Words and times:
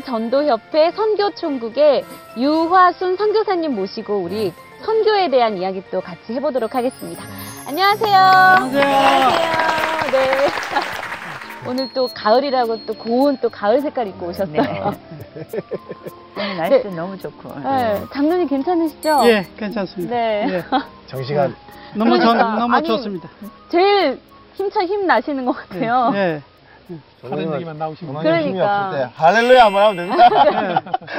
전도협회 0.00 0.92
선교총국의 0.92 2.04
유화순 2.36 3.16
선교사님 3.16 3.74
모시고 3.74 4.18
우리 4.18 4.52
선교에 4.82 5.28
대한 5.30 5.56
이야기 5.58 5.82
또 5.90 6.00
같이 6.00 6.34
해보도록 6.34 6.74
하겠습니다. 6.74 7.22
안녕하세요. 7.66 8.16
안녕하세요. 8.16 10.10
네. 10.12 10.48
오늘 11.68 11.92
또 11.92 12.08
가을이라고 12.14 12.86
또 12.86 12.94
고운 12.94 13.36
또 13.38 13.48
가을 13.50 13.80
색깔 13.80 14.06
입고 14.08 14.26
오셨어요. 14.28 14.62
네. 14.62 14.80
오늘 16.36 16.56
날씨 16.56 16.88
너무 16.88 17.18
좋고. 17.18 17.52
네. 17.60 18.02
장르님 18.12 18.48
괜찮으시죠? 18.48 19.22
예, 19.24 19.46
괜찮습니다. 19.58 20.14
네. 20.14 20.46
예, 20.50 20.64
정시간 21.08 21.54
너무 21.94 22.16
좋, 22.18 22.28
그러니까. 22.28 22.54
너무 22.56 22.74
아니, 22.74 22.86
좋습니다. 22.86 23.28
제일 23.70 24.18
힘차 24.54 24.84
힘 24.84 25.06
나시는 25.06 25.44
것 25.44 25.52
같아요. 25.52 26.12
예. 26.14 26.42
다른 27.22 27.54
얘기만 27.54 27.78
나오시면 27.78 28.14
부모님 28.14 28.40
힘이 28.40 28.52
그러니까. 28.54 28.86
없을 28.86 28.98
때 28.98 29.10
할렐루야 29.16 29.64
한번 29.66 29.82
하면 29.82 29.96
됩니다. 29.96 30.28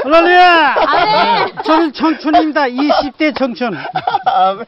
할렐루야! 0.03 0.75
아멘! 0.87 1.55
저는 1.63 1.93
청춘입니다. 1.93 2.61
20대 2.63 3.37
청춘. 3.37 3.77
아멘. 4.25 4.65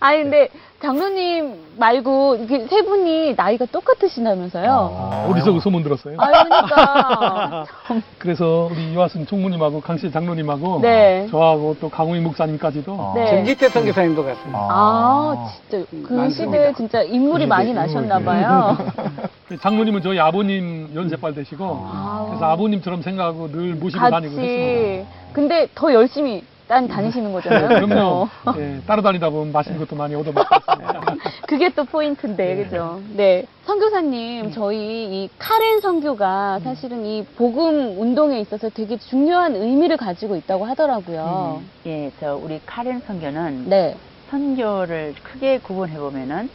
아니 0.00 0.22
근데 0.22 0.48
장로님 0.82 1.76
말고 1.76 2.36
이게 2.36 2.66
세 2.66 2.80
분이 2.82 3.34
나이가 3.36 3.66
똑같으시다면서요? 3.66 4.70
아. 4.70 5.26
어디서 5.28 5.52
그 5.52 5.60
소문 5.60 5.82
들었어요? 5.82 6.16
아, 6.18 6.26
그러니까. 6.26 7.66
그래서 8.18 8.70
우리 8.72 8.92
이화순 8.92 9.26
총무님하고 9.26 9.82
강씨 9.82 10.10
장로님하고 10.10 10.80
네. 10.80 11.26
저하고 11.30 11.76
또 11.80 11.90
강우희 11.90 12.20
목사님까지도 12.20 12.96
아. 12.98 13.12
네. 13.14 13.26
정기태 13.28 13.68
선교사님도 13.68 14.24
같습니다. 14.24 14.58
아, 14.58 15.52
진짜 15.68 15.86
그 15.90 16.12
많습니다. 16.14 16.30
시대에 16.30 16.72
진짜 16.72 17.02
인물이 17.02 17.46
많이 17.46 17.74
나셨나 17.74 18.18
봐요. 18.20 18.78
그 19.48 19.58
장로님은 19.58 20.00
저희 20.00 20.18
아버님 20.18 20.90
연세빨 20.94 21.34
되시고 21.34 21.62
아. 21.92 22.24
그래서 22.28 22.46
아버님처럼 22.46 23.02
생각하고 23.02 23.50
늘 23.52 23.74
모시고 23.74 24.00
다니고 24.08 24.34
같이. 24.34 24.46
그랬습니다. 24.46 25.10
근데 25.34 25.68
더 25.74 25.92
열심히 25.92 26.42
딴 26.70 26.86
다니시는 26.86 27.32
거잖아요. 27.32 27.68
그럼요. 27.88 28.28
그죠? 28.44 28.60
예, 28.62 28.80
따라다니다 28.86 29.28
보면 29.28 29.50
맛있는 29.50 29.80
것도 29.80 29.96
많이 29.96 30.14
얻어먹고 30.14 30.54
있습니다. 30.54 31.00
그게 31.48 31.68
또 31.70 31.82
포인트인데, 31.84 32.62
그죠? 32.62 33.02
네. 33.08 33.44
선교사님, 33.64 34.44
음. 34.44 34.52
저희 34.52 34.78
이 34.78 35.28
카렌 35.36 35.80
선교가 35.80 36.60
사실은 36.60 37.04
이 37.04 37.24
복음 37.36 38.00
운동에 38.00 38.38
있어서 38.38 38.68
되게 38.68 38.96
중요한 38.98 39.56
의미를 39.56 39.96
가지고 39.96 40.36
있다고 40.36 40.64
하더라고요. 40.64 41.60
예, 41.86 42.12
저 42.20 42.36
우리 42.36 42.60
카렌 42.64 43.00
선교는 43.00 43.68
네. 43.68 43.96
선교를 44.30 45.16
크게 45.24 45.58
구분해 45.58 45.98
보면은 45.98 46.48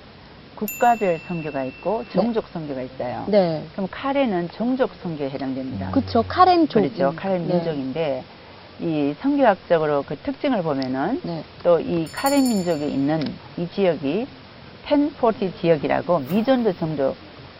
국가별 0.55 1.19
선교가 1.27 1.65
있고 1.65 2.05
정족 2.13 2.47
선교가 2.53 2.81
있어요. 2.83 3.25
네. 3.27 3.65
그럼 3.73 3.89
카렌은 3.91 4.47
정족 4.53 4.91
선교에 5.03 5.29
해당됩니다. 5.29 5.91
그쵸. 5.91 6.23
카렌 6.25 6.69
족. 6.69 6.79
그렇죠. 6.79 7.11
카렌 7.17 7.45
네. 7.45 7.55
민족인데 7.55 8.23
이 8.81 9.13
선교학적으로 9.21 10.03
그 10.05 10.15
특징을 10.17 10.61
보면은 10.63 11.21
네. 11.23 11.43
또이 11.63 12.07
카렌 12.11 12.43
민족이 12.43 12.85
있는 12.87 13.23
이 13.57 13.67
지역이 13.73 14.27
텐포티 14.85 15.53
지역이라고 15.61 16.19
미전도 16.29 16.73
정도 16.73 17.15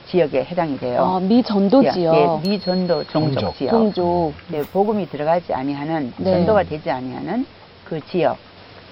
지역에 0.08 0.44
해당이 0.44 0.78
돼요. 0.80 1.04
아, 1.04 1.20
미전도 1.20 1.86
예, 1.86 1.92
지역. 1.92 2.16
예, 2.16 2.50
미전도 2.50 3.06
종족 3.06 3.40
종족. 3.40 3.58
지역. 3.58 3.70
종족. 3.72 4.34
네, 4.50 4.62
복음이 4.62 5.10
들어가지 5.10 5.54
아니하는 5.54 6.14
네. 6.18 6.32
전도가 6.32 6.64
되지 6.64 6.92
아니하는 6.92 7.46
그 7.86 8.00
지역. 8.08 8.38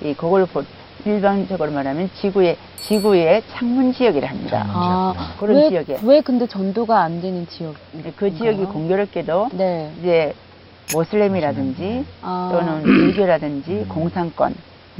이 0.02 0.14
그걸 0.14 0.46
보- 0.48 0.64
일반적으로 1.06 1.72
말하면 1.72 2.10
지구의 2.16 2.58
지구의 2.78 3.44
창문 3.52 3.94
지역이라 3.94 4.30
합니다. 4.30 4.66
아, 4.70 5.36
그런 5.40 5.58
왜, 5.58 5.70
지역에. 5.70 5.98
왜 6.04 6.22
근데 6.22 6.48
전도가 6.48 7.02
안 7.02 7.22
되는 7.22 7.46
지역? 7.48 7.76
그 8.16 8.34
지역이 8.34 8.66
공교롭게도 8.66 9.50
네. 9.54 9.92
이제 10.00 10.34
모슬렘이라든지 10.92 12.06
아. 12.22 12.50
또는 12.52 12.84
불교라든지 12.84 13.86
공산권 13.88 14.56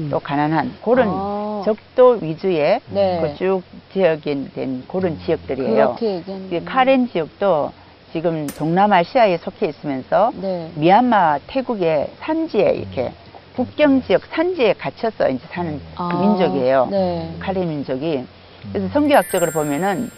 또 0.10 0.20
가난한 0.20 0.74
그런 0.84 1.08
아. 1.10 1.62
적도 1.66 2.18
위주의 2.22 2.80
네. 2.90 3.22
그쭉 3.22 3.62
지역이 3.94 4.50
된 4.54 4.84
그런 4.88 5.20
지역들이에요. 5.20 5.96
그렇게 5.96 6.16
얘기하는. 6.16 6.52
이 6.52 6.66
카렌 6.66 7.08
지역도 7.08 7.72
지금 8.12 8.48
동남아시아에 8.48 9.38
속해 9.38 9.68
있으면서 9.68 10.32
네. 10.36 10.72
미얀마, 10.76 11.40
태국의 11.48 12.12
산지에 12.20 12.72
이렇게 12.76 13.12
국경 13.56 14.02
지역 14.04 14.24
산지에 14.32 14.74
갇혀서 14.74 15.30
이제 15.30 15.44
사는 15.52 15.78
그 15.78 15.84
아, 15.96 16.22
민족이에요. 16.22 16.88
네. 16.90 17.36
카렌 17.40 17.70
민족이. 17.70 18.26
그래서 18.72 18.88
성교학적으로 18.90 19.52
보면은 19.52 20.10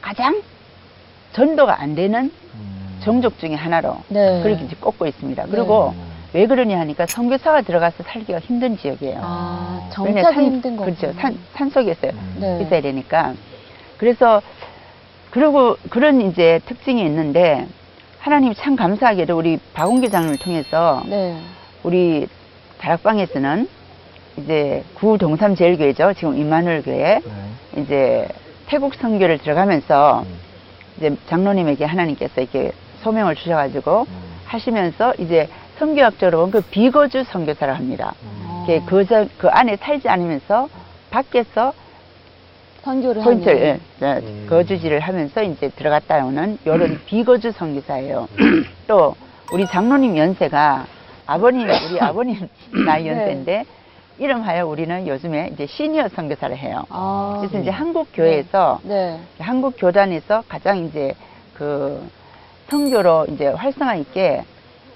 가장 0.00 0.40
전도가 1.32 1.80
안 1.80 1.94
되는 1.94 2.30
종족 3.06 3.38
중에 3.38 3.54
하나로 3.54 3.98
네. 4.08 4.42
그렇게 4.42 4.64
이제 4.64 4.74
꼽고 4.80 5.06
있습니다. 5.06 5.44
그리고 5.48 5.94
왜 6.32 6.44
그러냐 6.48 6.80
하니까 6.80 7.06
선교사가 7.06 7.62
들어가서 7.62 8.02
살기가 8.02 8.40
힘든 8.40 8.76
지역이에요. 8.76 9.20
아, 9.22 9.88
정착이 9.92 10.22
산- 10.34 10.44
힘든 10.44 10.76
거. 10.76 10.84
그렇죠. 10.84 11.12
산, 11.12 11.38
산 11.54 11.70
속에 11.70 11.92
있어요. 11.92 12.10
네. 12.40 12.62
있어야 12.62 12.80
되니까. 12.80 13.34
그래서, 13.96 14.42
그리고 15.30 15.76
그런 15.88 16.20
이제 16.20 16.60
특징이 16.66 17.00
있는데, 17.06 17.68
하나님 18.18 18.52
참 18.54 18.74
감사하게도 18.74 19.38
우리 19.38 19.58
박원기 19.72 20.10
장로를 20.10 20.36
통해서 20.38 21.04
네. 21.06 21.38
우리 21.84 22.26
다락방에서는 22.80 23.68
이제 24.38 24.82
구동삼 24.94 25.54
제일교회죠. 25.54 26.14
지금 26.14 26.36
임마누엘 26.36 26.82
교회. 26.82 27.20
네. 27.24 27.80
이제 27.82 28.28
태국 28.66 28.94
선교를 28.96 29.38
들어가면서 29.38 30.24
이제 30.98 31.14
장로님에게 31.28 31.84
하나님께서 31.84 32.40
이렇게 32.40 32.72
소명을 33.06 33.36
주셔가지고 33.36 34.04
하시면서 34.46 35.14
이제 35.18 35.48
선교학적으로 35.78 36.38
보면 36.38 36.50
그 36.50 36.60
비거주 36.62 37.22
선교사를 37.24 37.72
합니다. 37.72 38.14
이렇게 38.66 38.84
그, 38.84 39.06
저- 39.06 39.26
그 39.38 39.48
안에 39.48 39.76
살지 39.76 40.08
않으면서 40.08 40.68
밖에서 41.10 41.72
선교를 42.82 43.22
포인트를 43.22 43.80
하는. 44.00 44.22
예, 44.22 44.26
음. 44.26 44.46
거주지를 44.50 44.98
하면서 45.00 45.40
이제 45.44 45.68
들어갔다 45.68 46.24
오는 46.24 46.58
이런 46.64 46.98
비거주 47.06 47.52
선교사예요. 47.52 48.26
또 48.88 49.14
우리 49.52 49.66
장로님 49.66 50.16
연세가 50.16 50.86
아버님 51.26 51.68
우리 51.70 52.00
아버님 52.00 52.48
나이 52.86 53.04
네. 53.04 53.10
연세인데 53.10 53.64
이름하여 54.18 54.66
우리는 54.66 55.06
요즘에 55.06 55.50
이제 55.52 55.66
시니어 55.66 56.08
선교사를 56.08 56.56
해요. 56.56 56.82
아. 56.88 57.36
그래서 57.40 57.58
이제 57.60 57.70
한국 57.70 58.08
교회에서 58.12 58.80
네. 58.82 59.20
한국 59.38 59.74
교단에서 59.78 60.42
가장 60.48 60.78
이제 60.78 61.14
그 61.54 62.02
선교로 62.68 63.26
이제 63.30 63.46
활성화 63.46 63.96
있게 63.96 64.44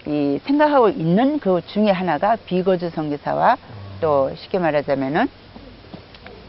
이 0.07 0.41
생각하고 0.45 0.89
있는 0.89 1.39
그 1.39 1.61
중에 1.67 1.91
하나가 1.91 2.37
비거주 2.37 2.91
선교사와 2.91 3.57
또 4.01 4.31
쉽게 4.35 4.59
말하자면은 4.59 5.29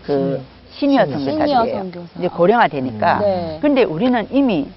그 0.04 0.42
시니어 0.72 1.06
선교사들이에요. 1.06 1.78
선교사. 1.78 2.08
이제 2.18 2.28
고령화 2.28 2.68
되니까. 2.70 3.20
네. 3.20 3.60
근데 3.62 3.84
우리는 3.84 4.28
이미 4.32 4.70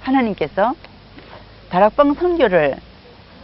하나님께서 0.00 0.74
다락방 1.70 2.14
선교를 2.14 2.76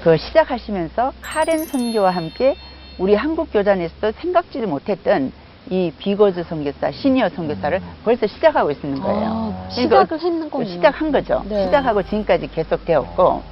그 0.03 0.17
시작하시면서 0.17 1.13
카렌 1.21 1.65
선교와 1.67 2.11
함께 2.11 2.57
우리 2.99 3.15
한국 3.15 3.53
교단에서도 3.53 4.13
생각지도 4.21 4.67
못했던 4.67 5.33
이 5.71 5.93
비거주 5.99 6.45
선교사, 6.45 6.91
시니어 6.91 7.29
선교사를 7.31 7.81
벌써 8.05 8.27
시작하고 8.27 8.71
있는 8.71 9.01
거예요. 9.01 9.27
아, 9.27 9.69
그러니까 9.75 10.07
시작을 10.07 10.21
했는 10.21 10.51
거군요. 10.51 10.69
시작한 10.71 11.13
거죠. 11.13 11.43
네. 11.47 11.65
시작하고 11.65 12.03
지금까지 12.03 12.49
계속 12.49 12.85
되었고. 12.85 13.43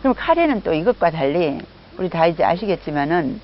그럼 0.00 0.14
카레는 0.16 0.62
또 0.62 0.72
이것과 0.72 1.10
달리 1.10 1.58
우리 1.98 2.08
다 2.08 2.26
이제 2.26 2.44
아시겠지만은 2.44 3.40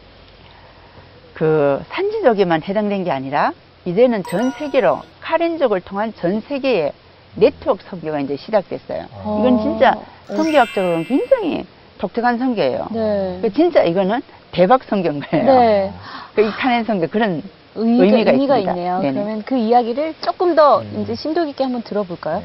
그 1.34 1.82
산지족에만 1.88 2.62
해당된 2.62 3.04
게 3.04 3.10
아니라 3.10 3.52
이제는 3.84 4.22
전 4.24 4.52
세계로 4.52 5.00
카렌족을 5.20 5.80
통한 5.80 6.14
전 6.14 6.40
세계의 6.40 6.92
네트워크 7.34 7.82
선교가 7.84 8.20
이제 8.20 8.36
시작됐어요. 8.36 9.06
어. 9.12 9.38
이건 9.40 9.60
진짜 9.60 9.94
선교학적으로는 10.28 11.04
굉장히 11.04 11.66
독특한 11.98 12.38
선교예요. 12.38 12.86
네. 12.90 13.38
그 13.42 13.52
진짜 13.52 13.82
이거는 13.82 14.22
대박 14.52 14.84
선교인 14.84 15.20
거예요. 15.20 15.44
네. 15.60 15.92
그이 16.34 16.50
카렌 16.52 16.84
선교 16.84 17.08
그런 17.08 17.42
의미가, 17.76 18.32
의미가 18.32 18.56
의미가. 18.56 18.58
있네요. 18.72 19.00
네네. 19.00 19.12
그러면 19.12 19.42
그 19.42 19.56
이야기를 19.56 20.14
조금 20.20 20.54
더 20.54 20.80
음. 20.80 21.00
이제 21.02 21.14
심도 21.14 21.44
깊게 21.44 21.64
한번 21.64 21.82
들어볼까요? 21.82 22.42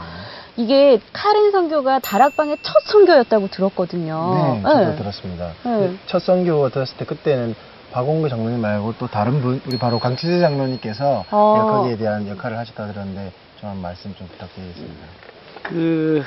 이게 0.57 0.99
카렌 1.13 1.51
선교가 1.51 1.99
다락방의 1.99 2.57
첫 2.61 2.73
선교였다고 2.85 3.47
들었거든요. 3.47 4.33
네, 4.55 4.61
저도 4.63 4.95
들었습니다. 4.97 5.51
네. 5.63 5.93
첫 6.07 6.21
선교 6.21 6.69
들었을 6.69 6.97
때 6.97 7.05
그때는 7.05 7.55
박원구 7.91 8.29
장로님 8.29 8.61
말고 8.61 8.95
또 8.99 9.07
다른 9.07 9.41
분, 9.41 9.61
우리 9.67 9.77
바로 9.77 9.99
강치세 9.99 10.39
장로님께서 10.39 11.25
어. 11.31 11.67
거기에 11.71 11.97
대한 11.97 12.27
역할을 12.27 12.57
하셨다 12.57 12.87
들었는데 12.87 13.31
좀 13.59 13.69
한 13.69 13.81
말씀 13.81 14.13
좀 14.15 14.27
부탁드리겠습니다. 14.27 15.05
그 15.63 16.23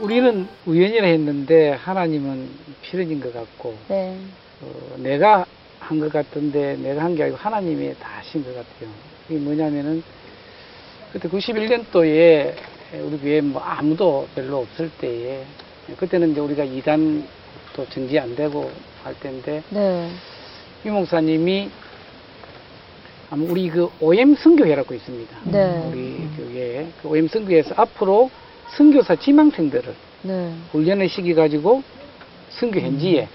우리는 0.00 0.48
우연이라 0.66 1.06
했는데 1.06 1.72
하나님은 1.72 2.48
필연인 2.82 3.20
것 3.20 3.34
같고 3.34 3.74
네. 3.88 4.16
어, 4.62 4.94
내가 4.98 5.44
한 5.88 5.98
것 6.00 6.12
같은데 6.12 6.76
내가 6.76 7.02
한 7.04 7.14
게 7.16 7.22
아니고 7.24 7.38
하나님이 7.38 7.94
다 7.98 8.18
하신 8.18 8.44
것 8.44 8.50
같아요. 8.54 8.90
이게 9.28 9.38
뭐냐면은 9.38 10.02
그때 11.12 11.28
91년도에 11.28 12.54
우리 13.02 13.18
교회 13.18 13.40
뭐 13.40 13.62
아무도 13.62 14.28
별로 14.34 14.58
없을 14.58 14.90
때에 15.00 15.44
그때는 15.96 16.32
이제 16.32 16.40
우리가 16.40 16.64
이단도 16.64 17.86
정지 17.90 18.18
안 18.18 18.34
되고 18.36 18.70
할 19.02 19.14
때인데 19.18 19.62
네. 19.70 20.10
이 20.84 20.88
목사님이 20.90 21.70
아마 23.30 23.44
우리 23.50 23.68
그 23.70 23.88
OM 24.00 24.34
선교회라고 24.34 24.94
있습니다. 24.94 25.36
네. 25.44 25.90
우리 25.90 26.28
교회에 26.36 26.86
그 27.02 27.08
OM 27.08 27.28
선교회에서 27.28 27.74
앞으로 27.76 28.30
선교사 28.76 29.16
지망생들을 29.16 29.94
네. 30.22 30.52
훈련을 30.72 31.08
시켜가지고 31.08 31.82
선교 32.50 32.80
현지에 32.80 33.28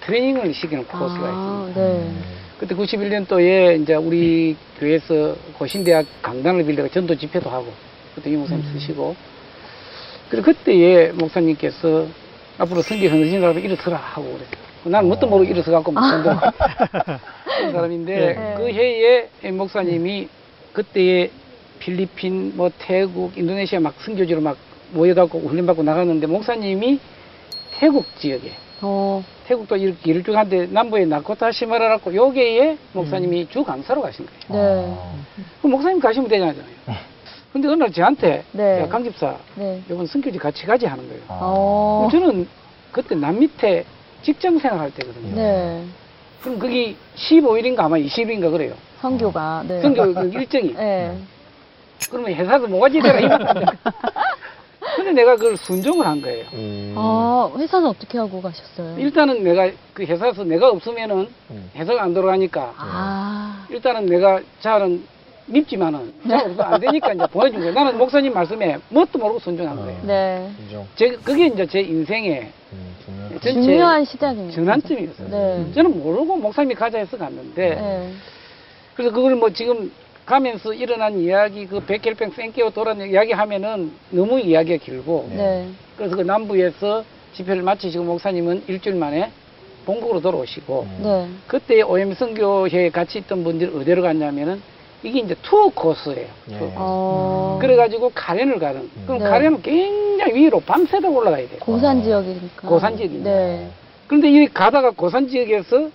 트레이닝을 0.00 0.54
시키는 0.54 0.84
코스가 0.86 1.26
아, 1.26 1.68
있습니다. 1.68 1.80
네. 1.80 2.14
그때 2.58 2.74
91년도에 2.74 3.82
이제 3.82 3.94
우리 3.94 4.56
교회에서 4.78 5.36
고신대학 5.58 6.06
강단을 6.22 6.64
빌려가 6.64 6.88
전도 6.88 7.16
집회도 7.16 7.50
하고 7.50 7.72
그때 8.14 8.30
이 8.30 8.36
목사님 8.36 8.64
쓰시고 8.72 9.16
그리고 10.28 10.46
그때에 10.46 11.12
목사님께서 11.12 12.06
앞으로 12.58 12.82
선교 12.82 13.06
현신이라고 13.06 13.58
일어서라 13.58 13.96
하고 13.96 14.24
그랬어요. 14.24 14.62
나는 14.84 15.08
뭣도 15.08 15.26
모르고 15.26 15.50
일어서 15.50 15.70
갖고 15.70 15.92
막 15.92 16.08
전도 16.10 16.40
그런 17.44 17.72
사람인데 17.72 18.14
네. 18.14 18.54
그 18.56 18.68
해에 18.68 19.28
이 19.44 19.50
목사님이 19.50 20.28
그때에 20.72 21.30
필리핀, 21.78 22.52
뭐 22.56 22.70
태국, 22.78 23.36
인도네시아 23.36 23.80
막 23.80 23.94
선교지로 23.98 24.40
막 24.40 24.56
모여갖고 24.92 25.40
훈련받고 25.40 25.82
나갔는데 25.82 26.26
목사님이 26.28 27.00
태국 27.72 28.06
지역에 28.18 28.52
어, 28.82 29.22
태국도 29.46 29.76
이렇게 29.76 30.34
하는데 30.34 30.66
남부에 30.66 31.04
나코타 31.04 31.52
시마라라고 31.52 32.14
요게에 32.14 32.76
목사님이 32.92 33.48
주 33.48 33.62
강사로 33.62 34.02
가신 34.02 34.26
거예요. 34.48 34.82
네. 34.86 34.96
그럼 35.58 35.72
목사님 35.72 36.00
가시면 36.00 36.28
되잖아요. 36.28 36.54
근데 37.52 37.68
어느 37.68 37.76
날 37.76 37.92
저한테 37.92 38.44
네. 38.52 38.80
야, 38.80 38.88
강 38.88 39.04
집사 39.04 39.36
네. 39.54 39.80
이번 39.88 40.06
선교지 40.06 40.38
같이 40.38 40.66
가지 40.66 40.86
하는 40.86 41.06
거예요. 41.06 41.22
어, 41.28 42.08
그럼 42.10 42.22
저는 42.22 42.48
그때 42.90 43.14
남 43.14 43.38
밑에 43.38 43.84
직장 44.22 44.58
생활할 44.58 44.92
때거든요. 44.94 45.34
네. 45.34 45.84
그럼 46.42 46.58
거기 46.58 46.96
15일인가 47.14 47.80
아마 47.80 47.96
20일인가 47.96 48.50
그래요. 48.50 48.74
선교가, 49.00 49.64
네. 49.68 49.80
선교 49.80 50.12
그 50.12 50.30
일정이. 50.32 50.74
네. 50.74 51.16
그러면 52.10 52.34
회사도 52.34 52.66
뭐가지 52.66 53.00
되라 53.00 53.20
이거. 53.20 53.38
근데 55.02 55.20
내가 55.20 55.34
그걸 55.36 55.56
순종을 55.56 56.06
한 56.06 56.22
거예요. 56.22 56.44
음. 56.52 56.94
아, 56.96 57.50
회사는 57.56 57.88
어떻게 57.88 58.18
하고 58.18 58.40
가셨어요? 58.40 58.96
일단은 58.98 59.42
내가 59.42 59.68
그 59.92 60.04
회사에서 60.04 60.44
내가 60.44 60.68
없으면은 60.68 61.28
음. 61.50 61.70
회사가 61.74 62.02
안 62.02 62.14
돌아가니까 62.14 62.72
아, 62.76 63.66
일단은 63.68 64.06
내가 64.06 64.40
잘은 64.60 65.04
밉지만은 65.46 66.14
잘 66.26 66.38
없으면 66.46 66.60
안 66.60 66.80
되니까 66.80 67.12
이제 67.14 67.26
보내준 67.26 67.58
거예요. 67.60 67.74
나는 67.74 67.98
목사님 67.98 68.32
말씀에 68.32 68.78
뭣도 68.90 69.18
모르고 69.18 69.40
순종한 69.40 69.74
거예요. 69.76 70.00
네. 70.04 70.50
인정. 70.60 70.86
제, 70.94 71.08
그게 71.24 71.46
이제 71.48 71.66
제 71.66 71.80
인생의 71.80 72.52
음, 72.72 73.38
중요한. 73.42 74.04
시작입니다. 74.04 74.54
전환점이었어요. 74.54 75.28
네. 75.28 75.72
저는 75.74 76.00
모르고 76.00 76.36
목사님이 76.36 76.76
가자 76.76 76.98
해서 76.98 77.18
갔는데 77.18 77.70
네. 77.74 78.12
그래서 78.94 79.12
그걸 79.12 79.34
뭐 79.34 79.50
지금 79.50 79.90
가면서 80.24 80.72
일어난 80.72 81.18
이야기 81.18 81.66
그 81.66 81.80
백혈병 81.80 82.30
생깨고 82.30 82.70
돌아는 82.70 83.10
이야기 83.10 83.32
하면은 83.32 83.92
너무 84.10 84.38
이야기가 84.38 84.82
길고 84.84 85.28
네. 85.30 85.68
그래서 85.96 86.16
그 86.16 86.22
남부에서 86.22 87.04
집회를 87.34 87.62
마치시고 87.62 88.04
목사님은 88.04 88.64
일주일 88.68 88.96
만에 88.96 89.30
본국으로 89.84 90.20
돌아오시고 90.20 90.82
음. 90.82 91.00
네. 91.02 91.28
그때 91.48 91.82
오염 91.82 92.14
선교회에 92.14 92.90
같이 92.90 93.18
있던 93.18 93.42
분들이 93.42 93.76
어디로 93.76 94.02
갔냐면은 94.02 94.62
이게 95.02 95.18
이제 95.18 95.34
투어 95.42 95.68
코스예요. 95.68 96.28
예. 96.50 96.58
투어 96.58 96.68
코스. 96.68 96.76
어, 96.76 97.58
그래가지고 97.60 98.12
가렌을 98.14 98.60
가는. 98.60 98.88
그럼 99.04 99.18
네. 99.18 99.28
가렌은 99.28 99.62
굉장히 99.62 100.34
위로 100.34 100.60
밤새도록 100.60 101.16
올라가야 101.16 101.48
돼요. 101.48 101.58
고산 101.58 102.02
지역이니까. 102.04 102.68
고산 102.68 102.96
지역이니까. 102.96 103.28
네. 103.28 103.68
그런데 104.06 104.30
이 104.30 104.46
가다가 104.46 104.90
고산 104.90 105.26
지역에서 105.26 105.90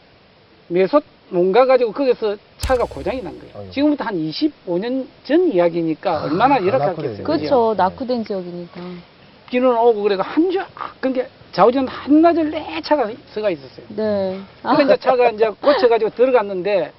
매솥 0.68 1.04
농가 1.30 1.66
가지고 1.66 1.94
거기서 1.94 2.36
차가 2.68 2.84
고장이 2.84 3.22
난 3.22 3.40
거예요. 3.40 3.54
아이고. 3.60 3.72
지금부터 3.72 4.04
한 4.04 4.16
25년 4.16 5.08
전 5.24 5.50
이야기니까 5.50 6.24
얼마나 6.24 6.56
아, 6.56 6.66
열악했겠어요. 6.66 7.24
그렇죠. 7.24 7.74
낙후된 7.78 8.26
지역이니까. 8.26 8.82
비는 9.50 9.78
오고 9.78 10.04
그래가 10.04 10.24
한 10.24 10.52
주, 10.52 10.60
아, 10.60 10.92
그러니까 11.00 11.28
좌우전 11.54 11.88
한나절 11.88 12.52
내 12.52 12.82
차가 12.82 13.10
서가 13.34 13.52
있었어요. 13.52 13.86
네. 13.96 14.42
그래 14.62 14.84
이제 14.84 14.98
차가 14.98 15.30
이제 15.30 15.50
고쳐가지고 15.62 16.12
들어갔는데 16.12 16.92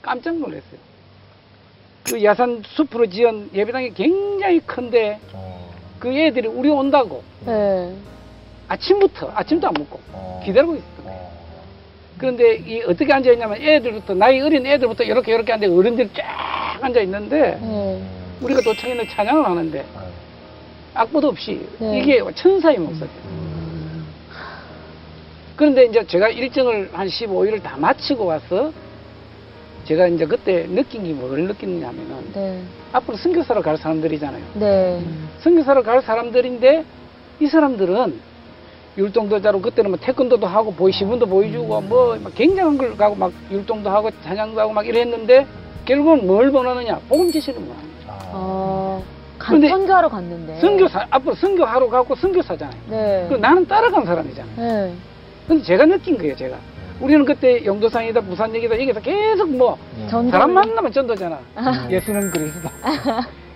깜짝 0.00 0.36
놀랐어요. 0.36 0.80
그 2.04 2.24
야산 2.24 2.62
숲으로 2.66 3.06
지은 3.06 3.50
예배당이 3.52 3.92
굉장히 3.92 4.60
큰데 4.60 5.20
어. 5.34 5.70
그 5.98 6.10
애들이 6.14 6.48
우리 6.48 6.70
온다고 6.70 7.22
네. 7.44 7.94
아침부터 8.68 9.32
아침도 9.34 9.68
안 9.68 9.74
먹고 9.74 10.00
어. 10.12 10.40
기다리고 10.46 10.76
있었던 10.76 11.04
거예요. 11.04 11.30
어. 12.14 12.18
그런데 12.18 12.56
이 12.66 12.82
어떻게 12.82 13.12
앉아 13.12 13.30
있냐면 13.32 13.60
애들부터 13.60 14.14
나이 14.14 14.40
어린 14.40 14.64
애들부터 14.66 15.04
이렇게 15.04 15.32
이렇게 15.34 15.52
앉아 15.52 15.66
어른들이 15.66 16.08
쫙 16.14 16.78
앉아 16.80 17.00
있는데 17.00 17.58
네. 17.60 18.02
우리가 18.40 18.60
도착했는 18.62 19.08
찬양을 19.08 19.44
하는데 19.44 19.78
아유. 19.96 20.06
악보도 20.94 21.28
없이 21.28 21.66
네. 21.78 21.98
이게 22.00 22.22
천사의 22.34 22.78
목소리예요. 22.78 23.34
그런데 25.56 25.84
이제 25.84 26.04
제가 26.06 26.28
일정을 26.28 26.90
한 26.92 27.06
15일을 27.06 27.62
다 27.62 27.76
마치고 27.78 28.24
와서 28.26 28.72
제가 29.84 30.06
이제 30.08 30.24
그때 30.26 30.66
느낀 30.66 31.04
게 31.04 31.12
뭘 31.12 31.42
느끼느냐면은 31.42 32.32
네. 32.32 32.60
앞으로 32.92 33.16
선교사로 33.16 33.62
갈 33.62 33.76
사람들이잖아요. 33.76 34.42
네. 34.54 35.00
선교사로 35.40 35.82
갈 35.82 36.00
사람들인데 36.02 36.84
이 37.40 37.46
사람들은 37.46 38.20
율동도자로 38.96 39.60
그때는 39.60 39.90
뭐 39.90 39.98
태권도도 40.00 40.46
하고 40.46 40.72
보이 40.72 40.92
시분도 40.92 41.26
보여주고 41.26 41.80
뭐막 41.80 42.34
굉장한 42.34 42.78
걸 42.78 42.96
가고 42.96 43.14
막 43.14 43.32
율동도 43.50 43.90
하고 43.90 44.10
찬양도 44.22 44.60
하고 44.60 44.72
막 44.72 44.86
이랬는데 44.86 45.46
결국은 45.84 46.26
뭘 46.26 46.48
원하느냐 46.50 47.00
복음 47.08 47.30
원하는 47.30 47.54
거예요. 47.66 47.74
아. 48.08 48.30
어, 48.32 49.02
간, 49.38 49.56
근데 49.56 49.68
선교하러 49.68 50.08
갔는데. 50.08 50.60
선교사 50.60 51.06
앞으로 51.10 51.34
선교하러 51.34 51.88
가고 51.88 52.14
선교사잖아요. 52.14 52.80
네. 52.88 53.26
그 53.28 53.34
나는 53.34 53.66
따라간 53.66 54.04
사람이잖아요. 54.04 54.54
네. 54.56 54.92
근데 55.48 55.62
제가 55.62 55.84
느낀 55.86 56.16
거예요, 56.16 56.34
제가. 56.36 56.56
우리는 57.00 57.24
그때 57.24 57.64
영도상이다, 57.64 58.20
부산 58.22 58.54
얘기다, 58.54 58.80
여기서 58.80 59.00
계속 59.00 59.50
뭐, 59.50 59.76
음. 59.98 60.06
전- 60.08 60.30
사람 60.30 60.52
만나면 60.52 60.92
전도잖아. 60.92 61.38
아. 61.56 61.88
예수는 61.90 62.30
그리스도. 62.30 62.68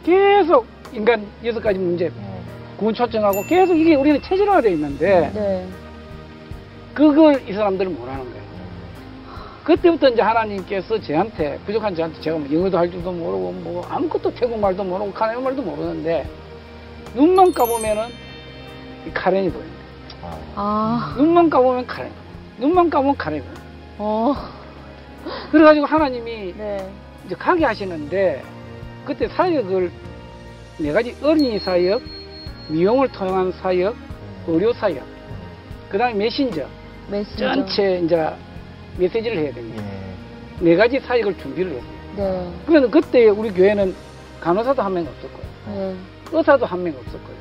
계속 0.04 0.66
인간 0.92 1.24
여섯 1.44 1.60
가지 1.60 1.78
문제, 1.78 2.06
음. 2.06 2.27
구원 2.78 2.94
초청하고 2.94 3.44
계속 3.44 3.76
이게 3.76 3.94
우리는 3.96 4.22
체질화가 4.22 4.62
되어 4.62 4.72
있는데, 4.72 5.30
네. 5.34 5.66
그걸 6.94 7.42
이 7.48 7.52
사람들은 7.52 7.94
못하는 7.94 8.24
거예요. 8.24 8.48
그때부터 9.64 10.08
이제 10.08 10.22
하나님께서 10.22 10.98
저한테, 11.00 11.58
부족한 11.66 11.94
저한테 11.94 12.20
제가 12.20 12.38
뭐 12.38 12.48
영어도 12.50 12.78
할 12.78 12.90
줄도 12.90 13.12
모르고, 13.12 13.52
뭐 13.52 13.84
아무것도 13.90 14.32
태국말도 14.34 14.84
모르고, 14.84 15.12
카네오 15.12 15.40
말도 15.40 15.60
모르는데, 15.60 16.26
눈만 17.14 17.52
이 19.06 19.10
카렌이 19.12 19.50
보여요. 19.50 19.68
아. 20.22 20.38
아, 20.54 21.14
눈만 21.16 21.50
감으면 21.50 21.86
카렌. 21.86 22.10
눈만 22.58 22.90
감으면 22.90 23.16
카렌이 23.16 23.42
보여요. 23.42 23.58
어, 23.98 24.34
그래가지고 25.50 25.86
하나님이 25.86 26.54
네. 26.56 26.88
이제 27.26 27.34
가게 27.34 27.64
하시는데 27.64 28.42
그때 29.04 29.28
사역을 29.28 29.90
네 30.78 30.92
가지 30.92 31.16
어린이 31.22 31.58
사역, 31.58 32.00
미용을 32.68 33.08
통한 33.08 33.52
사역, 33.52 33.96
의료 34.46 34.72
사역, 34.72 35.02
그다음에 35.88 36.14
메신저 36.14 36.66
메신저. 37.10 37.38
전체 37.54 37.98
이제 38.00 38.28
메시지를 38.98 39.38
해야 39.38 39.52
됩니다. 39.52 39.82
예. 39.82 40.64
네 40.64 40.76
가지 40.76 40.98
사역을 41.00 41.38
준비를 41.38 41.72
했어요. 41.72 41.88
네. 42.16 42.50
그런데 42.66 42.88
그때 42.90 43.28
우리 43.28 43.50
교회는 43.52 43.94
간호사도 44.40 44.82
한 44.82 44.92
명 44.94 45.06
없었고요, 45.06 45.44
네. 45.74 45.94
의사도 46.32 46.66
한 46.66 46.82
명 46.82 46.94
없었고요, 46.94 47.36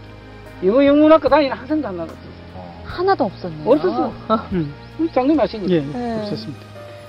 영어 0.65 0.86
영문학과 0.86 1.27
다니는 1.29 1.55
학생도 1.55 1.88
하나도 1.88 2.03
없었어요. 2.12 2.31
어. 2.55 2.84
하나도 2.86 3.24
없었네요. 3.25 3.69
없었어. 3.72 4.13
음. 4.53 4.74
우리 5.00 5.12
장님 5.12 5.39
아시니까. 5.39 5.72
예, 5.74 5.79
네. 5.81 6.19
없었습니다. 6.22 6.62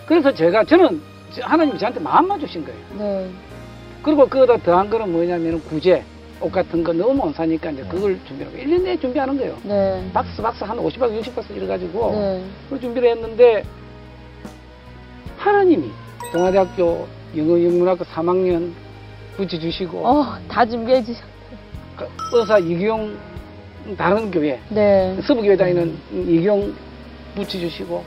그래서 0.06 0.32
제가 0.32 0.64
저는 0.64 1.00
하나님이 1.40 1.78
저한테 1.78 2.00
마음만 2.00 2.40
주신 2.40 2.64
거예요. 2.64 2.78
네. 2.98 3.30
그리고 4.02 4.26
그거다 4.26 4.56
더한 4.58 4.88
거는 4.90 5.12
뭐냐면 5.12 5.62
구제, 5.64 6.02
옷 6.40 6.52
같은 6.52 6.84
거 6.84 6.92
너무 6.92 7.14
못 7.14 7.34
사니까 7.34 7.70
이제 7.70 7.82
그걸 7.88 8.18
준비하고 8.26 8.56
1년 8.56 8.82
내에 8.82 8.96
준비하는 8.98 9.36
거예요. 9.38 9.56
네. 9.64 10.08
박스 10.12 10.40
박스 10.40 10.62
한 10.64 10.76
50박스 10.78 11.20
60박스 11.20 11.50
이래가지고 11.56 12.10
네. 12.12 12.44
그 12.70 12.80
준비를 12.80 13.10
했는데 13.10 13.64
하나님이 15.36 15.90
동아대학교 16.32 17.06
영어영문학과 17.36 18.04
3학년 18.04 18.70
붙여주시고 19.36 20.06
어, 20.06 20.36
다 20.48 20.64
준비해 20.64 21.02
주셨. 21.02 21.22
그 21.96 22.06
의사 22.34 22.58
이경 22.58 23.16
다른 23.96 24.30
교회 24.30 24.60
네. 24.68 25.16
서부교회 25.22 25.56
다니는 25.56 25.96
이경 26.12 26.72
붙여주시고 27.34 28.04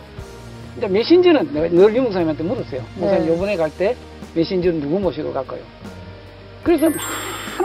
이제 0.77 0.87
메신저는 0.87 1.53
내가 1.53 1.67
늘 1.69 1.95
유목사님한테 1.95 2.43
물었어요. 2.43 2.81
목사님 2.95 3.25
네. 3.25 3.33
요번에 3.33 3.57
갈 3.57 3.69
때 3.77 3.95
메신저는 4.35 4.79
누구 4.79 4.99
모시고 4.99 5.33
갈까요? 5.33 5.59
그래서 6.63 6.85
많은 6.85 6.99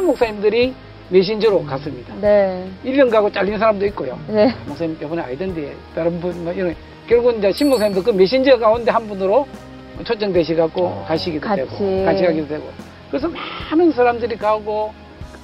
목사님들이 0.06 0.74
메신저로 1.10 1.64
갔습니다. 1.64 2.14
네. 2.20 2.68
1년 2.84 3.10
가고 3.10 3.30
잘린 3.30 3.58
사람도 3.58 3.86
있고요. 3.86 4.18
네. 4.28 4.52
목사님 4.66 4.96
이번에 5.00 5.22
아이던데 5.22 5.74
다른 5.94 6.20
분 6.20 6.44
뭐 6.44 6.52
이런 6.52 6.74
결국 7.08 7.36
이제 7.38 7.52
신 7.52 7.68
목사님도 7.68 8.02
그 8.02 8.10
메신저 8.10 8.58
가운데 8.58 8.90
한 8.90 9.06
분으로 9.06 9.46
초청되시갖고 10.04 10.82
어. 10.84 11.04
가시기도 11.06 11.46
같이. 11.46 11.62
되고 11.62 12.04
같이 12.04 12.22
가기도 12.24 12.48
되고 12.48 12.64
그래서 13.10 13.28
많은 13.70 13.92
사람들이 13.92 14.36
가고 14.36 14.92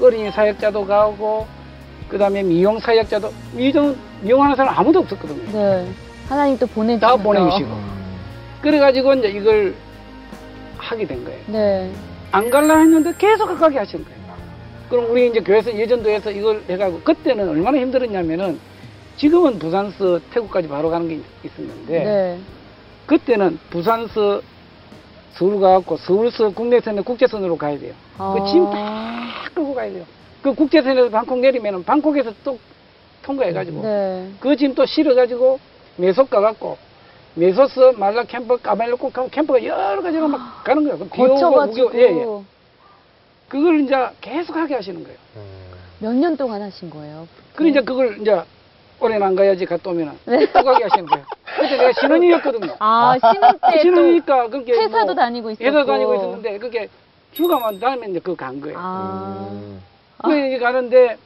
어린이 0.01 0.31
사역자도 0.33 0.85
가고 0.87 1.47
그 2.09 2.19
다음에 2.19 2.43
미용 2.43 2.79
사역자도 2.81 3.33
미용 3.53 3.97
미용하는 4.21 4.57
사람 4.57 4.77
아무도 4.77 4.99
없었거든요. 5.01 5.53
네. 5.53 5.87
하나님 6.29 6.59
또 6.59 6.67
보내주셔서. 6.67 7.17
다 7.17 7.23
보내주시고 7.23 7.69
음. 7.71 7.93
그래가지고 8.63 9.15
이제 9.15 9.29
이걸 9.29 9.75
하게 10.77 11.07
된 11.07 11.25
거예요. 11.25 11.39
네. 11.47 11.91
안 12.33 12.51
갈라 12.51 12.79
했는데 12.79 13.13
계속 13.17 13.47
가게 13.59 13.79
하시는 13.79 14.05
거예요. 14.05 14.22
그럼 14.93 15.11
우리 15.11 15.27
이제 15.29 15.41
교회에서 15.41 15.75
예전도에서 15.75 16.31
이걸 16.33 16.63
해가고 16.69 17.01
그때는 17.01 17.49
얼마나 17.49 17.79
힘들었냐면은 17.79 18.61
지금은 19.17 19.59
부산서 19.59 20.21
태국까지 20.31 20.69
바로 20.69 20.91
가는 20.91 21.09
게 21.09 21.15
있- 21.15 21.25
있었는데 21.47 22.05
네. 22.05 22.39
그때는 23.07 23.59
부산서 23.71 24.43
서울 25.33 25.59
가갖고 25.61 25.97
서울서 25.97 26.51
국내선에 26.51 27.01
국제선으로 27.01 27.57
가야 27.57 27.79
돼요. 27.79 27.95
그짐다 28.19 29.29
끌고 29.55 29.75
가야 29.75 29.91
돼요. 29.91 30.05
그 30.43 30.55
국제선에서 30.55 31.09
방콕 31.09 31.39
내리면은 31.39 31.83
방콕에서 31.85 32.35
또 32.45 32.59
통과해가지고 33.23 33.81
네. 33.83 34.29
그짐 34.41 34.75
또 34.75 34.85
실어가지고 34.85 35.59
매속 35.97 36.29
가갖고 36.29 36.77
매소서 37.35 37.93
말라 37.93 38.25
캠프 38.25 38.59
까멜로코 38.61 39.11
캠프가 39.31 39.65
여러 39.65 40.03
가지로 40.03 40.29
막 40.29 40.63
가는 40.65 40.83
거예요. 40.85 40.97
그럼 40.99 41.09
비 41.11 41.23
오고 41.23 41.33
거쳐가지고. 41.33 41.89
우기- 41.89 41.97
예, 41.99 42.03
예. 42.03 42.27
그걸 43.53 43.81
이제 43.81 43.95
계속 44.23 44.57
하게 44.57 44.77
하시는 44.77 45.05
거예요. 45.05 45.19
음. 45.37 45.43
몇년 45.99 46.39
동안 46.39 46.63
하신 46.63 46.89
거예요? 46.89 47.29
그래 47.55 47.69
이제 47.69 47.83
그걸 47.83 48.19
이제 48.19 48.41
올해는 48.99 49.27
안 49.27 49.35
가야지 49.35 49.67
갔다 49.67 49.91
오면은 49.91 50.15
네. 50.25 50.51
또 50.51 50.65
가게 50.65 50.85
하시는 50.85 51.05
거예요. 51.05 51.27
그때 51.61 51.77
내가 51.77 51.93
신혼이었거든요. 52.01 52.77
아, 52.79 53.15
신혼 53.19 53.53
때. 53.53 53.77
또 53.77 53.79
신혼이니까 53.83 54.49
그렇게 54.49 54.73
회사도 54.73 55.05
뭐 55.05 55.15
다니고 55.15 55.51
있었고. 55.51 55.65
회사 55.67 55.85
다니고 55.85 56.15
있었는데 56.15 56.59
그게 56.59 56.89
휴가만 57.35 57.79
다음에 57.79 58.07
이제 58.09 58.21
그거 58.21 58.35
간 58.35 58.59
거예요. 58.59 58.79
아. 58.81 59.49
음. 59.51 59.83
그래 60.25 60.49
이제 60.49 60.59
가는데 60.59 61.19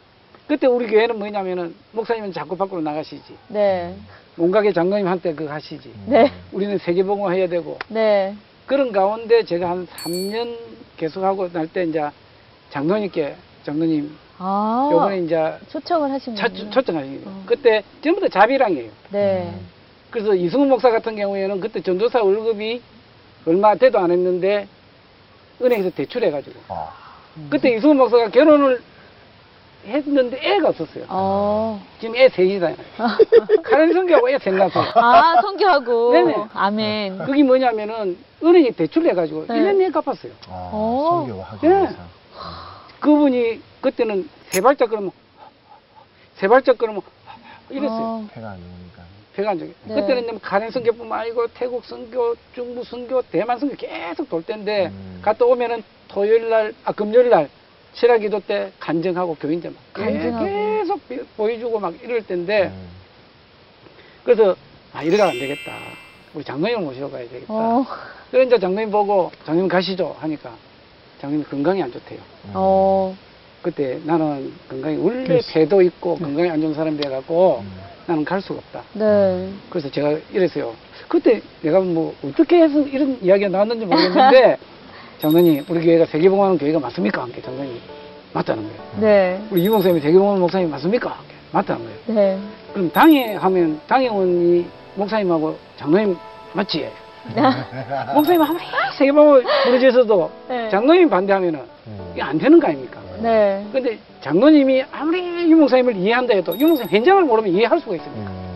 그때 0.49 0.66
우리 0.66 0.88
교회는 0.88 1.21
뭐냐면은 1.21 1.76
목사님은 1.92 2.33
자꾸 2.33 2.56
밖으로 2.56 2.80
나가시지. 2.80 3.37
네. 3.47 3.95
몸가게 4.35 4.73
장로님 4.73 5.06
한테 5.06 5.33
그거 5.33 5.52
하시지. 5.52 5.95
네. 6.06 6.33
우리는 6.50 6.76
세계복음 6.78 7.33
해야 7.33 7.47
되고 7.47 7.78
네. 7.87 8.35
그런 8.66 8.90
가운데 8.90 9.45
제가 9.45 9.71
한 9.71 9.87
3년 9.87 10.75
계속하고 10.97 11.50
날 11.53 11.67
때 11.69 11.85
이제 11.85 12.03
장로님께 12.71 13.35
장로님 13.65 14.17
아. 14.38 14.88
요번에 14.93 15.21
이제 15.21 15.55
초청을 15.71 16.11
하신 16.12 16.37
초, 16.37 16.47
거예요? 16.49 16.71
초청하신 16.71 17.25
거예요. 17.25 17.37
어. 17.38 17.43
그때 17.47 17.83
전부 18.03 18.21
다 18.21 18.29
자비랑이에요. 18.29 18.91
네. 19.11 19.55
그래서 20.11 20.35
이승훈 20.35 20.69
목사 20.69 20.91
같은 20.91 21.17
경우에는 21.17 21.61
그때 21.61 21.81
전도사 21.81 22.23
월급이 22.23 22.81
얼마 23.47 23.75
돼도 23.75 23.99
안 23.99 24.11
했는데 24.11 24.67
은행에서 25.62 25.91
대출해가지고 25.91 26.55
아. 26.69 26.88
그때 27.50 27.75
이승훈 27.75 27.97
목사가 27.97 28.29
결혼을 28.31 28.81
했는데 29.87 30.38
애가 30.43 30.71
없었어요. 30.71 31.05
어. 31.09 31.81
지금 32.00 32.17
애 32.17 32.29
셋이잖아요. 32.29 32.76
카렌 33.62 33.93
성교하고 33.95 34.29
애 34.31 34.38
셋 34.38 34.55
낳았어요. 34.55 34.93
아, 34.97 35.41
성교하고. 35.43 36.12
네네. 36.12 36.35
아멘. 36.55 37.19
그게 37.19 37.43
뭐냐면은 37.45 38.17
은행이 38.47 38.73
대출해가지고 38.73 39.47
네. 39.49 39.55
1년 39.55 39.76
내에 39.76 39.91
갚았어요. 39.91 40.33
아, 40.49 40.71
어. 40.73 41.25
성교하기 41.26 41.67
예. 41.67 41.71
위해서. 41.71 41.97
그분이 43.00 43.61
그때는 43.81 44.29
세 44.50 44.61
발짝 44.61 44.88
걸으면 44.91 45.11
세 46.37 46.49
발짝 46.49 46.79
걸으면 46.79 47.03
이랬어요. 47.71 47.99
어. 48.00 48.29
폐가 48.33 48.50
안 48.50 48.59
좋으니까. 48.59 49.03
배가 49.35 49.50
안 49.50 49.59
좋게. 49.59 49.73
네. 49.85 49.95
그때는 50.00 50.26
뭐 50.31 50.38
가렌 50.41 50.71
선교뿐만 50.71 51.21
아니고 51.21 51.49
태국 51.49 51.85
선교, 51.85 52.35
중부 52.55 52.85
선교, 52.85 53.21
대만 53.23 53.59
선교 53.59 53.75
계속 53.76 54.29
돌 54.29 54.43
때인데 54.43 54.87
음. 54.87 55.19
갔다 55.23 55.45
오면은 55.45 55.83
토요일 56.09 56.49
날, 56.49 56.75
아 56.85 56.93
금요일 56.93 57.29
날 57.31 57.49
실화 57.95 58.19
기도 58.19 58.38
때 58.41 58.73
간증하고 58.79 59.35
교인들 59.37 59.71
막 59.71 59.79
간증하고. 59.93 60.45
계속 60.45 61.09
비- 61.09 61.25
보여주고 61.37 61.81
막 61.81 61.95
이럴 62.03 62.23
때인데 62.23 62.67
음. 62.69 62.88
그래서 64.25 64.55
아 64.93 65.03
이래가 65.03 65.25
안 65.29 65.33
되겠다. 65.38 65.73
우리 66.35 66.45
장로님을 66.45 66.83
모시러 66.83 67.11
가야 67.11 67.29
되겠다. 67.29 67.53
어. 67.53 67.85
그래 68.30 68.45
이제 68.45 68.59
장로님 68.59 68.90
보고 68.90 69.30
장로님 69.45 69.68
가시죠 69.68 70.16
하니까 70.18 70.50
장로님 71.21 71.45
건강이 71.49 71.83
안 71.83 71.92
좋대요. 71.92 72.18
음. 72.47 72.50
어. 72.54 73.16
그때 73.62 73.99
나는 74.04 74.52
건강이 74.68 74.97
원래 74.99 75.25
그래서- 75.26 75.52
배도 75.52 75.83
있고 75.83 76.16
건강이 76.16 76.49
안 76.50 76.61
좋은 76.61 76.75
사람이 76.75 76.99
돼갖고 76.99 77.62
음. 77.64 77.73
나는 78.06 78.25
갈 78.25 78.40
수가 78.40 78.59
없다. 78.61 78.83
네. 78.92 79.50
그래서 79.71 79.90
제가 79.90 80.16
이랬어요. 80.33 80.73
그때 81.09 81.40
내가 81.62 81.80
뭐 81.80 82.14
어떻게 82.25 82.62
해서 82.62 82.80
이런 82.80 83.18
이야기가 83.23 83.49
나왔는지 83.49 83.87
모르겠는데 83.87 84.56
장로님 85.21 85.64
우리 85.68 85.85
교회가 85.85 86.06
세계봉하는 86.06 86.59
교회가 86.59 86.78
맞습니까? 86.78 87.23
함께 87.23 87.40
장로님 87.42 87.80
맞다는 88.33 88.62
거예요. 88.64 88.80
네. 89.00 89.40
우리 89.50 89.64
이봉쌤이 89.64 90.00
세계봉하는 90.00 90.40
목사님 90.40 90.71
맞습니까? 90.71 91.11
함께 91.11 91.35
맞다는 91.52 91.83
거예요. 91.83 91.99
네. 92.06 92.38
그럼 92.73 92.90
당회 92.92 93.35
하면 93.35 93.80
당회원이 93.88 94.66
목사님하고 94.95 95.56
장로님 95.78 96.16
맞지? 96.52 96.88
목사님 98.14 98.42
아무리 98.42 98.64
세계봉을 98.99 99.45
부르셔서도 99.64 100.30
네. 100.49 100.68
장로님 100.71 101.09
반대하면은 101.09 101.61
음. 101.87 102.11
이게 102.12 102.23
안 102.23 102.38
되는 102.38 102.59
거 102.61 102.68
아닙니까? 102.68 103.00
네. 103.21 103.66
근데 103.73 103.99
장로님이 104.21 104.85
아무리 104.92 105.50
유 105.50 105.56
목사님을 105.56 105.97
이해한다 105.97 106.35
해도 106.35 106.59
유 106.59 106.66
목사님 106.66 106.90
현장을 106.97 107.23
모르면 107.25 107.52
이해할 107.52 107.80
수가 107.80 107.97
있습니다. 107.97 108.30
음. 108.30 108.47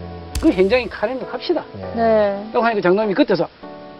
그 0.41 0.51
현장이 0.51 0.89
카렌도 0.89 1.27
갑시다. 1.27 1.65
예. 1.79 2.01
네. 2.01 2.47
라고 2.53 2.65
하니까 2.65 2.81
장로님이 2.81 3.15
그때서 3.15 3.47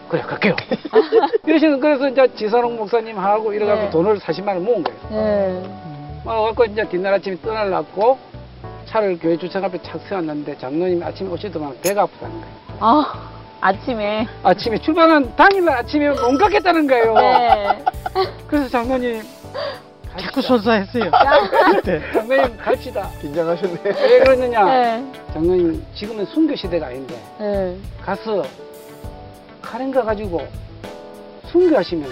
그래 0.09 0.21
갈게요. 0.21 0.55
이러시는 1.45 1.79
그래서 1.79 2.09
이제 2.09 2.27
지선홍 2.35 2.75
목사님하고 2.75 3.53
이래갖고 3.53 3.81
네. 3.83 3.89
돈을 3.89 4.19
40만 4.19 4.47
원 4.49 4.65
모은 4.65 4.83
거예요. 4.83 4.99
네. 5.09 5.63
모아갖고 6.25 6.65
이제 6.65 6.83
뒷날 6.87 7.13
아침에 7.13 7.35
떠나려고 7.41 8.17
차를 8.85 9.17
교회 9.19 9.37
주차장 9.37 9.65
앞에 9.65 9.81
착 9.81 10.01
세웠는데 10.01 10.57
장로님이 10.57 11.03
아침에 11.03 11.29
오시더만 11.29 11.77
배가 11.81 12.01
아프다는 12.03 12.35
거예요. 12.41 12.55
아, 12.81 13.30
아침에. 13.61 14.27
아침에 14.43 14.77
출발한 14.79 15.35
당일날 15.35 15.77
아침에 15.77 16.09
못 16.09 16.37
가겠다는 16.37 16.87
거예요. 16.87 17.13
네. 17.13 17.83
그래서 18.47 18.67
장로님 18.69 19.21
자꾸 20.17 20.41
선사했어요. 20.41 21.11
장로님 22.11 22.57
갑시다. 22.57 23.07
긴장하셨네. 23.21 23.79
왜 23.85 24.19
그러느냐? 24.19 24.65
네. 24.65 25.05
장로님 25.33 25.85
지금은 25.93 26.25
순교 26.25 26.55
시대가 26.55 26.87
아닌데 26.87 27.15
네. 27.39 27.77
가서 28.03 28.43
카렌가 29.61 30.03
가지고 30.03 30.45
순교하시면 31.51 32.09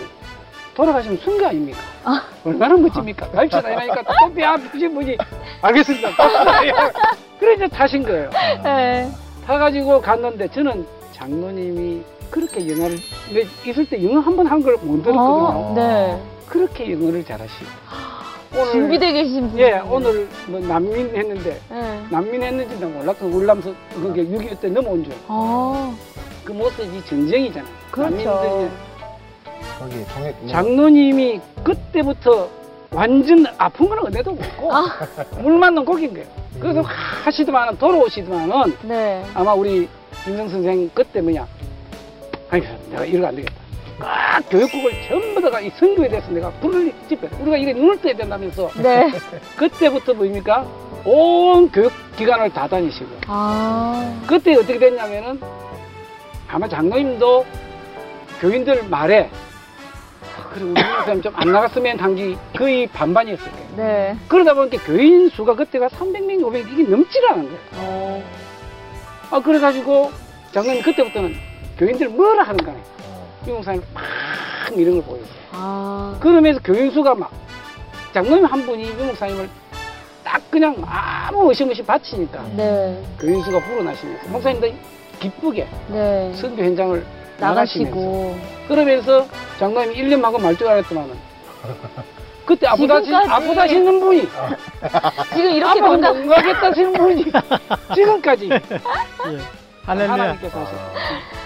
돌아가시면 0.75 1.17
순교 1.17 1.45
아닙니까? 1.47 1.79
아. 2.05 2.21
얼마나 2.45 2.77
멋집니까? 2.77 3.31
갑시다 3.31 3.69
이러니까 3.69 4.03
또배 4.03 4.43
아프신 4.43 4.93
분이 4.93 5.17
알겠습니다. 5.63 6.09
그래 7.39 7.53
이제 7.55 7.67
타신 7.67 8.03
거예요. 8.03 8.29
네. 8.63 9.09
타가지고 9.45 9.99
갔는데 9.99 10.47
저는 10.49 10.85
장로님이 11.19 12.01
그렇게 12.31 12.67
영어를 12.69 12.97
근데 13.27 13.45
있을 13.65 13.85
때 13.89 14.01
영어 14.03 14.19
한 14.19 14.35
번 14.35 14.47
한 14.47 14.61
걸 14.63 14.75
못 14.81 15.03
들었거든요. 15.03 15.13
어, 15.13 15.73
네. 15.75 16.21
그렇게 16.47 16.91
영어를 16.93 17.23
잘하시고 17.25 17.65
오늘 18.55 18.71
준비되어 18.71 19.11
계신 19.13 19.49
분. 19.51 19.59
예 19.59 19.73
오늘 19.89 20.27
뭐 20.47 20.59
난민 20.59 21.15
했는데 21.15 21.59
네. 21.69 22.03
난민 22.09 22.41
했는지도 22.41 22.87
몰라 22.87 23.13
그 23.13 23.25
울람서 23.25 23.73
그게 23.93 24.23
6.25 24.23 24.59
때 24.61 24.67
넘어온 24.69 25.03
줄. 25.03 25.13
어. 25.27 25.93
그 26.45 26.51
모습이 26.53 27.05
전쟁이잖아. 27.05 27.67
그렇죠. 27.91 28.15
난민들이. 28.15 28.69
거기. 29.79 30.51
장로님이 30.51 31.39
그때부터 31.63 32.47
완전 32.91 33.45
아픈 33.57 33.87
건 33.89 34.07
은혜도 34.07 34.31
없고 34.31 34.73
아. 34.73 34.85
물만 35.41 35.75
넣은 35.75 35.85
고기인 35.85 36.13
거예요. 36.13 36.27
그래서 36.59 36.81
하시더만은 36.81 37.77
돌아오시더만은 37.77 38.77
네. 38.83 39.23
아마 39.35 39.53
우리 39.53 39.87
김정 40.23 40.49
선생 40.49 40.89
그때 40.93 41.21
뭐냐 41.21 41.47
아니 42.49 42.63
내가 42.89 43.05
이러면 43.05 43.29
안 43.29 43.35
되겠다. 43.35 43.53
막 43.99 44.49
교육국을 44.49 44.93
전부 45.07 45.41
다가 45.41 45.59
이 45.59 45.69
선교에 45.71 46.07
대해서 46.07 46.31
내가 46.31 46.49
불을 46.51 46.93
집회 47.09 47.27
우리가 47.41 47.57
이게 47.57 47.73
눈을 47.73 47.99
떠야 48.01 48.13
된다면서 48.15 48.71
네. 48.81 49.11
그때부터 49.57 50.13
뭐입니까? 50.13 50.65
온 51.05 51.69
교육 51.71 51.91
기관을 52.17 52.49
다 52.53 52.67
다니시고 52.67 53.09
아. 53.27 54.21
그때 54.27 54.55
어떻게 54.55 54.79
됐냐면은 54.79 55.39
아마 56.47 56.67
장로님도 56.67 57.45
교인들 58.41 58.83
말에 58.89 59.29
아, 60.37 60.49
그래 60.49 60.63
우리 60.63 60.73
목사님 60.73 61.21
좀 61.21 61.33
안 61.35 61.51
나갔으면 61.51 61.99
한 61.99 62.15
게 62.15 62.35
거의 62.57 62.87
반반이었을 62.87 63.51
거예요. 63.51 63.67
네. 63.77 64.15
그러다 64.29 64.53
보니까 64.53 64.81
교인 64.85 65.29
수가 65.29 65.55
그때가 65.55 65.87
300명, 65.89 66.41
500명 66.41 66.71
이게 66.73 66.83
넘질 66.83 67.25
않은 67.27 67.43
거예요. 67.43 67.59
어. 67.75 68.23
아 69.31 69.39
그래가지고 69.39 70.11
장로님 70.51 70.81
그때부터는 70.81 71.35
교인들 71.77 72.09
뭐라 72.09 72.43
하는 72.43 72.57
거네. 72.63 72.77
어. 73.03 73.27
이 73.47 73.51
목사님 73.51 73.81
막 73.93 74.03
이런 74.75 74.95
걸 74.95 75.03
보였어요. 75.03 75.39
아. 75.51 76.17
그러면서 76.19 76.59
교인 76.63 76.91
수가 76.91 77.15
막 77.15 77.31
장로님 78.13 78.45
한 78.45 78.65
분이 78.65 78.83
유 78.83 79.03
목사님을 79.05 79.49
딱 80.23 80.41
그냥 80.51 80.75
아무 80.85 81.49
의심 81.49 81.69
없이 81.69 81.83
바치니까 81.83 82.43
네. 82.55 83.01
교인수가 83.19 83.59
불어나시면서 83.63 84.29
목사님도 84.29 84.71
기쁘게 85.19 85.67
네. 85.89 86.33
선교 86.35 86.63
현장을 86.63 87.05
나가시고. 87.39 88.37
그러면서 88.67 89.25
장로님이 89.59 89.95
1년 89.95 90.19
만고 90.19 90.37
말줄 90.39 90.67
알았더만은 90.67 91.15
그때 92.49 92.65
아프다, 92.65 92.99
지금까지. 93.01 93.29
아프다 93.31 93.61
하시는 93.61 93.99
분이 93.99 94.21
지금 95.35 95.51
이렇게. 95.51 95.81
못 95.81 96.01
가겠다 96.01 96.67
하시는 96.67 96.93
분이 96.93 97.25
지금까지 97.93 98.49
할렐루야. 99.85 100.11
하나님께서 100.13 100.59
하셨어요. 100.59 100.79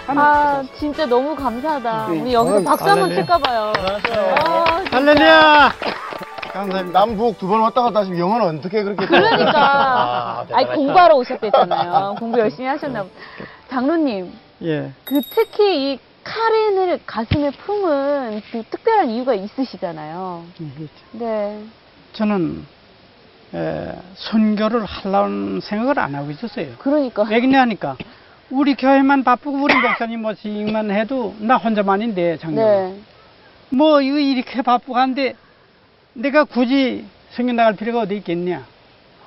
아, 0.06 0.10
하나님께서 0.12 0.78
진짜 0.78 1.04
너무 1.06 1.36
감사하다. 1.36 2.06
네. 2.08 2.20
우리 2.20 2.32
여기서 2.32 2.54
오늘 2.56 2.64
박수 2.64 2.84
한번 2.88 3.10
할렐루야. 3.10 3.22
칠까봐요. 3.22 3.72
아. 4.46 4.84
할렐루야. 4.90 5.72
감사합니다. 6.54 6.98
남북 7.00 7.38
두 7.38 7.48
번 7.48 7.60
왔다 7.60 7.82
갔다 7.82 8.00
하시면 8.00 8.18
영어는 8.18 8.58
어떻게 8.58 8.82
그렇게. 8.82 9.04
그러니까. 9.06 9.52
아, 9.60 10.46
아니, 10.52 10.66
공부하러 10.68 11.16
오셨댔잖아요. 11.16 12.16
공부 12.18 12.38
열심히 12.38 12.66
하셨나 12.66 13.02
보다. 13.02 13.14
장로님, 13.68 14.32
예. 14.62 14.90
그 15.04 15.20
특히 15.34 15.92
이 15.92 15.98
카렌을 16.24 17.00
가슴에 17.06 17.50
품은 17.50 18.42
그 18.50 18.62
특별한 18.70 19.10
이유가 19.10 19.34
있으시잖아요. 19.34 20.44
네. 21.12 21.62
저는 22.14 22.64
에, 23.54 23.92
선교를 24.16 24.84
하려는 24.84 25.60
생각을 25.60 25.98
안 25.98 26.14
하고 26.14 26.30
있었어요. 26.30 26.74
그러니까. 26.78 27.22
왜 27.24 27.40
그러냐니까 27.40 27.96
우리 28.50 28.74
교회만 28.74 29.22
바쁘고 29.22 29.56
우리 29.62 29.74
목사님 29.74 30.22
모시기만 30.22 30.90
해도 30.90 31.34
나 31.38 31.56
혼자만인데 31.56 32.38
작년 32.38 32.64
네. 32.64 33.00
뭐 33.70 34.00
이거 34.00 34.18
이렇게 34.18 34.62
바쁘고 34.62 34.96
한데 34.96 35.34
내가 36.14 36.44
굳이 36.44 37.04
선교 37.30 37.52
나갈 37.52 37.74
필요가 37.76 38.00
어디 38.00 38.16
있겠냐? 38.16 38.64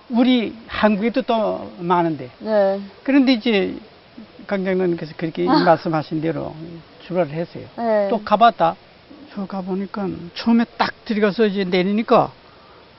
우리 0.09 0.55
한국에도 0.67 1.21
또 1.23 1.71
많은데 1.79 2.29
네. 2.39 2.79
그런데 3.03 3.33
이제 3.33 3.75
강장로님께서 4.47 5.13
그렇게 5.17 5.45
말씀하신 5.45 6.21
대로 6.21 6.55
출발을 7.05 7.31
했어요. 7.31 7.65
네. 7.77 8.07
또 8.09 8.23
가봤다. 8.23 8.75
저 9.33 9.45
가보니까 9.45 10.07
처음에 10.33 10.65
딱 10.77 10.93
들어가서 11.05 11.45
이제 11.47 11.63
내리니까 11.63 12.31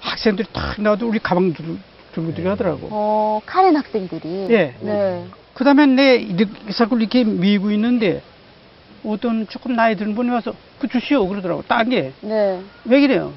학생들이 0.01 0.49
딱 0.53 0.81
나와도 0.81 1.09
우리 1.09 1.19
가방 1.19 1.53
들, 1.53 1.79
들고 2.13 2.35
들어가더라고. 2.35 2.89
어, 2.91 3.41
카렌 3.45 3.77
학생들이. 3.77 4.47
예. 4.51 4.75
네. 4.81 5.27
그 5.55 5.65
다음에 5.65 5.87
내 5.87 6.17
이렇게 6.17 6.73
자꾸 6.73 6.99
이렇게 7.01 7.25
밀고 7.25 7.71
있는데 7.73 8.23
어떤 9.05 9.47
조금 9.49 9.75
나이 9.75 9.97
드는 9.97 10.15
분이 10.15 10.31
와서 10.31 10.53
그 10.79 10.87
주시오 10.87 11.27
그러더라고. 11.27 11.63
딴 11.67 11.89
게. 11.89 12.13
네. 12.21 12.63
왜 12.85 13.01
그래요? 13.01 13.33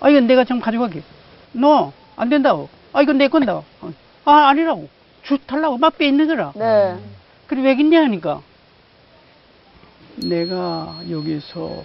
아, 0.00 0.10
이건 0.10 0.26
내가 0.26 0.44
좀 0.44 0.60
가져갈게. 0.60 1.02
너, 1.52 1.92
안 2.16 2.28
된다고. 2.28 2.68
아, 2.92 3.00
이건 3.02 3.18
내 3.18 3.28
건다. 3.28 3.62
아, 4.24 4.48
아니라고. 4.48 4.88
주 5.26 5.38
달라고 5.38 5.76
막 5.76 5.98
빼있는 5.98 6.28
거라. 6.28 6.52
네. 6.54 6.96
그래, 7.48 7.62
왜 7.62 7.74
그러냐 7.76 8.02
하니까 8.02 8.40
내가 10.16 11.00
여기서 11.10 11.82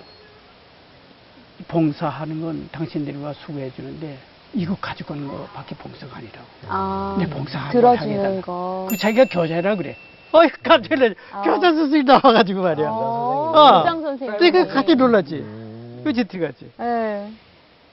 봉사하는 1.68 2.42
건 2.42 2.70
당신들과 2.72 3.34
수고해 3.34 3.72
주는데 3.76 4.18
이거 4.54 4.76
가져가는 4.80 5.28
거 5.28 5.46
밖에 5.54 5.76
봉사가 5.76 6.18
아니라고. 6.18 6.46
아. 6.68 7.16
내 7.20 7.28
봉사하는 7.28 7.72
들어주는. 7.72 8.42
거. 8.42 8.88
그 8.90 8.98
자기가 8.98 9.26
교자라 9.26 9.76
그래. 9.76 9.96
어이, 10.34 10.48
놀라. 10.90 11.14
아. 11.32 11.42
교자 11.42 11.74
선생님 11.74 12.06
나와가지고 12.06 12.62
말이야. 12.62 12.90
어, 12.90 13.52
어. 13.56 13.80
교장 13.80 14.02
선생님. 14.02 14.38
내가 14.40 14.68
깜짝 14.68 14.96
놀랐지. 14.96 15.36
음. 15.36 16.02
그치, 16.04 16.24
들어갔지. 16.24 16.72
네. 16.78 17.32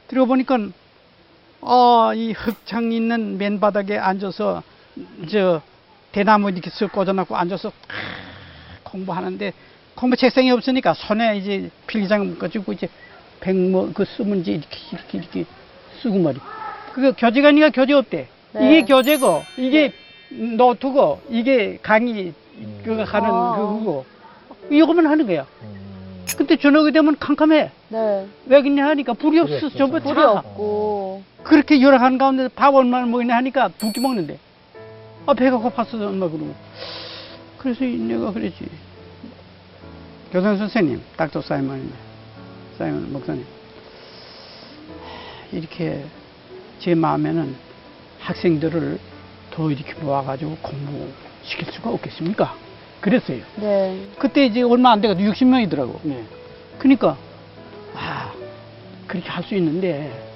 들어보니까, 0.09 0.59
어, 1.61 2.13
이 2.15 2.33
흙창 2.33 2.93
있는 2.93 3.39
맨바닥에 3.39 3.99
앉아서, 3.99 4.63
저, 5.31 5.61
대나무 6.13 6.51
이렇게 6.51 6.71
쓱 6.71 6.91
꽂아놓고 6.93 7.37
앉아서 7.37 7.71
탁 7.71 7.97
공부하는데, 8.85 9.53
공부 9.95 10.17
책상이 10.17 10.51
없으니까 10.51 10.95
손에 10.95 11.37
이제 11.39 11.71
필기장 11.87 12.39
가지고 12.39 12.73
이제 12.73 12.89
백모, 13.41 13.93
그 13.93 14.05
쓰면 14.05 14.41
이제 14.41 14.53
이렇게, 14.53 14.79
이렇게, 14.93 15.19
이렇게 15.19 15.45
쓰고 16.03 16.19
말이. 16.19 16.39
그게 16.93 17.13
교재가니까 17.13 17.71
교재 17.71 17.93
없대. 17.95 18.29
네. 18.53 18.67
이게 18.67 18.85
교재고, 18.87 19.43
이게 19.57 19.93
노트고, 20.31 21.21
이게 21.31 21.79
강의, 21.83 22.33
그거 22.85 23.03
하는 23.05 23.29
아. 23.31 23.53
그거고. 23.57 24.05
이거만 24.71 25.07
하는 25.07 25.27
거야. 25.27 25.47
음. 25.63 26.25
근데 26.37 26.57
저녁이 26.57 26.93
되면 26.93 27.17
캄캄해. 27.19 27.71
네. 27.89 28.27
왜 28.47 28.63
그러냐 28.63 28.87
하니까 28.89 29.13
불이 29.15 29.39
없어. 29.41 29.55
없어서. 29.57 29.79
전부 29.79 29.99
불이 30.01 30.15
다. 30.15 30.31
없고. 30.33 31.23
그렇게 31.43 31.81
열악한 31.81 32.19
가운데 32.19 32.49
밥 32.49 32.75
얼마나 32.75 33.07
먹이냐 33.07 33.35
하니까 33.37 33.69
두 33.79 33.91
끼 33.93 34.01
먹는데. 34.01 34.39
아, 35.29 35.35
배가 35.35 35.59
고팠어, 35.59 36.01
엄마 36.09 36.27
그러고. 36.27 36.55
그래서 37.59 37.85
내가 37.85 38.33
그랬지. 38.33 38.67
교장 40.33 40.57
선생님, 40.57 41.03
닥터 41.19 41.43
사이먼, 41.43 41.93
사이먼 42.79 43.12
목사님. 43.12 43.45
이렇게 45.53 46.03
제 46.79 46.95
마음에는 46.95 47.55
학생들을 48.21 48.99
더 49.51 49.71
이렇게 49.71 49.93
모아가지고 50.01 50.57
공부시킬 50.62 51.73
수가 51.73 51.91
없겠습니까? 51.91 52.57
그랬어요. 53.03 53.43
네. 53.57 54.09
그때 54.19 54.47
이제 54.47 54.62
얼마 54.62 54.93
안 54.93 55.03
돼가지고 55.03 55.31
60명이더라고. 55.31 55.99
네. 56.05 56.25
그러니까 56.79 57.19
아 57.95 58.33
그렇게 59.07 59.29
할 59.29 59.45
수 59.45 59.55
있는데 59.57 60.28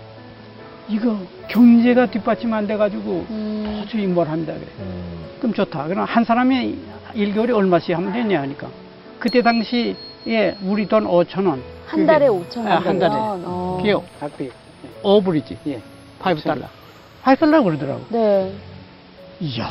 이거 0.88 1.16
경제가 1.48 2.06
뒷받침 2.06 2.52
안 2.52 2.66
돼가지고 2.66 3.26
음. 3.30 3.80
도저히 3.84 4.06
뭘 4.06 4.28
합니다 4.28 4.52
그래. 4.54 4.66
음. 4.80 5.24
그럼 5.38 5.54
좋다. 5.54 5.86
그럼 5.86 6.04
한 6.04 6.24
사람이 6.24 6.76
1개월에 7.14 7.54
얼마씩 7.54 7.96
하면 7.96 8.12
되냐 8.12 8.40
하니까 8.42 8.68
그때 9.18 9.42
당시에 9.42 9.94
우리 10.62 10.86
돈 10.86 11.04
5천 11.04 11.46
원. 11.46 11.62
한 11.86 12.06
달에 12.06 12.26
5천 12.28 12.58
원. 12.58 12.68
아, 12.68 12.78
한 12.78 12.98
달에. 12.98 13.12
어. 13.14 13.78
그게 13.80 13.94
학비. 14.20 14.50
오브리지. 15.02 15.58
예. 15.68 15.80
5달러. 16.20 16.64
5달러 17.24 17.62
그러더라고. 17.64 18.04
네. 18.10 18.52
이야. 19.40 19.68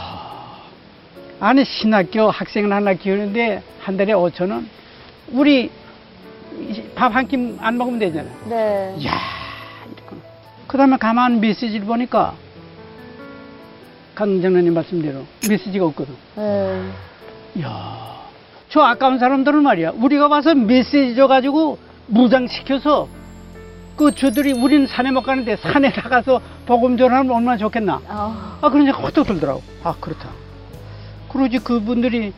아니 1.39 1.65
신학교 1.65 2.29
학생을 2.29 2.71
하나 2.71 2.93
키우는데 2.93 3.61
한 3.81 3.97
달에 3.97 4.13
5천 4.13 4.51
원. 4.51 4.69
우리 5.31 5.69
밥 6.95 7.11
한 7.15 7.27
끼 7.27 7.57
안 7.59 7.77
먹으면 7.77 7.99
되잖아. 7.99 8.29
네. 8.45 8.93
이야. 8.99 9.11
그 10.71 10.77
다음에 10.77 10.95
가만 10.95 11.41
메시지를 11.41 11.85
보니까, 11.85 12.33
강장로님 14.15 14.73
말씀대로 14.73 15.25
메시지가 15.49 15.85
없거든. 15.87 16.15
네. 16.37 16.89
이야, 17.55 18.21
저 18.69 18.79
아까운 18.79 19.19
사람들은 19.19 19.63
말이야. 19.63 19.91
우리가 19.95 20.29
와서 20.29 20.55
메시지 20.55 21.13
줘가지고 21.13 21.77
무장시켜서, 22.07 23.09
그 23.97 24.15
저들이 24.15 24.53
우리는 24.53 24.87
산에 24.87 25.11
못 25.11 25.23
가는데 25.23 25.57
산에 25.57 25.89
나가서 25.89 26.39
복음 26.65 26.95
전하면 26.95 27.35
얼마나 27.35 27.57
좋겠나. 27.57 27.99
아. 28.07 28.57
아, 28.61 28.69
그런 28.69 28.85
생각 28.85 29.03
헛떡 29.03 29.27
들더라고. 29.27 29.61
아, 29.83 29.93
그렇다. 29.99 30.29
그러지 31.27 31.59
그분들이 31.59 32.31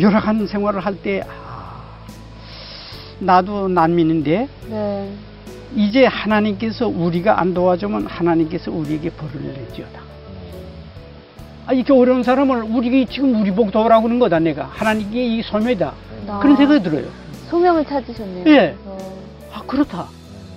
열악한 0.00 0.46
생활을 0.46 0.80
할 0.80 0.96
때, 1.02 1.22
아, 1.28 1.82
나도 3.18 3.68
난민인데, 3.68 4.48
네. 4.70 5.12
이제 5.74 6.06
하나님께서 6.06 6.86
우리가 6.88 7.40
안 7.40 7.52
도와주면 7.54 8.06
하나님께서 8.06 8.70
우리에게 8.70 9.10
벌을 9.10 9.42
내지어다. 9.42 10.00
아, 11.66 11.72
이렇게 11.72 11.92
어려운 11.92 12.22
사람을 12.22 12.62
우리 12.62 13.06
지금 13.06 13.40
우리 13.40 13.50
복 13.50 13.72
도우라고 13.72 14.04
하는 14.06 14.18
거다, 14.18 14.38
내가. 14.38 14.64
하나님께 14.66 15.24
이 15.24 15.42
소명이다. 15.42 15.92
아. 16.28 16.38
그런 16.40 16.56
생각이 16.56 16.82
들어요. 16.82 17.06
소명을 17.48 17.84
찾으셨네요. 17.86 18.44
예. 18.46 18.76
어. 18.84 18.98
아, 19.52 19.62
그렇다. 19.66 20.06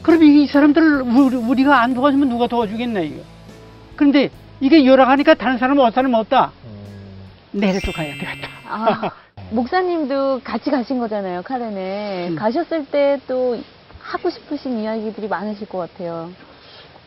그럼 0.02 0.24
이 0.24 0.46
사람들을 0.48 1.02
우리, 1.04 1.36
우리 1.36 1.64
가 1.64 1.82
안 1.82 1.94
도와주면 1.94 2.30
누가 2.30 2.48
도와주겠나, 2.48 3.00
이거. 3.02 3.22
그런데 3.96 4.30
이게 4.60 4.86
열악하니까 4.86 5.34
다른 5.36 5.58
사람은 5.58 5.82
어떤 5.82 5.94
사람은 5.94 6.20
없다. 6.20 6.52
음. 6.66 7.60
내려도 7.60 7.92
가야 7.92 8.14
되겠다. 8.14 8.50
아, 8.70 9.10
목사님도 9.52 10.42
같이 10.44 10.70
가신 10.70 11.00
거잖아요, 11.00 11.42
카렌에. 11.44 12.28
음. 12.30 12.36
가셨을 12.36 12.86
때 12.88 13.18
또 13.28 13.58
하고 14.08 14.30
싶으신 14.30 14.80
이야기들이 14.80 15.28
많으실 15.28 15.68
것 15.68 15.80
같아요. 15.80 16.30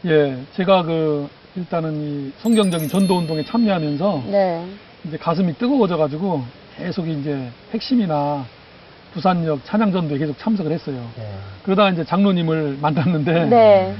예, 0.04 0.36
제가 0.54 0.82
그 0.82 1.28
일단은 1.56 1.94
이 1.94 2.32
성경적인 2.38 2.88
전도 2.88 3.16
운동에 3.18 3.42
참여하면서 3.42 4.24
네. 4.26 4.66
이제 5.04 5.16
가슴이 5.16 5.54
뜨거워져 5.54 5.96
가지고 5.96 6.42
계속 6.76 7.08
이제 7.08 7.50
핵심이나 7.72 8.44
부산역 9.14 9.64
찬양전도에 9.64 10.18
계속 10.18 10.38
참석을 10.38 10.70
했어요. 10.72 11.04
예. 11.18 11.26
그러다가 11.64 11.90
이제 11.90 12.04
장로님을 12.04 12.78
만났는데 12.80 13.46
네. 13.46 13.94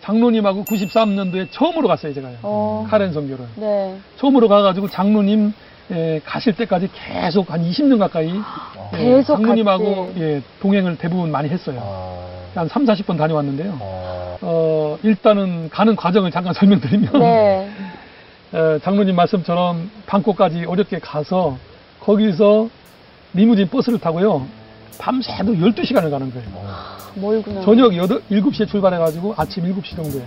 장로님하고 0.00 0.64
93년도에 0.64 1.48
처음으로 1.50 1.88
갔어요, 1.88 2.14
제가요. 2.14 2.36
어. 2.42 2.86
카렌 2.88 3.12
선교를. 3.12 3.44
네. 3.56 3.98
처음으로 4.18 4.48
가가지고 4.48 4.88
장로님 4.88 5.52
예, 5.92 6.20
가실 6.24 6.54
때까지 6.54 6.88
계속 6.92 7.50
한 7.52 7.62
20년 7.62 7.98
가까이 7.98 8.32
예, 8.94 8.96
계속 8.96 9.34
장로님하고 9.36 10.06
같이. 10.06 10.20
예, 10.20 10.42
동행을 10.60 10.96
대부분 10.96 11.30
많이 11.30 11.48
했어요. 11.48 11.80
아. 11.82 12.35
한 12.56 12.68
3, 12.68 12.84
40번 12.86 13.18
다녀왔는데요. 13.18 13.78
아. 13.80 14.36
어, 14.40 14.98
일단은 15.02 15.68
가는 15.70 15.94
과정을 15.94 16.30
잠깐 16.30 16.52
설명드리면 16.54 17.12
네. 17.20 17.70
에, 18.54 18.78
장로님 18.80 19.14
말씀처럼 19.14 19.90
방콕까지 20.06 20.64
어렵게 20.64 20.98
가서 21.00 21.58
거기서 22.00 22.68
리무진 23.34 23.68
버스를 23.68 23.98
타고요. 23.98 24.46
밤새도 24.98 25.52
12시간을 25.54 26.10
가는 26.10 26.32
거예요. 26.32 26.48
멀구나. 27.14 27.60
저녁 27.62 27.92
8, 27.94 28.06
7시에 28.30 28.66
출발해가지고 28.68 29.34
아침 29.36 29.64
7시 29.64 29.96
정도에. 29.96 30.22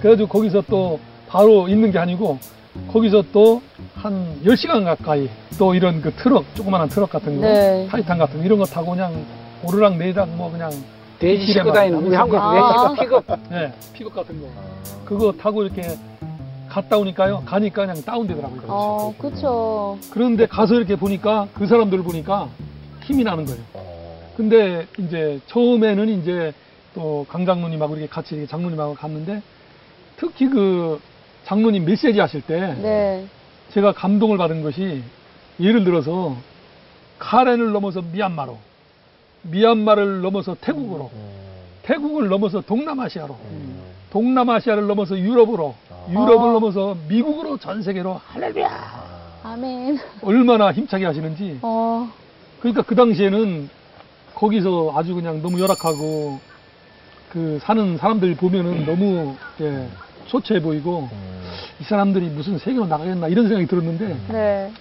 그래가지고 0.00 0.28
거기서 0.28 0.62
또 0.68 0.98
바로 1.28 1.68
있는 1.68 1.92
게 1.92 1.98
아니고 1.98 2.38
거기서 2.88 3.22
또 3.32 3.60
한 4.02 4.40
10시간 4.44 4.84
가까이 4.84 5.28
또 5.58 5.74
이런 5.74 6.00
그 6.00 6.12
트럭, 6.12 6.44
조그마한 6.54 6.88
트럭 6.88 7.10
같은 7.10 7.40
거, 7.40 7.42
네. 7.46 7.86
타이탄 7.90 8.16
같은 8.18 8.38
거 8.38 8.44
이런 8.44 8.58
거 8.58 8.64
타고 8.64 8.92
그냥 8.92 9.24
오르락 9.64 9.96
내리락 9.96 10.28
뭐 10.30 10.50
그냥 10.50 10.70
돼지 11.18 11.52
싣고 11.52 11.72
다니는 11.72 11.98
우리 12.06 12.14
한국에서 12.14 12.44
아. 12.44 12.88
돼지 12.94 13.00
픽업. 13.02 13.24
네, 13.50 13.72
픽업 13.92 14.14
같은 14.14 14.40
거. 14.40 14.48
그거 15.04 15.32
타고 15.32 15.62
이렇게 15.62 15.82
갔다 16.68 16.98
오니까요. 16.98 17.42
가니까 17.46 17.86
그냥 17.86 18.02
다운되더라고요. 18.04 18.62
어, 18.68 19.14
그쵸. 19.18 19.98
그런데 20.12 20.46
가서 20.46 20.74
이렇게 20.74 20.96
보니까 20.96 21.48
그 21.54 21.66
사람들 21.66 22.02
보니까 22.02 22.48
힘이 23.02 23.24
나는 23.24 23.46
거예요. 23.46 23.60
근데 24.36 24.86
이제 24.98 25.40
처음에는 25.46 26.08
이제 26.20 26.52
또 26.94 27.26
강장로님하고 27.28 27.96
이렇게 27.96 28.08
같이 28.08 28.34
이렇게 28.34 28.48
장로님하고 28.48 28.94
갔는데 28.94 29.42
특히 30.16 30.48
그 30.48 31.00
장로님 31.44 31.84
메시지 31.84 32.20
하실 32.20 32.42
때 32.42 32.76
네. 32.80 33.26
제가 33.70 33.92
감동을 33.92 34.36
받은 34.36 34.62
것이 34.62 35.02
예를 35.58 35.84
들어서 35.84 36.36
카렌을 37.18 37.72
넘어서 37.72 38.02
미얀마로 38.02 38.58
미얀마를 39.50 40.20
넘어서 40.20 40.56
태국으로 40.60 41.10
태국을 41.82 42.28
넘어서 42.28 42.60
동남아시아로 42.60 43.36
동남아시아를 44.10 44.86
넘어서 44.86 45.18
유럽으로 45.18 45.74
유럽을 46.10 46.48
아. 46.48 46.52
넘어서 46.52 46.96
미국으로 47.08 47.58
전 47.58 47.82
세계로 47.82 48.20
할렐루야! 48.28 49.08
아멘. 49.44 49.98
얼마나 50.22 50.72
힘차게 50.72 51.04
하시는지. 51.04 51.58
어, 51.62 52.10
그러니까 52.60 52.82
그 52.82 52.94
당시에는 52.94 53.70
거기서 54.34 54.92
아주 54.96 55.14
그냥 55.14 55.42
너무 55.42 55.60
열악하고 55.60 56.38
그 57.30 57.58
사는 57.62 57.96
사람들 57.98 58.36
보면은 58.36 58.86
너무 58.86 59.36
예, 59.60 59.88
소처해 60.26 60.60
보이고 60.62 61.08
이 61.80 61.84
사람들이 61.84 62.26
무슨 62.26 62.58
세계로 62.58 62.86
나가겠나 62.86 63.28
이런 63.28 63.46
생각이 63.48 63.66
들었는데 63.66 64.16
네. 64.28 64.72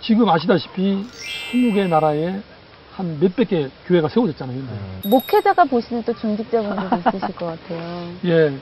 지금 0.00 0.28
아시다시피 0.28 1.06
20개 1.52 1.88
나라에 1.88 2.40
한 2.94 3.18
몇백 3.20 3.48
개 3.48 3.68
교회가 3.86 4.08
세워졌잖아요. 4.08 4.56
근데. 4.56 5.08
목회자가 5.08 5.64
보시는 5.64 6.02
또 6.04 6.12
중직자분들도 6.14 6.96
있으실 7.16 7.34
것 7.36 7.46
같아요. 7.46 8.12
예, 8.26 8.52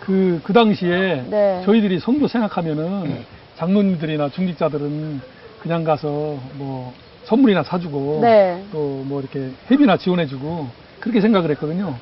그, 0.00 0.40
그 0.44 0.52
당시에 0.52 1.24
네. 1.28 1.62
저희들이 1.64 1.98
성도 1.98 2.28
생각하면은 2.28 3.24
장로님들이나 3.56 4.30
중직자들은 4.30 5.20
그냥 5.60 5.84
가서 5.84 6.38
뭐 6.54 6.94
선물이나 7.24 7.62
사주고 7.64 8.20
네. 8.22 8.64
또뭐 8.72 9.20
이렇게 9.20 9.50
회비나 9.70 9.96
지원해주고 9.98 10.68
그렇게 11.00 11.20
생각을 11.20 11.50
했거든요. 11.50 11.94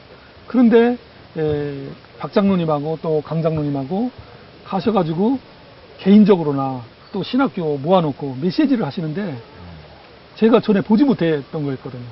그런데 0.46 0.96
에, 1.36 1.74
박 2.18 2.32
장로님하고 2.32 2.98
또 3.02 3.20
강 3.24 3.42
장로님하고 3.42 4.10
가셔가지고 4.64 5.38
개인적으로나 5.98 6.82
또 7.12 7.22
신학교 7.22 7.76
모아놓고 7.78 8.36
메시지를 8.40 8.84
하시는데 8.84 9.36
제가 10.38 10.60
전에 10.60 10.80
보지 10.82 11.02
못했던 11.02 11.64
거였거든요. 11.64 12.04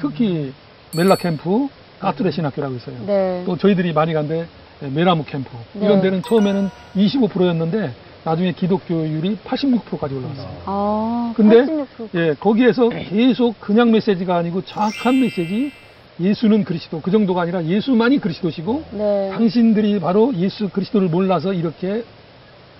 특히 0.00 0.52
멜라 0.94 1.16
캠프, 1.16 1.68
까투레 1.98 2.30
신학교라고 2.30 2.76
있어요. 2.76 2.96
네. 3.06 3.42
또 3.46 3.56
저희들이 3.56 3.94
많이 3.94 4.12
간데 4.12 4.46
메라무 4.80 5.24
캠프 5.24 5.48
이런 5.74 5.96
네. 5.96 6.02
데는 6.02 6.22
처음에는 6.22 6.68
25%였는데 6.94 7.94
나중에 8.24 8.52
기독교율이 8.52 9.38
86%까지 9.44 10.14
올라갔어요. 10.14 10.62
아, 10.66 11.32
근데 11.34 11.64
86%. 11.64 11.86
예, 12.16 12.34
거기에서 12.38 12.90
계속 12.90 13.58
그냥 13.60 13.90
메시지가 13.92 14.36
아니고 14.36 14.62
정확한 14.62 15.18
메시지 15.18 15.72
예수는 16.20 16.64
그리스도 16.64 17.00
그 17.00 17.10
정도가 17.10 17.40
아니라 17.40 17.64
예수만이 17.64 18.18
그리스도시고 18.18 18.84
네. 18.90 19.30
당신들이 19.32 20.00
바로 20.00 20.34
예수 20.34 20.68
그리스도를 20.68 21.08
몰라서 21.08 21.54
이렇게 21.54 22.04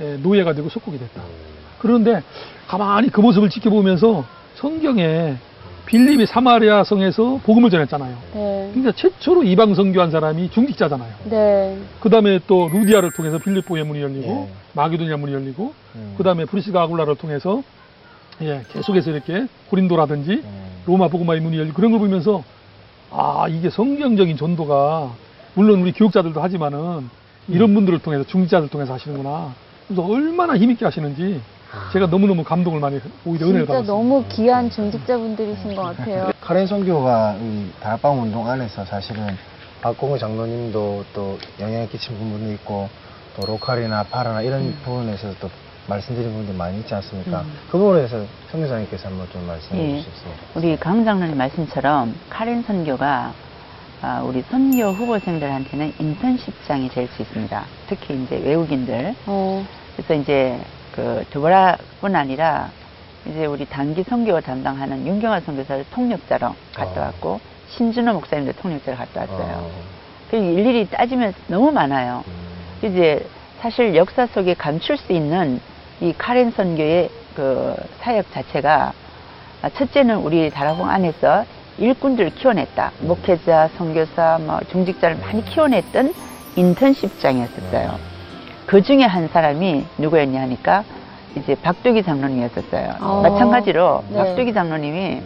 예, 0.02 0.18
노예가 0.22 0.52
되고 0.52 0.68
속국이 0.68 0.98
됐다. 0.98 1.22
그런데 1.78 2.22
가만히 2.66 3.08
그 3.08 3.22
모습을 3.22 3.48
지켜보면서 3.48 4.39
성경에 4.60 5.36
빌립이 5.86 6.26
사마리아 6.26 6.84
성에서 6.84 7.40
복음을 7.44 7.70
전했잖아요. 7.70 8.16
네. 8.34 8.70
그러니까 8.72 8.92
최초로 8.92 9.42
이방 9.44 9.74
선교한 9.74 10.10
사람이 10.10 10.50
중직자잖아요. 10.50 11.12
네. 11.30 11.78
그 11.98 12.10
다음에 12.10 12.38
또 12.46 12.68
루디아를 12.68 13.12
통해서 13.12 13.38
빌립보의 13.38 13.84
문이 13.84 14.02
열리고 14.02 14.48
예. 14.48 14.54
마게도니아 14.74 15.16
문이 15.16 15.32
열리고 15.32 15.72
음. 15.96 16.14
그 16.18 16.22
다음에 16.22 16.44
브리스가 16.44 16.82
아굴라를 16.82 17.16
통해서 17.16 17.62
예, 18.42 18.62
계속해서 18.72 19.10
이렇게 19.10 19.46
고린도라든지 19.70 20.30
음. 20.30 20.70
로마 20.84 21.08
복음화의 21.08 21.40
문이 21.40 21.58
열리고 21.58 21.74
그런 21.74 21.90
걸 21.90 22.00
보면서 22.00 22.44
아 23.10 23.46
이게 23.48 23.70
성경적인 23.70 24.36
전도가 24.36 25.10
물론 25.54 25.80
우리 25.80 25.92
교육자들도 25.92 26.40
하지만은 26.40 27.08
이런 27.48 27.74
분들을 27.74 27.98
통해서 28.00 28.24
중직자들 28.24 28.68
통해서 28.68 28.92
하시는구나. 28.92 29.54
그래서 29.88 30.04
얼마나 30.04 30.56
힘있게 30.56 30.84
하시는지 30.84 31.40
제가 31.92 32.06
너무너무 32.06 32.42
감동을 32.44 32.80
많이 32.80 33.00
오히려 33.24 33.46
은혜를 33.46 33.66
진짜 33.66 33.72
받았어요. 33.74 33.96
너무 33.96 34.24
귀한 34.28 34.70
중직자분들이신 34.70 35.76
것 35.76 35.82
같아요. 35.82 36.30
카렌 36.40 36.66
선교가 36.66 37.36
이 37.40 37.70
다락방 37.80 38.20
운동 38.22 38.48
안에서 38.48 38.84
사실은 38.84 39.36
박공우 39.80 40.18
장로님도 40.18 41.04
또 41.14 41.38
영향을 41.60 41.88
끼친 41.88 42.16
부분도 42.18 42.52
있고 42.54 42.88
또 43.36 43.46
로컬이나 43.46 44.02
파라나 44.04 44.42
이런 44.42 44.60
음. 44.62 44.78
부분에서 44.84 45.34
또 45.40 45.48
말씀드린 45.86 46.30
부분들이 46.30 46.56
많이 46.56 46.78
있지 46.78 46.94
않습니까? 46.94 47.44
그 47.70 47.78
부분에 47.78 48.06
대해서 48.06 48.24
성교사님께서 48.50 49.08
한번 49.08 49.28
좀 49.32 49.46
말씀해 49.46 49.80
예. 49.80 49.96
주시겠습니다. 49.98 50.40
우리 50.54 50.76
강 50.76 51.04
장로님 51.04 51.36
말씀처럼 51.38 52.14
카렌 52.28 52.62
선교가 52.62 53.32
아, 54.02 54.22
우리 54.22 54.42
선교 54.50 54.90
후보생들한테는 54.92 55.92
인턴십장이 55.98 56.88
될 56.88 57.06
수 57.08 57.22
있습니다. 57.22 57.64
특히 57.86 58.22
이제 58.22 58.36
외국인들. 58.42 59.14
어, 59.26 59.64
그래서 59.96 60.14
이제 60.14 60.58
그 60.92 61.24
드보라뿐 61.30 62.16
아니라 62.16 62.70
이제 63.26 63.46
우리 63.46 63.66
단기 63.66 64.02
선교 64.02 64.40
담당하는 64.40 65.06
윤경화 65.06 65.40
선교사를 65.40 65.84
통역자로 65.90 66.54
갔다 66.74 67.00
어. 67.00 67.04
왔고 67.04 67.40
신준호 67.68 68.14
목사님도 68.14 68.52
통역자로 68.60 68.96
갔다 68.96 69.20
왔어요. 69.20 69.56
어. 69.56 69.70
그 70.30 70.36
일일이 70.36 70.88
따지면 70.88 71.34
너무 71.48 71.70
많아요. 71.72 72.24
음. 72.26 72.88
이제 72.88 73.26
사실 73.60 73.94
역사 73.94 74.26
속에 74.26 74.54
감출 74.54 74.96
수 74.96 75.12
있는 75.12 75.60
이 76.00 76.14
카렌 76.16 76.50
선교의 76.50 77.10
그 77.36 77.74
사역 78.00 78.32
자체가 78.32 78.92
아, 79.62 79.68
첫째는 79.68 80.16
우리 80.16 80.50
다락봉 80.50 80.88
안에서 80.88 81.44
일꾼들을 81.78 82.30
키워냈다. 82.34 82.92
목회자, 83.00 83.70
선교사, 83.76 84.38
뭐 84.40 84.60
중직자를 84.70 85.18
많이 85.18 85.44
키워냈던 85.44 86.14
인턴십장이었었어요. 86.56 88.09
그 88.70 88.82
중에 88.82 89.02
한 89.02 89.26
사람이 89.26 89.84
누구였냐 89.98 90.40
하니까 90.42 90.84
이제 91.36 91.56
박두기 91.56 92.04
장로님이었었어요. 92.04 92.94
어. 93.00 93.20
마찬가지로 93.22 94.04
네. 94.10 94.16
박두기 94.16 94.54
장로님이 94.54 95.22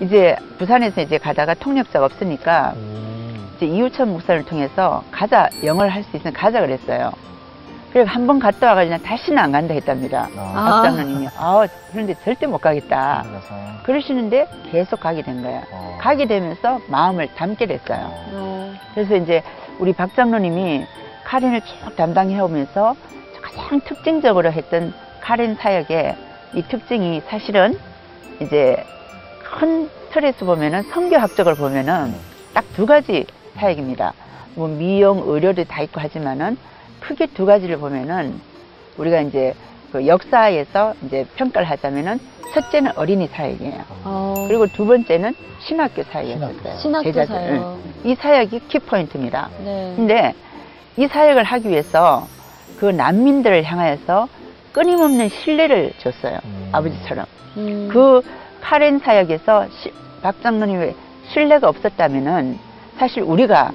이제 0.00 0.34
부산에서 0.56 1.02
이제 1.02 1.18
가다가 1.18 1.52
통역자가 1.52 2.06
없으니까 2.06 2.72
음. 2.76 3.50
이제 3.56 3.66
이우천 3.66 4.10
목사를 4.10 4.42
통해서 4.46 5.02
가자 5.10 5.50
영어를 5.62 5.90
할 5.92 6.04
수 6.04 6.16
있으면 6.16 6.32
가자 6.32 6.60
그랬어요. 6.62 7.12
그래서 7.92 8.10
한 8.10 8.26
번 8.26 8.38
갔다 8.38 8.68
와가지고 8.68 8.96
다시는 9.02 9.38
안 9.38 9.52
간다 9.52 9.74
했답니다. 9.74 10.28
아. 10.34 10.52
박 10.54 10.84
장로님이 10.84 11.28
아 11.36 11.66
그런데 11.92 12.14
절대 12.24 12.46
못 12.46 12.62
가겠다. 12.62 13.24
그래서 13.26 13.54
그러시는데 13.82 14.48
계속 14.72 15.00
가게 15.00 15.20
된 15.20 15.42
거예요. 15.42 15.60
어. 15.70 15.98
가게 16.00 16.26
되면서 16.26 16.80
마음을 16.88 17.28
담게 17.36 17.66
됐어요. 17.66 18.08
어, 18.32 18.72
그래서 18.94 19.16
이제 19.16 19.42
우리 19.78 19.92
박 19.92 20.14
장로님이 20.16 20.86
카렌을 21.34 21.62
쭉 21.62 21.96
담당해 21.96 22.38
오면서 22.38 22.94
가장 23.42 23.80
특징적으로 23.80 24.52
했던 24.52 24.94
카렌 25.20 25.56
사역의 25.56 26.16
이 26.54 26.62
특징이 26.62 27.22
사실은 27.26 27.76
이제 28.40 28.84
큰 29.42 29.90
틀에서 30.12 30.46
보면은 30.46 30.82
성교학적으로 30.84 31.56
보면은 31.56 32.14
딱 32.52 32.64
두 32.76 32.86
가지 32.86 33.26
사역입니다. 33.56 34.12
뭐 34.54 34.68
미용, 34.68 35.24
의료도 35.26 35.64
다 35.64 35.82
있고 35.82 36.00
하지만은 36.00 36.56
크게 37.00 37.26
두 37.26 37.46
가지를 37.46 37.78
보면은 37.78 38.40
우리가 38.96 39.20
이제 39.22 39.54
그 39.90 40.06
역사에서 40.06 40.94
이제 41.04 41.26
평가를 41.34 41.68
하자면은 41.68 42.20
첫째는 42.54 42.92
어린이 42.96 43.26
사역이에요. 43.26 43.80
어, 44.04 44.34
그리고 44.46 44.68
두 44.68 44.86
번째는 44.86 45.34
신학교 45.58 46.04
사역이었어요. 46.04 46.76
신학교 46.78 47.04
제자들. 47.12 47.34
사역. 47.34 47.50
응. 47.50 48.10
이 48.10 48.14
사역이 48.14 48.68
키포인트입니다. 48.68 49.50
네. 49.64 49.92
근데 49.96 50.34
이 50.96 51.06
사역을 51.06 51.42
하기 51.44 51.68
위해서 51.68 52.26
그 52.78 52.86
난민들을 52.86 53.64
향하여서 53.64 54.28
끊임없는 54.72 55.28
신뢰를 55.28 55.92
줬어요. 55.98 56.38
음. 56.44 56.68
아버지처럼. 56.72 57.26
음, 57.56 57.88
그 57.92 58.22
카렌 58.60 58.98
사역에서 58.98 59.66
시- 59.70 59.92
박 60.22 60.40
장로님의 60.42 60.94
신뢰가 61.28 61.68
없었다면은 61.68 62.58
사실 62.98 63.22
우리가 63.22 63.72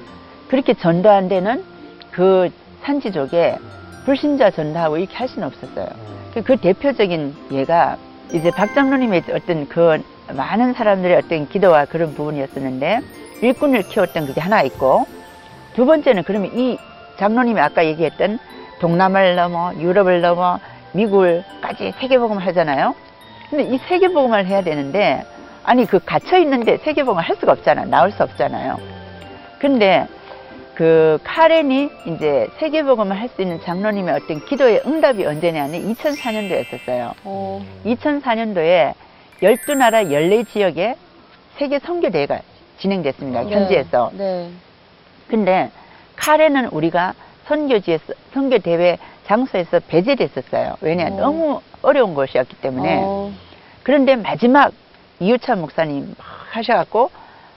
그렇게 0.48 0.74
전도한 0.74 1.28
데는 1.28 1.64
그 2.10 2.50
산지족에 2.82 3.56
불신자 4.04 4.50
전도하고 4.50 4.98
이렇게 4.98 5.14
할 5.16 5.28
수는 5.28 5.46
없었어요. 5.48 5.86
그- 6.34 6.42
그 6.42 6.56
대표적인 6.56 7.34
예가 7.52 7.96
이제 8.32 8.50
박 8.50 8.74
장로님의 8.74 9.24
어떤 9.32 9.68
그 9.68 10.02
많은 10.34 10.72
사람들의 10.74 11.16
어떤 11.16 11.48
기도와 11.48 11.84
그런 11.86 12.14
부분이었었는데 12.14 13.00
일꾼을 13.42 13.82
키웠던 13.88 14.26
그게 14.26 14.40
하나 14.40 14.62
있고 14.62 15.06
두 15.74 15.86
번째는 15.86 16.22
그러면 16.24 16.50
이 16.56 16.78
장로님이 17.20 17.60
아까 17.60 17.84
얘기했던 17.84 18.38
동남아를 18.80 19.36
넘어 19.36 19.72
유럽을 19.74 20.22
넘어 20.22 20.58
미국까지 20.92 21.92
세계복음을 22.00 22.44
하잖아요. 22.46 22.94
근데 23.50 23.64
이 23.64 23.78
세계복음을 23.78 24.46
해야 24.46 24.62
되는데 24.62 25.24
아니 25.62 25.84
그 25.84 26.00
갇혀 26.00 26.38
있는데 26.38 26.78
세계복음을 26.78 27.22
할 27.22 27.36
수가 27.36 27.52
없잖아. 27.52 27.84
나올 27.84 28.10
수 28.10 28.22
없잖아요. 28.22 28.78
근데 29.60 30.06
그 30.74 31.18
카렌이 31.22 31.90
이제 32.06 32.48
세계복음을 32.58 33.20
할 33.20 33.28
수 33.28 33.42
있는 33.42 33.60
장로님의 33.60 34.14
어떤 34.14 34.44
기도의 34.46 34.82
응답이 34.86 35.26
언제냐는 35.26 35.94
2004년도였었어요. 35.94 37.12
어, 37.24 37.62
2004년도에 37.84 38.94
12나라 39.42 40.10
14지역에 40.10 40.96
세계 41.58 41.78
선교대회가 41.78 42.40
진행됐습니다. 42.78 43.44
현지에서. 43.44 44.10
네. 44.16 44.48
근데 45.28 45.70
카렌은 46.20 46.66
우리가 46.66 47.14
선교지에서 47.46 48.12
선교 48.32 48.58
대회 48.58 48.98
장소에서 49.26 49.80
배제됐었어요. 49.88 50.76
왜냐 50.80 51.06
어. 51.06 51.10
너무 51.10 51.60
어려운 51.82 52.14
곳이었기 52.14 52.56
때문에. 52.56 53.00
어, 53.02 53.32
그런데 53.82 54.16
마지막 54.16 54.72
이유찬 55.18 55.60
목사님 55.60 56.14
막 56.18 56.26
하셔갖고 56.50 57.10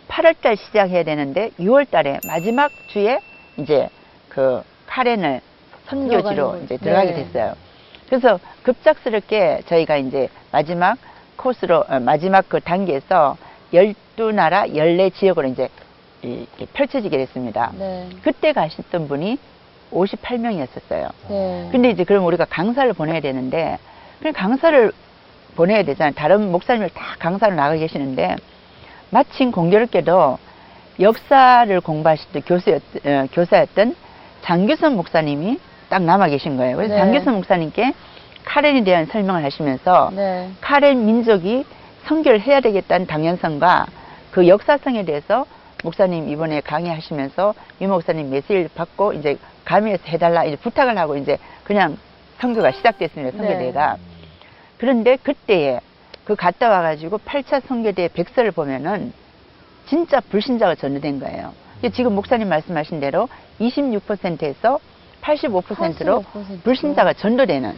8월달 0.07 0.55
시작해야 0.57 1.03
되는데 1.03 1.51
6월달에 1.59 2.25
마지막 2.27 2.71
주에 2.87 3.19
이제 3.57 3.89
그 4.29 4.63
카렌을 4.87 5.41
선교지로 5.87 6.61
이제. 6.63 6.77
들어가게 6.77 7.11
네. 7.11 7.23
됐어요. 7.23 7.55
그래서 8.07 8.39
급작스럽게 8.63 9.63
저희가 9.67 9.97
이제 9.97 10.29
마지막 10.51 10.97
코스로 11.35 11.83
어, 11.89 11.99
마지막 11.99 12.47
그 12.47 12.59
단계에서 12.61 13.37
12나라 13.73 14.71
14지역으로 14.73 15.51
이제 15.51 15.67
펼쳐지게 16.73 17.17
됐습니다. 17.17 17.71
네. 17.77 18.09
그때 18.23 18.53
가셨던 18.53 19.07
분이 19.07 19.37
58명이었었어요. 19.91 21.09
네. 21.29 21.69
근데 21.71 21.89
이제 21.89 22.03
그럼 22.03 22.25
우리가 22.25 22.45
강사를 22.45 22.91
보내야 22.93 23.19
되는데 23.19 23.77
그럼 24.19 24.33
강사를 24.33 24.91
보내야 25.55 25.83
되잖아요. 25.83 26.13
다른 26.15 26.51
목사님을 26.51 26.89
다 26.89 27.15
강사로 27.19 27.55
나가 27.55 27.75
계시는데 27.75 28.35
마침 29.09 29.51
공교롭게도 29.51 30.39
역사를 30.99 31.81
공부하실 31.81 32.31
때 32.31 32.39
교수였, 32.41 32.81
어, 33.05 33.27
교사였던 33.31 33.95
장규선 34.41 34.95
목사님이 34.95 35.59
딱 35.89 36.03
남아 36.03 36.27
계신 36.27 36.57
거예요. 36.57 36.75
그래서 36.75 36.95
네. 36.95 36.99
장규선 36.99 37.35
목사님께 37.35 37.93
카렌에 38.43 38.83
대한 38.83 39.05
설명을 39.05 39.43
하시면서 39.43 40.11
네. 40.15 40.49
카렌 40.61 41.05
민족이 41.05 41.65
선교를 42.05 42.41
해야 42.41 42.59
되겠다는 42.59 43.07
당연성과 43.07 43.85
그 44.31 44.47
역사성에 44.47 45.05
대해서 45.05 45.45
목사님 45.83 46.29
이번에 46.29 46.61
강의하시면서 46.61 47.53
유 47.81 47.87
목사님 47.87 48.29
메시지를 48.31 48.69
받고 48.73 49.13
이제 49.13 49.37
감회해서 49.65 50.03
해달라 50.07 50.45
이제 50.45 50.55
부탁을 50.55 50.97
하고 50.97 51.15
이제 51.15 51.37
그냥 51.63 51.97
선교가 52.39 52.71
시작됐습니다. 52.71 53.37
선교대회가. 53.37 53.97
그런데 54.77 55.17
그때에 55.17 55.79
그 56.25 56.35
갔다 56.35 56.69
와가지고 56.69 57.19
8차 57.19 57.61
선교대 57.67 58.09
백서를 58.13 58.51
보면은 58.51 59.13
진짜 59.85 60.19
불신자가 60.21 60.75
전도된 60.75 61.19
거예요. 61.19 61.53
이게 61.79 61.89
지금 61.89 62.15
목사님 62.15 62.47
말씀하신 62.47 62.99
대로 62.99 63.27
26%에서 63.59 64.79
85%로 65.21 66.23
85%. 66.23 66.63
불신자가 66.63 67.13
전도되는 67.13 67.77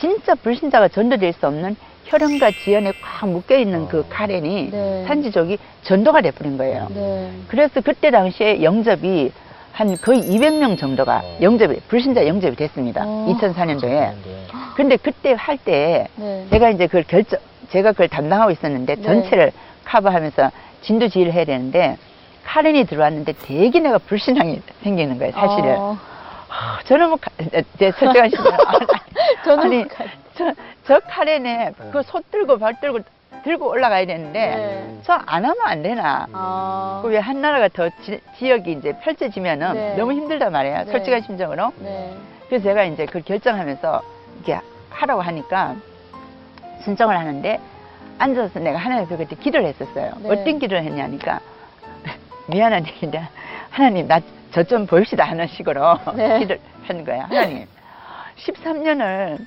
진짜 0.00 0.34
불신자가 0.34 0.88
전도될 0.88 1.32
수 1.32 1.46
없는 1.46 1.76
혈연과 2.08 2.50
지연에 2.64 2.92
꽉 3.02 3.28
묶여 3.28 3.56
있는 3.58 3.86
그 3.88 4.04
카렌이 4.08 4.70
네. 4.70 5.04
산지족이 5.06 5.58
전도가 5.82 6.20
돼버린 6.22 6.56
거예요. 6.56 6.88
네. 6.90 7.30
그래서 7.48 7.80
그때 7.80 8.10
당시에 8.10 8.62
영접이 8.62 9.30
한 9.72 9.96
거의 9.96 10.20
200명 10.22 10.78
정도가 10.78 11.22
영접이 11.40 11.76
불신자 11.88 12.26
영접이 12.26 12.56
됐습니다. 12.56 13.02
어. 13.06 13.26
2004년도에. 13.38 14.12
근데 14.74 14.96
그때 14.96 15.34
할때 15.38 16.08
네. 16.16 16.46
제가 16.50 16.70
이제 16.70 16.86
그걸 16.86 17.04
결정 17.04 17.38
제가 17.70 17.92
그걸 17.92 18.08
담당하고 18.08 18.50
있었는데 18.50 18.94
네. 18.96 19.02
전체를 19.02 19.52
커버하면서 19.84 20.50
진도 20.82 21.08
지휘를 21.08 21.32
해야 21.32 21.44
되는데 21.44 21.96
카렌이 22.44 22.84
들어왔는데 22.84 23.34
되게 23.42 23.78
내가 23.80 23.98
불신앙이 23.98 24.62
생기는 24.82 25.18
거예요, 25.18 25.32
사실은. 25.32 25.74
어, 25.76 25.98
아, 26.48 26.78
저는 26.84 27.08
뭐, 27.10 27.18
가- 27.20 27.30
제 27.78 27.92
솔직한 27.92 28.30
시절. 28.30 28.44
저는 29.44 29.64
아니, 29.64 29.76
뭐 29.76 29.86
가- 29.88 30.04
저, 30.38 30.54
저 30.86 31.00
카렌에 31.00 31.72
그소 31.92 32.20
들고 32.30 32.58
발 32.58 32.78
들고 32.80 33.00
들고 33.44 33.68
올라가야 33.68 34.06
되는데, 34.06 34.38
네. 34.56 34.98
저안 35.04 35.44
하면 35.44 35.56
안 35.64 35.82
되나. 35.82 36.26
아. 36.32 37.00
그왜 37.02 37.18
한 37.18 37.40
나라가 37.40 37.68
더 37.68 37.88
지, 38.02 38.20
지역이 38.38 38.72
이제 38.72 38.92
펼쳐지면은 39.00 39.74
네. 39.74 39.96
너무 39.96 40.12
힘들단 40.12 40.50
말이에요. 40.50 40.84
네. 40.84 40.92
솔직한 40.92 41.22
심정으로. 41.22 41.72
네. 41.78 42.14
그래서 42.48 42.64
제가 42.64 42.84
이제 42.84 43.04
그걸 43.06 43.22
결정하면서 43.22 44.02
이렇게 44.36 44.60
하라고 44.90 45.20
하니까 45.20 45.76
신청을 46.84 47.16
하는데 47.18 47.60
앉아서 48.18 48.58
내가 48.60 48.78
하나님께 48.78 49.16
그때 49.16 49.36
기도를 49.36 49.66
했었어요. 49.68 50.12
네. 50.20 50.30
어떤 50.30 50.58
기도를 50.58 50.82
했냐니까 50.82 51.38
미안한 52.48 52.86
얘기인데 52.86 53.22
하나님 53.70 54.08
나 54.08 54.20
저 54.50 54.62
좀 54.64 54.86
봅시다 54.86 55.24
하는 55.24 55.46
식으로 55.46 55.98
네. 56.16 56.38
기도를 56.40 56.60
하는 56.86 57.04
거야. 57.04 57.24
하나님 57.24 57.66
13년을 58.38 59.38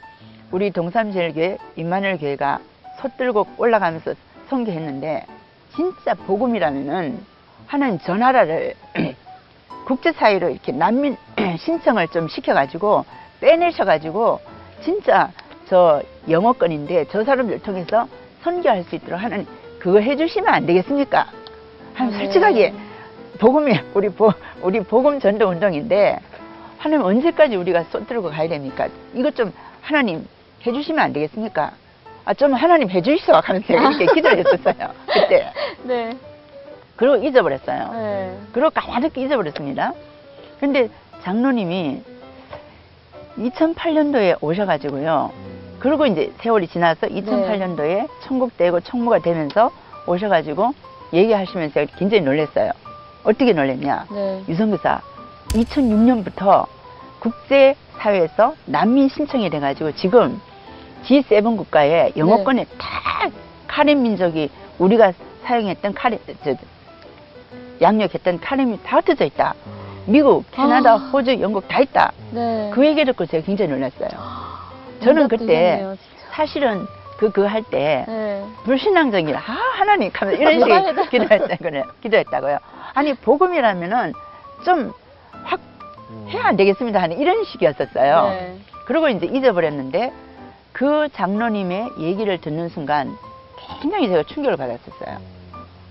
우리 0.52 0.70
동삼제일교회 0.70 1.58
임마누엘 1.78 2.18
교회가 2.18 2.60
소 3.02 3.08
들고 3.18 3.48
올라가면서 3.58 4.14
선교했는데 4.50 5.26
진짜 5.74 6.14
복음이라면은 6.14 7.20
하나님 7.68 8.00
저 8.04 8.16
나라를 8.16 8.74
국제사회로 9.86 10.50
이렇게 10.50 10.74
난민 10.74 11.16
신청을 11.58 12.10
좀 12.10 12.28
시켜가지고 12.28 13.06
빼내셔가지고 13.40 14.42
진짜 14.84 15.32
저 15.70 16.02
영어권인데 16.30 17.06
저 17.12 17.24
사람들 17.24 17.60
통해서 17.60 18.08
선교할 18.44 18.84
수 18.84 18.96
있도록 18.96 19.22
하는 19.22 19.48
그거 19.80 20.00
해주시면 20.00 20.54
안 20.54 20.66
되겠습니까? 20.66 21.28
한 21.94 22.12
네. 22.12 22.18
솔직하게 22.18 22.74
복음이 23.40 23.80
우리 23.96 24.10
보, 24.10 24.34
우리 24.62 24.82
복음 24.82 25.22
전도 25.22 25.48
운동인데 25.48 26.20
하나님 26.78 27.06
언제까지 27.06 27.56
우리가 27.56 27.86
쏟 27.86 28.06
들고 28.06 28.30
가야 28.32 28.50
됩니까? 28.50 28.90
이것 29.14 29.34
좀 29.36 29.54
하나님 29.82 30.28
해주시면 30.66 31.00
안 31.00 31.14
되겠습니까? 31.14 31.72
아 32.26 32.34
좀 32.36 32.54
하나님 32.54 32.90
해주시오 32.90 33.34
하면서 33.36 33.66
제가 33.68 33.90
이렇게 33.90 34.06
기도를 34.14 34.40
했었어요 34.40 34.92
그때 35.08 35.52
네. 35.84 36.16
그리고 36.96 37.16
잊어버렸어요. 37.16 37.90
네. 37.94 38.38
그리고 38.54 38.70
까마득히 38.70 39.24
잊어버렸습니다. 39.24 39.94
근데 40.60 40.88
장로님이 41.24 42.04
2008년도에 43.40 44.38
오셔가지고요. 44.42 45.32
그리고 45.80 46.06
이제 46.06 46.32
세월이 46.42 46.68
지나서 46.68 47.08
2008년도에 47.08 48.08
청국되고 48.24 48.82
총무가 48.82 49.18
되면서 49.20 49.72
오셔가지고 50.06 50.74
얘기하시면서 51.14 51.86
굉장히 51.98 52.24
놀랐어요. 52.24 52.72
어떻게 53.24 53.52
놀랐냐. 53.54 54.06
네. 54.12 54.44
유성교사 54.48 55.02
2006년부터 55.50 56.68
국제사회에서 57.20 58.54
난민 58.66 59.10
신청이 59.10 59.50
돼가지고 59.50 59.94
지금 59.94 60.40
G7 61.04 61.58
국가에 61.58 62.12
영어권에 62.16 62.66
다 62.78 63.30
카렌 63.68 64.02
민족이 64.04 64.50
우리가 64.80 65.14
사용했던 65.44 65.94
카렌, 65.94 66.20
저, 66.44 66.56
양력했던 67.82 68.40
카렌이 68.40 68.80
다 68.84 68.98
흩어져 68.98 69.26
있다. 69.26 69.56
미국, 70.06 70.46
캐나다, 70.52 70.94
아. 70.94 70.96
호주, 70.98 71.40
영국 71.42 71.68
다 71.68 71.80
있다. 71.80 72.12
네. 72.32 72.72
그 72.74 72.86
얘기 72.86 73.04
듣고 73.06 73.26
제가 73.26 73.46
굉장히 73.46 73.72
놀랐어요. 73.72 74.10
저는 75.04 75.24
응답 75.24 75.40
그때 75.40 75.78
진짜. 75.80 75.96
사실은 76.32 76.86
그, 77.18 77.32
그 77.32 77.44
할때 77.44 78.06
네. 78.08 78.44
불신앙적이라, 78.64 79.40
아, 79.40 79.58
하나님, 79.74 80.12
하면 80.14 80.36
이런. 80.36 80.60
식의 80.60 81.10
기도했다고요. 81.10 81.84
기도했다고요. 82.02 82.58
아니, 82.94 83.14
복음이라면은 83.16 84.14
좀 84.66 84.92
확 85.44 85.60
해야 86.30 86.46
안 86.46 86.56
되겠습니다 86.56 87.02
하는 87.02 87.20
이런 87.20 87.44
식이었었어요. 87.44 88.30
네. 88.30 88.58
그리고 88.86 89.08
이제 89.10 89.26
잊어버렸는데 89.26 90.12
그 90.74 91.10
장로님의 91.14 91.92
얘기를 92.00 92.40
듣는 92.40 92.70
순간 92.70 93.16
굉장히 93.82 94.08
제가 94.08 94.24
충격을 94.24 94.58
받았었어요. 94.58 95.20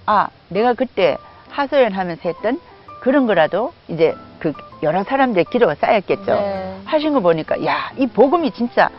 아, 0.07 0.29
내가 0.49 0.75
그때 0.75 1.17
하소연 1.51 1.93
하면서 1.93 2.21
했던 2.29 2.61
그런 3.01 3.27
거라도 3.27 3.73
이제 3.89 4.15
그 4.39 4.53
여러 4.83 5.05
사람들의 5.05 5.45
기도가 5.47 5.75
쌓였겠죠. 5.75 6.25
네. 6.25 6.77
하신 6.85 7.13
거 7.13 7.21
보니까 7.21 7.65
야, 7.67 7.93
이 7.97 8.07
복음이 8.07 8.51
진짜 8.53 8.91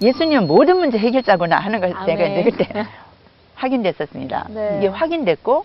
예수님은 0.00 0.46
모든 0.46 0.78
문제 0.78 0.98
해결자구나 0.98 1.58
하는 1.58 1.80
걸 1.80 1.90
제가 2.06 2.24
아멘. 2.24 2.40
이제 2.40 2.50
그때 2.50 2.86
확인됐었습니다. 3.54 4.46
네. 4.50 4.76
이게 4.78 4.88
확인됐고 4.88 5.64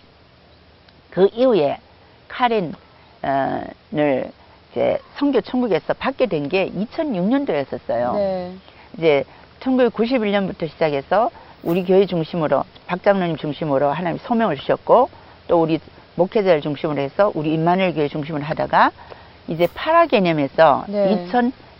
그 1.10 1.28
이후에 1.32 1.78
카렌을 2.28 2.72
이제 4.70 4.98
선교 5.16 5.40
천국에서 5.40 5.94
받게 5.94 6.26
된 6.26 6.48
게 6.48 6.70
2006년도였었어요. 6.70 8.12
네. 8.98 9.22
이제 9.22 9.24
1991년부터 9.60 10.68
시작해서 10.68 11.30
우리 11.62 11.84
교회 11.84 12.06
중심으로 12.06 12.64
박 12.86 13.02
장로님 13.02 13.36
중심으로 13.36 13.90
하나님 13.90 14.18
소명을 14.18 14.56
주셨고 14.56 15.08
또 15.48 15.62
우리 15.62 15.80
목회자를 16.16 16.60
중심으로 16.60 17.00
해서 17.00 17.32
우리 17.34 17.54
임마누엘 17.54 17.94
교회 17.94 18.08
중심으로 18.08 18.44
하다가 18.44 18.90
이제 19.48 19.66
파라 19.74 20.06
개념에서 20.06 20.84
네. 20.88 21.26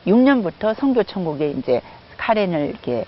2006년부터 0.06 0.74
선교 0.74 1.02
천국에 1.02 1.50
이제 1.50 1.80
카렌을 2.16 2.68
이렇게 2.70 3.04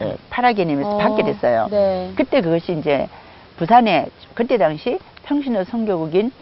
어, 0.00 0.14
파라 0.30 0.52
개념에서 0.52 0.96
어, 0.96 0.98
받게 0.98 1.22
됐어요. 1.24 1.68
네. 1.70 2.12
그때 2.16 2.40
그것이 2.40 2.72
이제 2.72 3.08
부산에 3.56 4.06
그때 4.34 4.58
당시 4.58 4.98
평신도 5.24 5.64
선교국인 5.64 6.32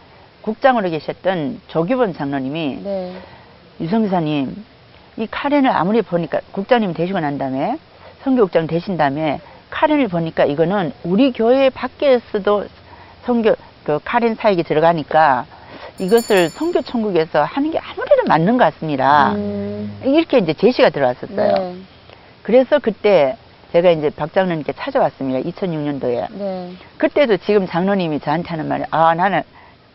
국장으로 0.42 0.90
계셨던 0.90 1.60
조규범 1.68 2.14
장로님이 2.14 2.80
네. 2.82 3.12
유성사님, 3.80 4.64
이 5.16 5.26
카렌을 5.30 5.70
아무리 5.70 6.02
보니까 6.02 6.40
국장님 6.52 6.94
되시고 6.94 7.20
난 7.20 7.38
다음에 7.38 7.76
선교국장 8.22 8.66
되신 8.66 8.96
다음에 8.96 9.40
카렌을 9.70 10.08
보니까 10.08 10.44
이거는 10.44 10.92
우리 11.02 11.32
교회 11.32 11.70
밖에서도 11.70 12.66
선교 13.24 13.54
그 13.84 13.98
카렌 14.04 14.34
사역이 14.34 14.62
들어가니까 14.62 15.46
이것을 15.98 16.48
선교 16.50 16.82
천국에서 16.82 17.42
하는 17.42 17.70
게 17.70 17.78
아무래도 17.78 18.22
맞는 18.26 18.58
것 18.58 18.64
같습니다. 18.64 19.32
음, 19.32 20.00
이렇게 20.04 20.38
이제 20.38 20.54
제시가 20.54 20.90
들어왔었어요. 20.90 21.52
네. 21.54 21.76
그래서 22.42 22.78
그때 22.78 23.36
제가 23.72 23.90
이제 23.90 24.10
박 24.10 24.32
장로님께 24.32 24.72
찾아왔습니다. 24.72 25.48
2006년도에. 25.50 26.26
네. 26.32 26.72
그때도 26.98 27.38
지금 27.38 27.66
장로님이 27.66 28.20
저한테 28.20 28.48
하는 28.50 28.68
말이 28.68 28.84
아 28.90 29.14
나는 29.14 29.42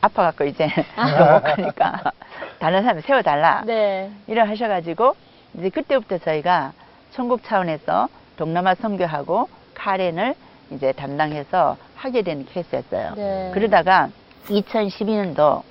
아파갖고 0.01 0.45
이제 0.45 0.67
못 0.95 1.43
가니까 1.43 2.11
다른 2.59 2.83
사람 2.83 3.01
세워달라 3.01 3.63
네. 3.65 4.11
이래 4.27 4.41
하셔가지고 4.41 5.15
이제 5.57 5.69
그때부터 5.69 6.17
저희가 6.19 6.73
천국 7.11 7.43
차원에서 7.43 8.09
동남아 8.37 8.75
선교하고 8.75 9.47
카렌을 9.73 10.35
이제 10.71 10.91
담당해서 10.91 11.77
하게 11.95 12.21
된 12.21 12.45
케이스였어요. 12.45 13.13
네. 13.15 13.51
그러다가 13.53 14.09
2012년도 14.47 15.61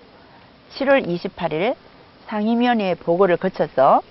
7월 0.75 1.07
28일 1.07 1.75
상임위원회 2.27 2.95
보고를 2.97 3.37
거쳐서 3.37 4.03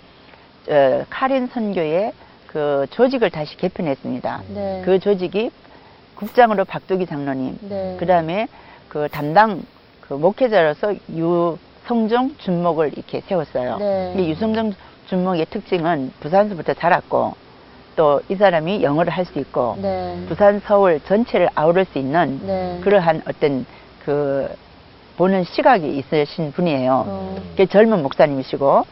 어, 0.69 1.05
카렌 1.09 1.47
선교의 1.47 2.13
그 2.47 2.87
조직을 2.91 3.29
다시 3.29 3.57
개편했습니다. 3.57 4.43
네. 4.53 4.81
그 4.85 4.99
조직이 4.99 5.51
국장으로 6.15 6.63
박두기 6.63 7.05
장로님, 7.05 7.59
네. 7.63 7.97
그 7.99 8.05
다음에 8.05 8.47
그 8.87 9.09
담당 9.11 9.63
그 9.99 10.13
목회자로서 10.13 10.95
유 11.17 11.57
성종 11.87 12.35
준목을 12.39 12.93
이렇게 12.93 13.21
세웠어요. 13.21 13.77
네. 13.77 14.15
이 14.17 14.29
유성종 14.29 14.73
준목의 15.07 15.45
특징은 15.49 16.11
부산서부터 16.19 16.73
자랐고 16.73 17.33
또 17.95 18.19
이 18.27 18.35
사람이 18.35 18.83
영어를 18.83 19.11
할 19.13 19.25
수 19.25 19.39
있고 19.39 19.77
네. 19.81 20.17
부산 20.27 20.59
서울 20.65 20.99
전체를 21.01 21.49
아우를 21.55 21.85
수 21.85 21.97
있는 21.97 22.39
네. 22.45 22.79
그러한 22.83 23.21
어떤 23.27 23.65
그 24.03 24.49
보는 25.17 25.43
시각이 25.45 25.97
있으신 25.97 26.51
분이에요. 26.51 27.05
어, 27.07 27.37
그 27.55 27.65
젊은 27.67 28.01
목사님이시고 28.03 28.83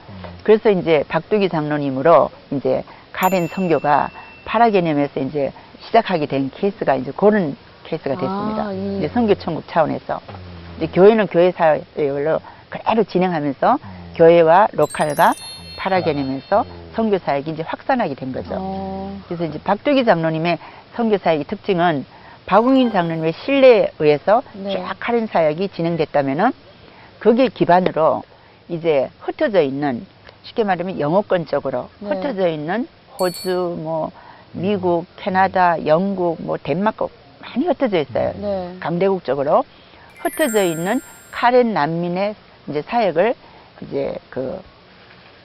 그래서 0.44 0.70
이제 0.70 1.04
박두기 1.10 1.50
장로님으로 1.50 2.30
이제 2.52 2.84
카렌 3.12 3.48
선교가 3.48 4.10
para 4.46 4.70
개념에서 4.70 5.20
이제 5.20 5.52
시작하게 5.82 6.26
된 6.28 6.50
케이스가 6.54 6.96
이제 6.96 7.12
그런 7.16 7.58
케이스가 7.84 8.12
됐습니다. 8.16 8.68
아, 8.68 8.72
이- 8.72 8.98
이제 9.00 9.08
선교 9.10 9.34
천국 9.36 9.68
차원에서 9.68 10.22
이제 10.78 10.88
교회는 10.88 11.28
교회 11.28 11.52
사역으로 11.52 12.40
그대로 12.74 13.04
진행하면서 13.04 13.78
교회와 14.16 14.70
local과 14.74 15.34
para 15.78 16.02
개념에서 16.02 16.66
선교 16.96 17.18
사역이 17.20 17.52
이제 17.52 17.64
확산하게 17.64 18.16
된 18.16 18.32
거죠. 18.32 18.50
어, 18.54 19.20
그래서 19.28 19.46
이제 19.46 19.60
박두기 19.64 20.06
장로님의 20.06 20.58
선교 20.96 21.18
사역의 21.18 21.46
특징은 21.46 22.06
박웅인 22.46 22.92
장로님의 22.92 23.34
신뢰에 23.34 23.92
의해서 24.00 24.42
네. 24.54 24.74
쫙 24.74 24.96
카렌 25.00 25.28
사역이 25.28 25.70
진행됐다면은 25.70 26.52
거기에 27.20 27.48
기반으로 27.50 28.24
이제 28.70 29.10
흩어져 29.22 29.62
있는 29.62 30.06
쉽게 30.44 30.64
말하면 30.64 31.00
영어권 31.00 31.46
쪽으로 31.46 31.90
네. 32.00 32.10
흩어져 32.10 32.48
있는 32.48 32.88
호주, 33.20 33.78
뭐 33.82 34.12
미국, 34.52 35.06
캐나다, 35.18 35.86
영국, 35.86 36.42
뭐 36.42 36.58
덴마크 36.62 37.08
많이 37.42 37.66
흩어져 37.66 38.00
있어요. 38.00 38.34
네. 38.36 38.76
강대국 38.80 39.24
쪽으로 39.24 39.64
흩어져 40.22 40.64
있는 40.64 41.02
카렌 41.32 41.74
난민의 41.74 42.36
이제 42.70 42.82
사역을 42.82 43.36
이제 43.82 44.16
그 44.30 44.62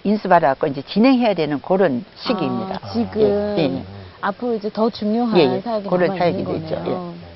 인수받아갖고 0.05 0.69
이제 0.69 0.83
진행해야 0.83 1.35
되는 1.35 1.61
그런 1.61 2.05
시기입니다. 2.15 2.79
아, 2.83 2.89
지금 2.93 3.21
예, 3.59 3.63
예. 3.63 3.85
앞으로 4.21 4.55
이제 4.55 4.71
더 4.71 4.89
중요한 4.91 5.37
예, 5.39 5.57
예. 5.57 5.61
사역이 5.61 5.89
그런 5.89 6.17
사역이 6.17 6.41
있죠. 6.41 6.85
예. 6.87 7.29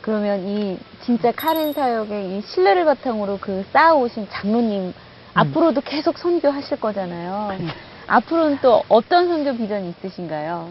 그러면 0.00 0.48
이 0.48 0.78
진짜 1.02 1.32
카렌 1.32 1.72
사역의 1.72 2.38
이 2.38 2.40
신뢰를 2.40 2.86
바탕으로 2.86 3.38
그 3.40 3.64
쌓아오신 3.72 4.28
장로님 4.30 4.82
음. 4.86 4.94
앞으로도 5.34 5.82
계속 5.82 6.16
선교하실 6.18 6.80
거잖아요. 6.80 7.58
앞으로는 8.06 8.58
또 8.62 8.82
어떤 8.88 9.28
선교 9.28 9.54
비전이 9.56 9.90
있으신가요? 9.90 10.70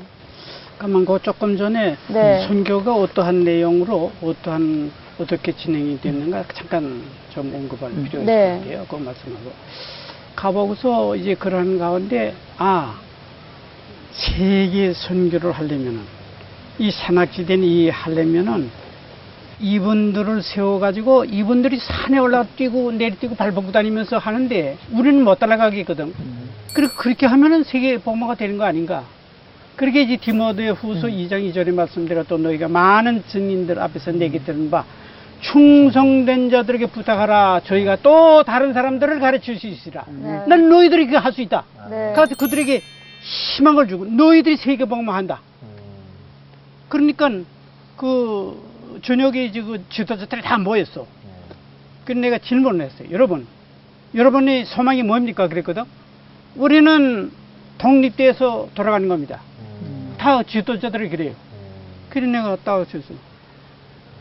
그러면 0.80 1.06
그 1.06 1.20
조금 1.22 1.56
전에 1.56 1.96
네. 2.08 2.48
선교가 2.48 2.96
어떠한 2.96 3.44
내용으로 3.44 4.12
어떠한 4.22 4.92
어떻게 5.20 5.52
진행이 5.52 6.00
됐는가 6.00 6.46
잠깐 6.54 7.02
좀 7.34 7.54
언급할 7.54 7.90
음. 7.92 8.04
필요가 8.04 8.26
네. 8.26 8.56
있을 8.56 8.60
텐데요. 8.60 8.86
그 8.88 8.96
말씀하고 8.96 9.52
가보고서 10.36 11.16
이제 11.16 11.34
그러한 11.34 11.80
가운데 11.80 12.34
아 12.58 13.00
세계 14.12 14.94
선교를 14.94 15.52
하려면은 15.52 16.02
이 16.80 16.92
산악지대는 16.92 17.64
이 17.64 17.90
하려면은 17.90 18.70
이분들을 19.60 20.44
세워가지고 20.44 21.26
이분들이 21.26 21.80
산에 21.80 22.20
올라 22.20 22.44
뛰고 22.44 22.92
내리뛰고 22.92 23.36
발벗고 23.36 23.72
다니면서 23.72 24.20
하는데 24.20 24.78
우리는 24.92 25.24
못 25.24 25.40
따라가겠거든. 25.40 26.14
그리고 26.74 26.94
그렇게 26.96 27.26
하면은 27.26 27.64
세계 27.64 27.98
복마가 27.98 28.36
되는 28.36 28.58
거 28.58 28.66
아닌가? 28.66 29.04
그렇게 29.76 30.04
이제 30.04 30.18
디모데 30.18 30.70
후서 30.70 31.08
2장 31.08 31.52
2절에 31.52 31.74
말씀드렸던 31.74 32.44
너희가 32.44 32.68
많은 32.68 33.24
증인들 33.28 33.80
앞에서 33.80 34.12
내게 34.12 34.40
들은 34.40 34.70
바 34.70 34.86
충성된 35.42 36.50
자들에게 36.50 36.88
부탁하라. 36.88 37.62
저희가 37.66 37.98
또 37.98 38.44
다른 38.44 38.74
사람들을 38.74 39.20
가르칠 39.20 39.60
수 39.60 39.68
있으라. 39.68 40.06
네. 40.08 40.44
난 40.48 40.70
너희들이 40.70 41.06
그거 41.08 41.20
할 41.20 41.32
수 41.34 41.42
있다. 41.42 41.64
네. 41.90 42.14
가서 42.16 42.36
그들에게 42.36 42.82
희망을 43.22 43.88
주고 43.88 44.06
너희들이 44.06 44.58
세계 44.58 44.86
복마한다. 44.86 45.42
그러니까 46.90 47.30
그 47.96 49.00
저녁에 49.04 49.46
이제 49.46 49.62
그 49.62 49.84
지도자들이 49.90 50.42
다 50.42 50.58
모였어. 50.58 51.06
그래서 52.06 52.22
내가 52.22 52.38
질문을 52.38 52.86
했어요. 52.86 53.10
여러분, 53.12 53.46
여러분의 54.16 54.66
소망이 54.66 55.04
뭡니까? 55.04 55.48
그랬거든. 55.48 55.84
우리는 56.56 57.32
독립돼서 57.78 58.70
돌아가는 58.74 59.08
겁니다. 59.08 59.42
다 60.18 60.42
지도자들이 60.42 61.10
그래요. 61.10 61.34
그래 62.10 62.26
내가 62.26 62.56
따왔었어. 62.56 63.14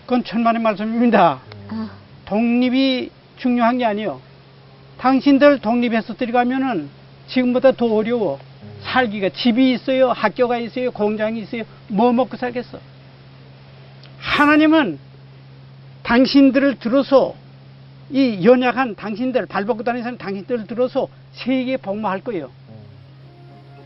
그건 0.07 0.23
천만의 0.23 0.63
말씀입니다. 0.63 1.41
아, 1.69 1.91
독립이 2.27 3.11
중요한 3.39 3.77
게 3.79 3.85
아니에요. 3.85 4.21
당신들 4.99 5.59
독립해서 5.59 6.15
들어가면은 6.15 6.89
지금보다 7.27 7.73
더 7.73 7.93
어려워. 7.93 8.39
살기가 8.83 9.31
집이 9.31 9.73
있어요, 9.73 10.11
학교가 10.11 10.59
있어요, 10.59 10.93
공장이 10.93 11.41
있어요. 11.41 11.65
뭐 11.89 12.13
먹고 12.13 12.37
살겠어? 12.37 12.79
하나님은 14.19 14.99
당신들을 16.05 16.79
들어서 16.79 17.35
이 18.11 18.45
연약한 18.45 18.95
당신들 18.95 19.47
발벗고 19.47 19.83
다니는 19.83 20.05
사람 20.05 20.19
당신들을 20.19 20.69
들어서 20.69 21.09
세계 21.33 21.77
복무할 21.77 22.21
거예요. 22.21 22.51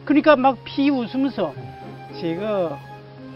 그러니까 0.05 0.37
막 0.37 0.59
피 0.65 0.91
웃으면서 0.91 1.55
제가 2.21 2.79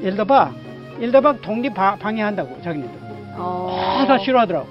일다박 0.01 0.55
일다박 1.01 1.41
독립 1.43 1.75
바- 1.75 1.97
방해한다고 1.97 2.63
자기네들. 2.63 2.99
어. 3.37 3.99
아, 4.01 4.07
다 4.07 4.19
싫어하더라고. 4.19 4.67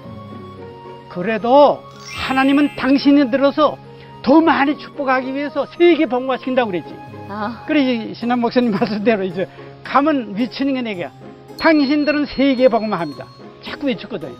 그래도 1.08 1.82
하나님은 2.28 2.76
당신이 2.76 3.30
들어서 3.30 3.76
더 4.22 4.40
많이 4.40 4.76
축복하기 4.78 5.34
위해서 5.34 5.66
세계 5.78 6.06
복무시킨다고 6.06 6.70
그랬지. 6.70 6.94
아, 7.28 7.64
그래, 7.66 8.12
신한 8.14 8.40
목사님 8.40 8.70
말씀대로 8.72 9.22
이제 9.24 9.48
가면 9.84 10.34
외치는 10.34 10.74
게 10.74 10.82
내가 10.82 11.10
당신들은 11.60 12.26
세계 12.26 12.68
복무만 12.68 13.00
합니다. 13.00 13.26
자꾸 13.62 13.86
외쳤거든. 13.86 14.34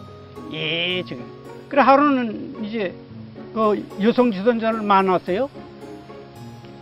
예, 0.52 1.02
저기. 1.02 1.20
그래, 1.68 1.82
하루는 1.82 2.64
이제 2.64 2.94
그 3.52 3.86
여성 4.02 4.32
지도자를 4.32 4.82
만났어요. 4.82 5.48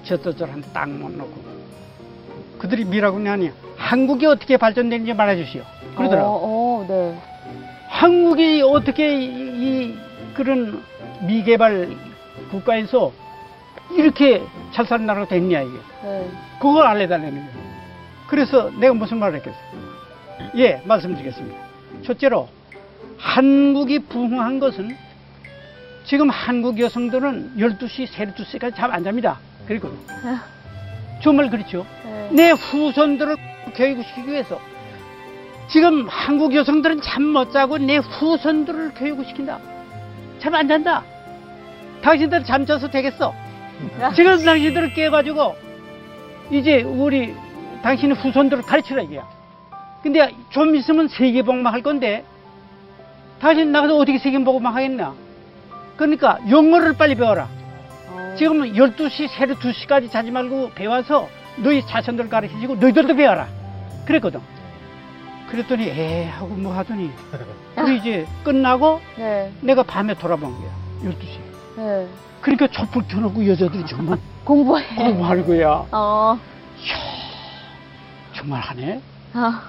저도저한테 0.05 0.69
딱 0.73 0.89
못놓고. 0.89 1.53
그들이 2.59 2.85
미라고 2.85 3.19
하니 3.27 3.51
한국이 3.93 4.25
어떻게 4.25 4.57
발전되는지 4.57 5.13
말해주시오. 5.13 5.63
그러더라고. 5.97 6.27
어, 6.27 6.41
어, 6.43 6.87
네. 6.89 7.15
한국이 7.89 8.63
어떻게 8.63 9.21
이, 9.21 9.27
이 9.27 9.99
그런 10.33 10.83
미개발 11.27 11.95
국가에서 12.51 13.13
이렇게 13.95 14.43
잘 14.73 14.87
사는 14.87 15.05
나라가 15.05 15.27
됐냐 15.29 15.61
이게. 15.61 15.79
네. 16.05 16.27
그걸 16.59 16.87
알려달라는 16.87 17.35
거예요. 17.35 17.63
그래서 18.29 18.71
내가 18.81 18.95
무슨 18.95 19.19
말을 19.19 19.35
했겠어요? 19.37 19.63
예, 20.57 20.81
말씀드리겠습니다. 20.87 21.59
첫째로 22.03 22.49
한국이 23.19 23.99
부흥한 23.99 24.59
것은 24.59 24.97
지금 26.07 26.31
한국 26.31 26.81
여성들은 26.81 27.57
12시, 27.59 28.07
새벽 28.07 28.37
2시까지 28.37 28.75
잠 28.75 28.91
안 28.91 29.05
잡니다. 29.05 29.39
그리고 29.69 29.91
정말 31.23 31.51
그렇죠. 31.51 31.85
네. 32.05 32.29
내 32.33 32.51
후손들을 32.53 33.52
교육시키기 33.75 34.31
위해서 34.31 34.61
지금 35.69 36.07
한국 36.09 36.55
여성들은 36.55 37.01
잠 37.03 37.23
못 37.23 37.53
자고 37.53 37.79
내 37.79 37.97
후손들을 37.97 38.93
교육을 38.95 39.25
시킨다. 39.25 39.59
잠 40.39 40.55
안 40.55 40.69
잔다. 40.69 41.03
당신들 42.03 42.45
잠자서 42.45 42.89
되겠어. 42.91 43.33
지금 44.15 44.45
당신들을 44.45 44.93
깨가지고 44.95 45.55
이제 46.51 46.83
우리 46.83 47.35
당신의 47.83 48.17
후손들을 48.17 48.63
가르치라 48.65 49.03
이게야. 49.03 49.27
근데 50.03 50.35
좀 50.51 50.75
있으면 50.75 51.09
세계복만 51.09 51.73
할 51.73 51.81
건데 51.83 52.25
당신 53.41 53.73
나가서 53.73 53.97
어떻게 53.97 54.19
세계복만 54.19 54.75
하겠나? 54.75 55.15
그러니까 55.97 56.39
영어를 56.51 56.95
빨리 56.95 57.15
배워라. 57.15 57.49
어. 58.09 58.35
지금 58.37 58.63
12시, 58.75 59.29
새벽 59.29 59.61
2시까지 59.61 60.11
자지 60.11 60.31
말고 60.31 60.71
배워서 60.75 61.29
너희 61.57 61.85
자손들 61.87 62.29
가르치고 62.29 62.77
너희들도 62.77 63.15
배워라. 63.17 63.49
그랬거든. 64.07 64.41
그랬더니 65.51 65.89
에 65.89 66.25
하고 66.27 66.49
뭐 66.49 66.75
하더니 66.75 67.11
우리 67.77 67.97
이제 67.99 68.27
끝나고 68.43 69.01
네. 69.17 69.53
내가 69.61 69.83
밤에 69.83 70.15
돌아본 70.15 70.51
거야. 70.51 70.71
12시. 71.05 71.77
네. 71.77 72.09
그러니까 72.41 72.67
촛불 72.69 73.07
켜놓고 73.07 73.47
여자들이 73.47 73.85
정말 73.87 74.19
공부해. 74.45 74.95
공부하는 74.97 75.47
거야. 75.47 75.87
어. 75.93 76.39
정말 78.35 78.61
하네. 78.61 79.01
아. 79.35 79.69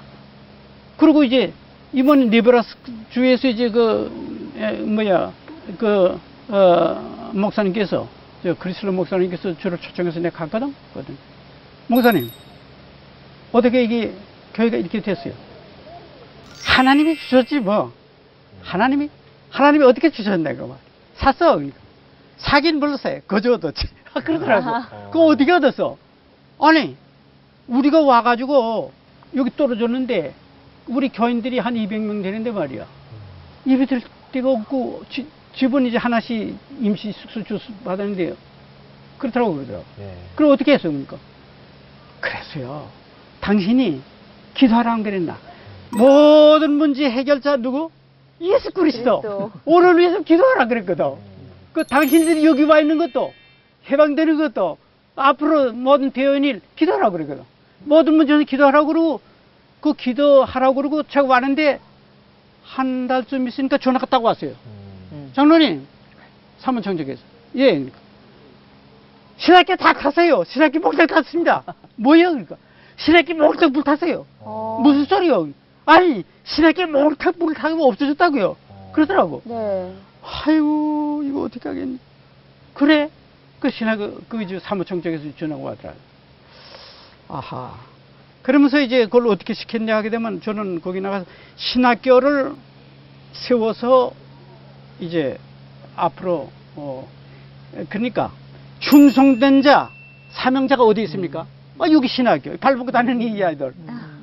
그리고 0.97 1.23
이제 1.23 1.53
이번 1.91 2.29
네브라스 2.29 2.75
주에서 3.11 3.47
이제 3.49 3.69
그 3.69 4.53
에, 4.57 4.71
뭐야 4.73 5.31
그 5.77 6.19
어, 6.49 7.31
목사님께서 7.33 8.07
저 8.41 8.53
크리스로 8.55 8.91
목사님께서 8.93 9.57
저를 9.59 9.77
초청해서 9.79 10.19
내가 10.19 10.39
갔거든. 10.45 10.73
목사님 11.87 12.29
어떻게 13.51 13.83
이게 13.83 14.13
교회가 14.53 14.77
이렇게 14.77 15.01
됐어요? 15.01 15.33
하나님이 16.65 17.15
주셨지 17.15 17.59
뭐. 17.59 17.91
하나님이 18.63 19.09
하나님이 19.49 19.83
어떻게 19.85 20.09
주셨나 20.09 20.53
그 20.53 20.63
말. 20.63 20.77
샀어. 21.15 21.55
그러니까. 21.55 21.77
사긴 22.37 22.79
별로 22.79 22.97
사요. 22.97 23.19
거저 23.27 23.53
얻었지. 23.53 23.87
아, 24.13 24.19
그러더라고. 24.21 24.65
그거 25.11 25.25
어떻게 25.27 25.51
얻었어? 25.51 25.97
아니 26.59 26.95
우리가 27.67 28.01
와가지고 28.01 28.91
여기 29.35 29.49
떨어졌는데 29.55 30.33
우리 30.87 31.09
교인들이 31.09 31.59
한 31.59 31.75
200명 31.75 32.23
되는데 32.23 32.51
말이야. 32.51 32.85
입에 33.65 33.85
들 33.85 34.01
데가 34.31 34.49
없고 34.49 35.03
지- 35.09 35.27
집은 35.55 35.85
이제 35.85 35.97
하나씩 35.97 36.55
임시 36.81 37.11
숙소 37.11 37.43
주스 37.43 37.71
받았는데 37.83 38.33
그렇다고 39.19 39.53
그러더라고. 39.53 39.85
예. 39.99 40.15
그럼 40.35 40.51
어떻게 40.51 40.73
했어 40.73 40.89
그러니까? 40.89 41.17
그래서요. 42.23 42.89
당신이 43.41 44.01
기도하라는 44.53 45.03
그랬나? 45.03 45.37
모든 45.91 46.71
문제 46.71 47.09
해결자 47.09 47.57
누구? 47.57 47.91
예수 48.39 48.71
그리스도. 48.71 49.51
오늘 49.65 49.97
위해서 49.97 50.21
기도하라 50.21 50.67
그랬거든. 50.67 51.15
그 51.73 51.83
당신들이 51.83 52.45
여기 52.45 52.63
와 52.63 52.79
있는 52.79 52.97
것도 52.97 53.33
해방되는 53.89 54.37
것도 54.37 54.77
앞으로 55.15 55.73
모든 55.73 56.11
대원일 56.11 56.61
기도하라고 56.75 57.13
그러거든. 57.17 57.43
모든 57.83 58.13
문제는 58.13 58.45
기도하라고 58.45 58.87
그러고 58.87 59.21
그 59.81 59.93
기도하라고 59.93 60.75
그러고 60.75 61.03
제가 61.03 61.27
왔는데 61.27 61.79
한 62.63 63.07
달쯤 63.07 63.47
있으니까 63.49 63.77
전화가 63.77 64.05
딱 64.05 64.23
왔어요. 64.23 64.53
음. 65.11 65.31
장로님, 65.35 65.85
사무총장께서. 66.59 67.21
예. 67.57 67.85
신학교 69.43 69.75
다 69.75 69.91
타세요. 69.91 70.45
신학교 70.45 70.79
목장 70.79 71.05
탔습니다. 71.05 71.63
뭐예요, 71.97 72.29
그러니까? 72.29 72.55
신학교 72.95 73.33
목장 73.33 73.73
불 73.73 73.83
타세요. 73.83 74.25
어. 74.39 74.79
무슨 74.81 75.03
소리요? 75.03 75.49
아니, 75.85 76.23
신학교 76.45 76.87
목장 76.87 77.33
불 77.33 77.53
타고 77.53 77.89
없어졌다고요. 77.89 78.55
그러더라고. 78.93 79.41
네. 79.43 79.93
아이고, 80.23 81.23
이거 81.25 81.41
어떻게 81.41 81.67
하겠니? 81.67 81.99
그래? 82.73 83.09
그 83.59 83.69
신학, 83.69 83.99
그 84.29 84.41
이제 84.41 84.59
사무총장에서 84.59 85.25
전화가 85.37 85.61
왔더라. 85.61 85.93
아하. 87.27 87.75
그러면서 88.43 88.79
이제 88.79 89.03
그걸 89.05 89.27
어떻게 89.27 89.53
시켰냐 89.53 89.93
하게 89.93 90.09
되면 90.09 90.39
저는 90.39 90.79
거기 90.79 91.01
나가서 91.01 91.25
신학교를 91.57 92.53
세워서 93.33 94.13
이제 95.01 95.37
앞으로, 95.97 96.49
어, 96.75 97.09
그러니까 97.89 98.31
충성된 98.83 99.61
자, 99.61 99.89
사명자가 100.31 100.83
어디 100.83 101.03
있습니까? 101.03 101.45
아, 101.79 101.89
여기 101.91 102.07
신학교. 102.07 102.57
발 102.57 102.75
벗고 102.75 102.91
다니는 102.91 103.21
이 103.21 103.43
아이들. 103.43 103.73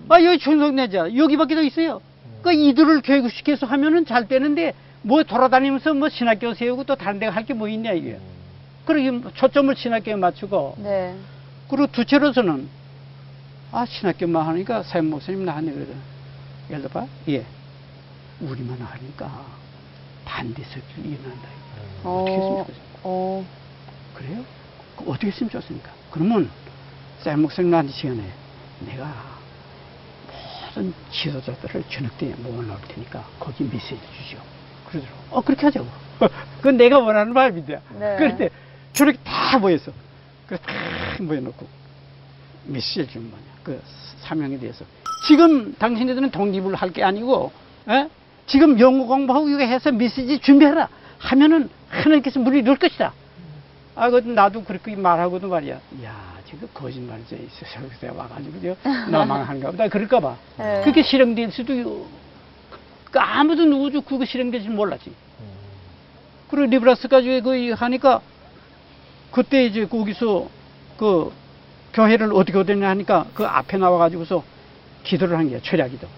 아, 0.08 0.22
여기 0.22 0.38
충성된 0.38 0.90
자. 0.90 1.16
여기밖에 1.16 1.54
더 1.54 1.62
있어요. 1.62 2.00
그 2.42 2.52
이들을 2.52 3.02
교육시켜서 3.02 3.66
하면은 3.66 4.04
잘 4.04 4.28
되는데 4.28 4.74
뭐 5.02 5.22
돌아다니면서 5.22 5.94
뭐 5.94 6.08
신학교 6.08 6.52
세우고 6.54 6.84
또 6.84 6.94
다른 6.94 7.18
데할게 7.18 7.54
뭐 7.54 7.68
있냐 7.68 7.92
이게. 7.92 8.18
그러게 8.84 9.20
초점을 9.34 9.74
신학교에 9.76 10.16
맞추고 10.16 10.76
네. 10.78 11.14
그리고 11.68 11.86
두째로서는 11.86 12.68
아 13.72 13.86
신학교만 13.86 14.46
하니까 14.46 14.82
사임 14.82 15.10
목사님 15.10 15.44
나한테 15.44 15.72
그러더라. 15.72 15.96
예를 16.70 16.82
들어 16.82 17.00
봐, 17.00 17.06
예, 17.28 17.44
우리만 18.40 18.78
하니까 18.80 19.44
반대석이 20.24 20.82
일어난다. 21.04 21.48
어떻게 22.04 22.32
했으면 22.32 22.52
어. 22.52 22.64
좋겠어요? 22.66 22.82
어. 23.04 23.44
그래요? 24.20 24.44
그 24.96 25.04
어떻게 25.10 25.28
했으면 25.28 25.50
좋습니까? 25.50 25.90
그러면 26.10 26.50
사임 27.20 27.40
목사님 27.42 27.70
나한테 27.70 27.92
시간에 27.92 28.22
내가 28.86 29.12
모든 30.66 30.92
지도자들을 31.10 31.84
저녁 31.90 32.16
때 32.18 32.34
모아놓을 32.38 32.76
테니까 32.88 33.24
거기 33.38 33.64
메시지 33.64 33.98
주죠. 34.16 34.42
그러더라고. 34.88 35.18
어 35.30 35.40
그렇게 35.40 35.66
하자고. 35.66 35.86
그건 36.58 36.76
내가 36.76 36.98
원하는 36.98 37.32
마음인데. 37.32 37.80
네. 37.98 38.16
그런데 38.18 38.50
저렇게 38.92 39.18
다 39.24 39.58
모였어. 39.58 39.90
그래서 40.46 40.62
다 40.64 40.74
모여놓고 41.20 41.66
메시지 42.66 43.06
좀 43.12 43.30
뭐냐. 43.30 43.44
그 43.62 43.82
사명에 44.20 44.58
대해서. 44.58 44.84
지금 45.26 45.74
당신네들은 45.74 46.30
독립을 46.30 46.74
할 46.74 46.90
게 46.92 47.02
아니고, 47.04 47.52
에? 47.88 48.08
지금 48.46 48.78
영어 48.80 49.04
공부하고 49.04 49.48
이거 49.48 49.58
해서 49.60 49.92
메시지 49.92 50.38
준비하라. 50.40 50.88
하면은 51.18 51.68
하나님께서 51.88 52.40
물이 52.40 52.62
넣을 52.62 52.76
것이다. 52.78 53.12
아, 54.00 54.08
그 54.08 54.16
나도 54.16 54.64
그렇게 54.64 54.96
말하고도 54.96 55.46
말이야. 55.48 55.74
야, 56.04 56.34
지금 56.46 56.66
있어. 57.36 57.84
여기서 57.84 58.16
와가지고, 58.16 58.74
나 59.10 59.26
망한가 59.26 59.70
보다. 59.70 59.88
그럴까 59.88 60.20
봐. 60.20 60.36
네. 60.56 60.80
그게 60.82 61.02
실행될 61.02 61.52
수도, 61.52 61.74
있고. 61.74 62.08
그 63.10 63.18
아무도 63.18 63.66
누구도 63.66 64.00
그거 64.00 64.24
실행될 64.24 64.62
줄 64.62 64.70
몰랐지. 64.70 65.12
그리고 66.48 66.66
리브라스까지 66.70 67.42
그 67.42 67.72
하니까 67.72 68.22
그때 69.32 69.66
이제 69.66 69.84
거기서 69.84 70.48
그 70.96 71.30
교회를 71.92 72.32
어떻게 72.32 72.56
얻었냐 72.56 72.88
하니까 72.88 73.26
그 73.34 73.44
앞에 73.44 73.76
나와가지고서 73.76 74.42
기도를 75.04 75.36
한 75.36 75.50
거야. 75.50 75.60
철야기도. 75.60 76.08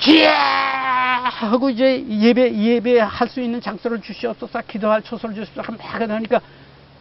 기야 0.00 0.75
하고 1.06 1.70
이제 1.70 2.04
예배 2.08 2.54
예배 2.56 3.00
할 3.00 3.28
수 3.28 3.40
있는 3.40 3.60
장소를 3.60 4.00
주시옵소서 4.00 4.62
기도할 4.66 5.02
초소를 5.02 5.34
주시옵소서 5.34 5.72
막 5.72 6.10
하니까 6.10 6.40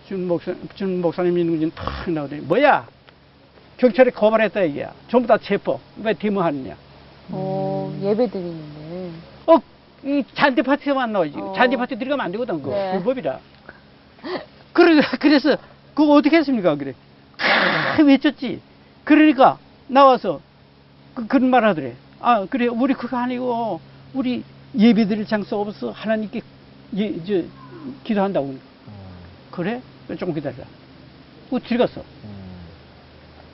준 0.08 0.28
목사 0.28 0.53
준 0.76 1.01
목사님이 1.01 1.43
누군지 1.43 1.76
탁 1.76 2.10
나오더니 2.10 2.41
뭐야 2.43 2.88
경찰에 3.78 4.12
고발했다 4.12 4.62
이게야 4.64 4.93
전부 5.08 5.28
다 5.28 5.38
체포 5.38 5.80
왜 6.01 6.14
데모하느냐 6.14 6.76
어. 7.30 7.97
예배 8.01 8.28
드리는데. 8.30 9.12
어, 9.47 9.58
이 10.03 10.24
잔디 10.34 10.62
파티에만 10.62 11.12
나오지. 11.12 11.38
어. 11.38 11.53
잔디 11.56 11.76
파티 11.76 11.97
들어가면 11.97 12.26
안 12.26 12.32
되거든, 12.32 12.62
그거. 12.62 12.72
네. 12.72 12.91
불법이라. 12.93 13.39
그래, 14.74 15.01
그래서, 15.20 15.58
그거 15.93 16.14
어떻게 16.14 16.38
했습니까? 16.38 16.76
그래. 16.76 16.93
아, 17.39 18.01
외쳤지. 18.01 18.62
그러니까, 19.03 19.58
나와서, 19.88 20.41
그, 21.14 21.26
그런 21.28 21.49
말 21.49 21.64
하더래. 21.66 21.95
아, 22.20 22.45
그래, 22.49 22.68
우리 22.68 22.93
그거 22.93 23.18
아니고, 23.18 23.82
우리 24.16 24.43
예배 24.78 25.05
드릴 25.07 25.28
장소 25.28 25.61
없어. 25.61 25.91
하나님께, 25.91 26.41
예, 26.95 27.24
저, 27.26 27.43
기도한다고. 28.03 28.57
그래? 29.51 29.82
그래, 30.07 30.18
조금 30.18 30.34
기다려. 30.34 30.55
그 31.49 31.59
들어갔어. 31.59 32.01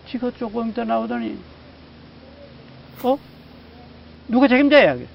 지가 0.08 0.32
조금 0.38 0.70
있다 0.70 0.84
나오더니, 0.84 1.38
어? 3.04 3.18
누가 4.28 4.48
책임자야? 4.48 4.96
그래. 4.96 5.08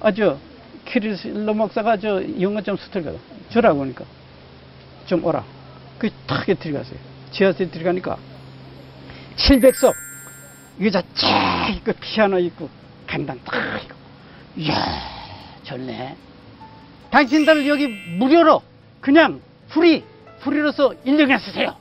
아, 0.00 0.12
저, 0.12 0.38
키리슬로 0.86 1.52
목사가 1.52 1.98
저 1.98 2.22
영어 2.40 2.62
좀 2.62 2.76
스틀거든. 2.76 3.18
저라고 3.50 3.82
하니까. 3.82 4.04
좀 5.06 5.24
오라. 5.24 5.44
그탁 5.98 6.46
들어갔어요. 6.46 6.98
지하철에 7.30 7.70
들어가니까 7.70 8.16
700석 9.36 9.92
의자 10.78 11.02
쫙 11.14 11.68
있고 11.76 11.92
피아노 12.00 12.38
있고 12.38 12.68
강당 13.06 13.38
탁 13.44 13.82
있고 13.82 14.05
이야 14.56 14.74
좋네. 15.64 16.16
당신들 17.10 17.66
여기 17.68 17.86
무료로 17.88 18.62
그냥 19.00 19.40
free 19.68 20.04
free로서 20.40 20.94
인정해 21.04 21.38
주세요. 21.38 21.74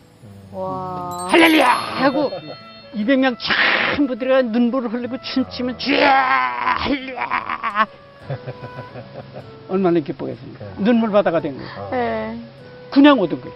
와. 0.51 1.27
할렐루야 1.29 1.67
하고 1.67 2.31
200명 2.95 3.35
전부 3.95 4.17
들어가 4.17 4.41
눈물을 4.41 4.91
흘리고 4.91 5.17
춤추면 5.21 5.77
주야 5.77 6.13
할렐루야 6.79 7.87
얼마나 9.67 9.99
기뻐했습니까 9.99 10.65
눈물 10.77 11.11
바다가 11.11 11.41
된 11.41 11.57
거예요 11.57 11.69
어. 11.77 11.89
네. 11.91 12.39
그냥 12.89 13.19
오던 13.19 13.41
거예요 13.41 13.53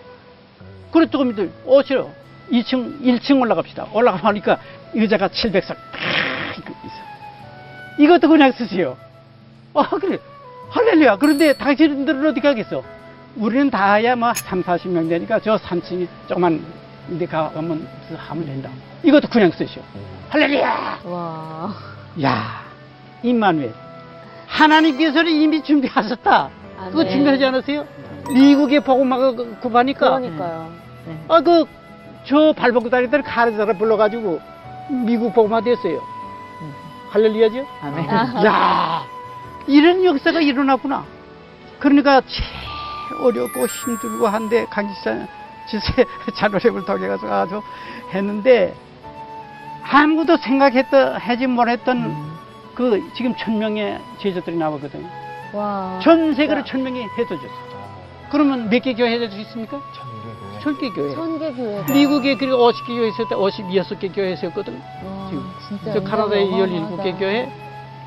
그래 0.91 1.05
조금 1.09 1.31
이들 1.31 1.49
오시오 1.65 2.11
2층 2.51 3.01
1층 3.01 3.39
올라갑시다 3.41 3.87
올라가니까 3.93 4.59
의자가 4.93 5.29
700석 5.29 5.67
딱 5.67 6.57
있어 6.57 8.03
이것도 8.03 8.27
그냥 8.27 8.51
쓰세요 8.51 8.97
아 9.73 9.83
그래 9.89 10.17
할렐루야 10.69 11.17
그런데 11.17 11.53
당신들은 11.53 12.25
어디 12.27 12.39
가겠어 12.41 12.83
우리는 13.35 13.69
다야 13.69 14.15
뭐 14.15 14.33
3, 14.33 14.63
40명 14.63 15.09
되니까 15.09 15.39
저 15.39 15.57
3층이 15.57 16.07
조그만 16.27 16.63
데 17.17 17.25
가면 17.25 17.87
하면 18.17 18.45
된다 18.45 18.69
이것도 19.03 19.27
그냥 19.29 19.51
쓰시오 19.51 19.81
할렐루야 20.29 20.99
와. 21.05 21.73
야 22.23 22.61
임마누엘 23.23 23.73
하나님께서는 24.47 25.31
이미 25.31 25.63
준비하셨다 25.63 26.49
그거 26.89 27.01
아멘. 27.01 27.11
준비하지 27.11 27.45
않았어요? 27.45 27.85
미국의 28.33 28.79
복음화가 28.81 29.31
그- 29.33 29.57
급하니까 29.61 30.17
그러니까요. 30.19 30.71
네. 31.05 31.17
아, 31.27 31.41
그, 31.41 31.65
저 32.25 32.53
발벗고 32.53 32.89
다니던 32.89 33.23
카르자를 33.23 33.77
불러가지고 33.77 34.39
미국 35.05 35.33
복음화 35.33 35.59
됐어요. 35.61 35.99
할렐루야죠? 37.09 37.65
아멘. 37.81 38.07
야 38.45 39.03
이런 39.69 40.03
역사가 40.03 40.41
일어났구나. 40.41 41.05
그러니까 41.79 42.21
제일 42.21 43.21
어렵고 43.21 43.65
힘들고 43.67 44.27
한데 44.27 44.65
강지사 44.69 45.27
지세 45.69 46.05
자노력을 46.35 46.83
통해 46.85 47.07
가서 47.07 47.31
아주 47.31 47.61
했는데 48.11 48.73
아무도 49.83 50.37
생각했던 50.37 51.15
하지 51.17 51.47
못했던 51.47 52.15
그 52.73 52.99
지금 53.15 53.35
천 53.37 53.57
명의 53.59 53.99
제자들이 54.19 54.57
나왔거든요. 54.57 55.07
와. 55.53 55.99
전 56.01 56.33
세계로 56.33 56.63
천 56.63 56.83
명이 56.83 57.05
해줘졌어. 57.17 57.69
그러면 58.31 58.69
몇 58.69 58.81
개 58.81 58.93
교회 58.93 59.11
해줄 59.13 59.31
수 59.31 59.39
있습니까? 59.41 59.81
천개 60.61 60.89
교회. 60.89 61.13
천개 61.15 61.51
교회. 61.53 61.83
미국에 61.93 62.35
그리고 62.37 62.69
50개 62.71 62.87
교회 62.87 63.07
있을 63.09 63.27
때 63.27 63.35
56개 63.35 64.13
교회 64.13 64.33
있었거든. 64.33 64.73
와, 65.03 65.27
지금. 65.29 65.43
진짜 65.67 65.93
저 65.93 66.03
카나다에 66.03 66.43
어마어마하다. 66.43 67.03
17개 67.03 67.17
교회, 67.19 67.51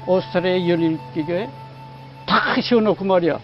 오스트리아에 0.07 0.61
17개 0.61 1.27
교회 1.27 1.49
다 2.27 2.61
씌워놓고 2.61 3.05
말이야. 3.05 3.39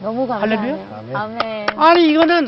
너무 0.00 0.26
감사해요. 0.26 0.58
할렐루야? 0.58 0.98
아멘. 0.98 1.16
아멘. 1.16 1.66
아니 1.76 2.08
이거는 2.10 2.46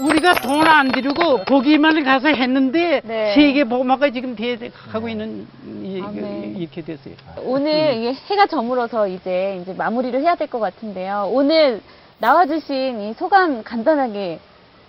우리가 0.00 0.34
돈 0.34 0.62
안 0.66 0.90
들이고 0.90 1.44
거기만 1.44 2.02
가서 2.04 2.28
했는데 2.28 3.00
네. 3.04 3.34
세계 3.34 3.64
복음화가 3.64 4.10
지금 4.10 4.34
돼 4.34 4.58
하고 4.90 5.08
있는 5.08 5.46
이, 5.82 6.00
아멘. 6.02 6.56
이렇게 6.56 6.82
됐어요. 6.82 7.14
오늘 7.44 7.96
이게 7.98 8.14
해가 8.30 8.46
저물어서 8.46 9.06
이제 9.08 9.58
이제 9.62 9.72
마무리를 9.74 10.18
해야 10.20 10.34
될 10.34 10.48
것 10.48 10.58
같은데요. 10.58 11.28
오늘 11.32 11.80
나와주신 12.18 13.00
이 13.02 13.14
소감 13.14 13.62
간단하게 13.62 14.40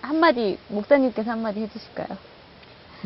한마디 0.02 0.58
목사님께서 0.68 1.30
한마디 1.30 1.60
해주실까요? 1.60 2.08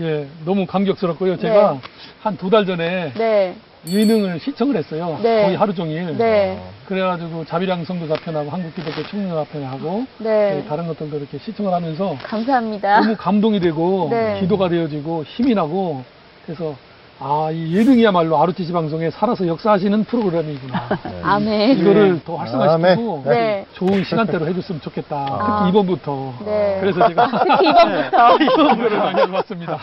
예, 0.01 0.27
너무 0.45 0.67
감격스럽고요. 0.67 1.37
제가 1.39 1.73
네. 1.73 1.81
한 2.21 2.37
두 2.37 2.51
달 2.51 2.65
전에 2.67 3.13
네, 3.17 3.55
예능을 3.89 4.39
시청을 4.41 4.77
했어요. 4.77 5.19
네. 5.23 5.43
거의 5.45 5.57
하루 5.57 5.75
종일. 5.75 6.17
네, 6.17 6.61
그래가지고 6.87 7.45
자비랑 7.47 7.85
선교사 7.85 8.15
편하고 8.15 8.51
한국기독교 8.51 9.03
청년사 9.09 9.45
편하고 9.51 10.05
네. 10.19 10.65
다른 10.69 10.87
것들도 10.87 11.17
이렇게 11.17 11.39
시청을 11.39 11.73
하면서 11.73 12.17
감사합니다. 12.23 13.01
너무 13.01 13.17
감동이 13.17 13.59
되고 13.61 14.09
네. 14.11 14.39
기도가 14.41 14.69
되어지고 14.69 15.25
힘이 15.25 15.55
나고 15.55 16.03
그래서 16.47 16.77
아, 17.21 17.51
이 17.53 17.75
예능이야말로 17.77 18.41
아루티시 18.41 18.73
방송에 18.73 19.11
살아서 19.11 19.45
역사하시는 19.47 20.05
프로그램이구나. 20.05 20.89
아멘. 21.25 21.79
이거를 21.79 22.21
더 22.25 22.37
활성화시키고 22.37 23.23
네. 23.27 23.67
좋은 23.73 24.05
시간대로 24.05 24.47
해줬으면 24.47 24.81
좋겠다. 24.81 25.17
아. 25.29 25.57
특히 25.59 25.71
이번부터. 25.71 26.35
네. 26.45 26.79
그래서 26.81 27.09
제가 27.09 27.29
특히 27.45 27.69
이번부터. 27.69 28.37
이번을 28.45 28.99
많이 28.99 29.21
해봤습니다. 29.23 29.79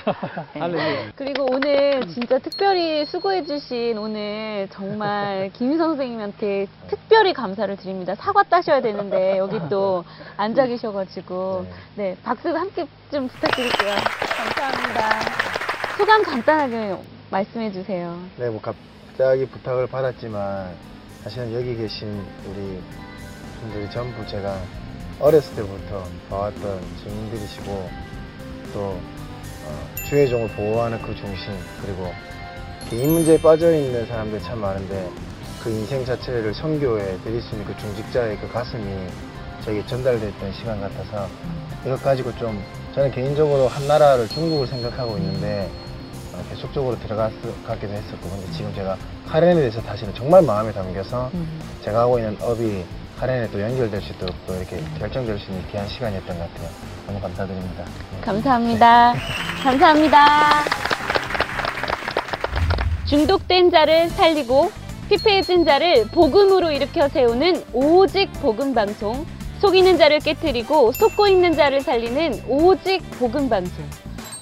할렐루야. 0.53 1.11
그리고 1.15 1.45
오늘 1.51 2.07
진짜 2.07 2.39
특별히 2.39 3.05
수고해주신 3.05 3.97
오늘 3.97 4.69
정말 4.71 5.49
김희성 5.53 5.89
선생님한테 5.89 6.67
특별히 6.87 7.33
감사를 7.33 7.75
드립니다. 7.75 8.15
사과 8.15 8.43
따셔야 8.43 8.81
되는데 8.81 9.37
여기 9.37 9.59
또 9.69 10.05
앉아 10.37 10.67
계셔가지고 10.67 11.65
네 11.95 12.15
박수 12.23 12.47
함께 12.55 12.85
좀 13.11 13.27
부탁드릴게요. 13.27 13.91
감사합니다. 14.37 15.09
소감 15.97 16.23
간단하게 16.23 16.95
말씀해 17.29 17.71
주세요. 17.71 18.17
네, 18.37 18.49
뭐 18.49 18.61
갑자기 18.61 19.45
부탁을 19.47 19.87
받았지만 19.87 20.75
사실은 21.23 21.53
여기 21.53 21.75
계신 21.75 22.23
우리 22.47 22.79
분들이 23.61 23.89
전부 23.91 24.25
제가 24.27 24.59
어렸을 25.19 25.55
때부터 25.55 26.03
봐왔던 26.29 26.81
증인들이시고 27.03 27.89
또 28.73 28.79
어, 28.79 29.87
주의 30.07 30.29
종을 30.29 30.49
보호하는 30.49 31.01
그 31.01 31.15
중심 31.15 31.51
그리고 31.81 32.11
개인 32.89 33.13
문제에 33.13 33.39
빠져 33.41 33.73
있는 33.73 34.05
사람들 34.05 34.39
참 34.41 34.59
많은데 34.59 35.09
그 35.63 35.71
인생 35.71 36.05
자체를 36.05 36.53
선교에 36.53 37.17
드릴 37.23 37.41
수 37.41 37.55
있는 37.55 37.65
그 37.65 37.75
중직자의 37.79 38.37
그 38.37 38.51
가슴이 38.51 38.83
저에게 39.63 39.83
전달됐던 39.87 40.53
시간 40.53 40.79
같아서 40.79 41.27
이것 41.83 42.01
가지고 42.03 42.35
좀 42.35 42.61
저는 42.93 43.09
개인적으로 43.11 43.67
한 43.67 43.87
나라를 43.87 44.27
중국을 44.27 44.67
생각하고 44.67 45.17
있는데 45.17 45.67
어, 45.71 45.84
계속적으로 46.49 46.97
들어가기도 46.99 47.93
했었고 47.93 48.29
근데 48.29 48.51
지금 48.51 48.73
제가 48.73 48.97
카렌에 49.27 49.55
대해서 49.55 49.81
다시는 49.81 50.13
정말 50.13 50.41
마음에 50.41 50.71
담겨서 50.71 51.31
제가 51.83 52.01
하고 52.01 52.17
있는 52.17 52.37
업이 52.41 52.83
카렌에 53.19 53.49
또 53.49 53.61
연결될 53.61 54.01
수 54.01 54.11
있도록 54.13 54.35
또 54.45 54.55
이렇게 54.55 54.83
결정될 54.99 55.39
수 55.39 55.49
있는 55.49 55.65
귀한 55.71 55.87
시간이었던 55.87 56.37
것 56.37 56.53
같아요. 56.53 56.69
너무 57.07 57.21
감사드립니다. 57.21 57.85
네. 57.85 58.21
감사합니다. 58.21 59.13
감사합니다. 59.63 60.63
중독된 63.05 63.71
자를 63.71 64.09
살리고 64.09 64.71
피폐해진 65.09 65.63
자를 65.63 66.07
복음으로 66.07 66.71
일으켜 66.71 67.07
세우는 67.07 67.63
오직 67.73 68.31
복음 68.41 68.73
방송. 68.73 69.25
속이는 69.61 69.97
자를 69.97 70.19
깨뜨리고 70.19 70.91
속고 70.91 71.27
있는 71.27 71.55
자를 71.55 71.79
살리는 71.81 72.43
오직 72.47 73.01
복음 73.11 73.47
방송. 73.47 73.85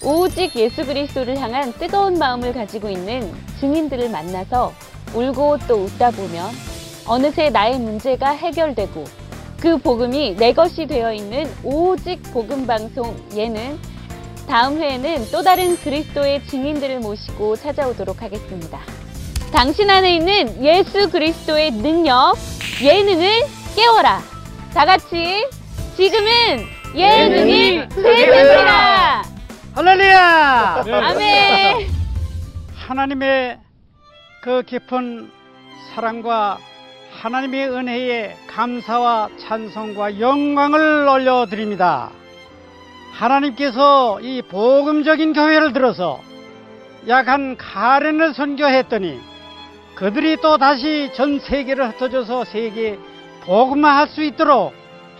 오직 0.04 0.56
예수 0.56 0.86
그리스도를 0.86 1.39
향한 1.39 1.72
뜨거운 1.74 2.20
마음을 2.20 2.54
가지고 2.54 2.89
있는 2.89 3.34
증인들을 3.60 4.10
만나서 4.10 4.74
울고 5.14 5.60
또 5.68 5.76
웃다 5.76 6.12
보면 6.12 6.49
어느새 7.06 7.49
나의 7.49 7.80
문제가 7.80 8.32
해결되고 8.32 9.04
그 9.60 9.78
복음이 9.78 10.36
내 10.36 10.51
것이 10.51 10.86
되어 10.88 11.14
있는 11.14 11.49
오직 11.64 12.22
복음 12.34 12.68
방송 12.68 13.16
예는 13.34 13.80
다음 14.47 14.78
회에는 14.78 15.32
또 15.32 15.41
다른 15.41 15.78
그리스도의 15.78 16.45
증인들을 16.47 16.99
모시고 16.99 17.56
찾아오도록 17.56 18.22
하겠습니다. 18.22 18.80
당신 19.54 19.89
안에 19.89 20.16
있는 20.16 20.64
예수 20.64 21.10
그리스도의 21.10 21.72
능력, 21.72 22.36
예능을 22.82 23.45
깨워라. 23.76 24.22
다 24.74 24.86
같이 24.86 25.47
지금은 25.95 26.66
예능이 26.95 27.88
되겠습니다. 27.89 29.32
할렐루야! 29.76 30.84
아멘. 30.88 31.88
하나님의 32.76 33.59
그 34.43 34.61
깊은 34.63 35.32
사랑과 35.93 36.59
하나님의 37.21 37.69
은혜에 37.69 38.36
감사와 38.47 39.30
찬송과 39.39 40.19
영광을 40.19 41.07
올려드립니다. 41.07 42.11
하나님께서 43.13 44.19
이 44.21 44.41
복음적인 44.43 45.34
교회를 45.34 45.74
들어서 45.74 46.19
약 47.07 47.28
한 47.28 47.57
가렌을 47.57 48.34
선교했더니 48.34 49.19
그들이 49.95 50.38
또 50.41 50.57
다시 50.57 51.11
전 51.15 51.39
세계를 51.39 51.89
흩어져서 51.91 52.45
세계 52.45 52.97
복음화할 53.45 54.07
수 54.07 54.24
있도록 54.24 54.74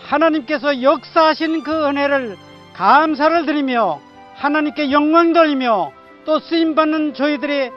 하나님께서 0.04 0.82
역사하신 0.82 1.62
그 1.62 1.86
은혜를 1.88 2.36
감사를 2.74 3.46
드리며 3.46 4.00
하나님께 4.34 4.90
영광 4.90 5.32
돌리며 5.32 5.92
또 6.24 6.38
쓰임받는 6.40 7.14
저희들의 7.14 7.70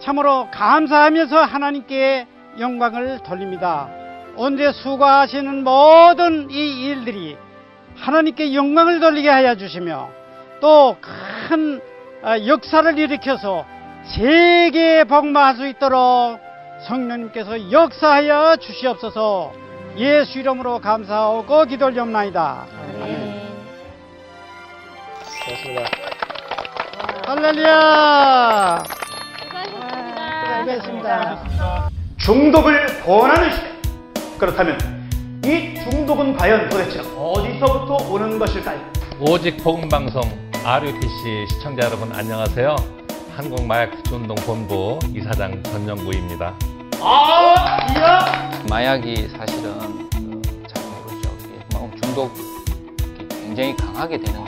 참으로 0.00 0.48
감사하면서 0.52 1.36
하나님께 1.44 2.26
영광을 2.58 3.18
돌립니다. 3.24 3.88
언제 4.36 4.72
수고하시는 4.72 5.64
모든 5.64 6.50
이 6.50 6.86
일들이 6.86 7.36
하나님께 7.96 8.54
영광을 8.54 9.00
돌리게 9.00 9.28
하여 9.28 9.54
주시며 9.54 10.08
또 10.60 10.96
큰 11.48 11.80
역사를 12.46 12.98
일으켜서 12.98 13.64
세계에 14.04 15.04
복마할 15.04 15.56
수 15.56 15.66
있도록 15.66 16.38
성령님께서 16.86 17.72
역사하여 17.72 18.56
주시옵소서 18.56 19.52
예수 19.96 20.38
이름으로 20.38 20.78
감사하고 20.78 21.64
기도 21.64 21.86
올려옵나이다. 21.86 22.66
네. 23.00 23.39
고맙습니다. 25.44 25.84
할렐루야! 27.26 28.82
수고하셨습니다. 30.64 30.82
수고하셨습니다. 30.82 31.90
중독을 32.18 32.86
권하는 33.02 33.52
시대. 33.52 33.70
그렇다면 34.38 34.78
이 35.44 35.74
중독은 35.82 36.36
과연 36.36 36.68
도대체 36.68 37.00
어디서부터 37.00 37.96
오는 38.10 38.38
것일까요? 38.38 38.80
오직 39.20 39.56
복음 39.62 39.88
방송 39.88 40.22
RUTC 40.64 41.46
시청자 41.48 41.86
여러분 41.86 42.12
안녕하세요. 42.12 42.76
한국마약주운동본부 43.36 44.98
이사장 45.14 45.62
전영구입니다. 45.62 46.54
아, 47.02 47.86
이야! 47.96 48.50
마약이 48.68 49.28
사실은 49.28 50.08
그, 50.10 50.42
잘 50.68 50.84
모르죠. 50.84 51.30
이게 51.40 51.64
뭐 51.72 51.90
중독이 52.02 52.42
굉장히 53.30 53.74
강하게 53.76 54.18
되는 54.18 54.44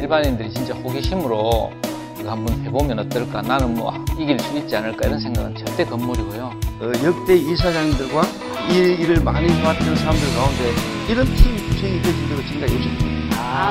일반인들이 0.00 0.50
진짜 0.54 0.72
호기심으로 0.74 1.72
이거 2.18 2.30
한번 2.30 2.64
해보면 2.64 2.98
어떨까? 3.00 3.42
나는 3.42 3.74
뭐 3.74 3.92
이길 4.18 4.38
수 4.40 4.56
있지 4.56 4.74
않을까? 4.76 5.06
이런 5.06 5.20
생각은 5.20 5.54
절대 5.56 5.84
건물이고요. 5.84 6.44
어, 6.80 6.92
역대 7.04 7.36
이사장들과 7.36 8.22
이 8.70 8.74
일을 8.74 9.22
많이 9.22 9.48
해왔던 9.52 9.96
사람들 9.96 10.34
가운데 10.34 10.72
이런 11.08 11.26
팀 11.36 11.54
구성이 11.68 12.00
되진 12.02 12.28
적은 12.28 12.46
생각이 12.48 12.74
없습니다. 12.76 13.20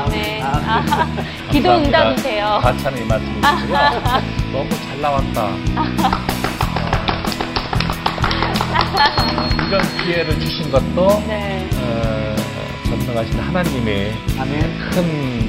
아멘. 0.06 0.44
아, 0.44 1.08
기도 1.52 1.72
응답이세요. 1.76 2.60
과찬의 2.62 3.06
말씀이시고요. 3.06 3.78
너무 4.54 4.70
잘 4.70 5.02
나왔다. 5.02 5.46
어, 8.66 9.50
이런 9.68 9.82
기회를 10.04 10.40
주신 10.40 10.72
것도 10.72 11.24
네. 11.28 11.68
어, 11.76 12.36
전능하신 12.86 13.40
하나님의 13.40 14.14
큰 14.92 15.49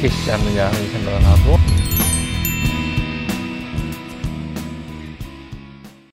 계시지 0.00 0.30
않느냐 0.32 0.66
하는 0.66 0.90
생각을 0.90 1.24
하고 1.24 1.58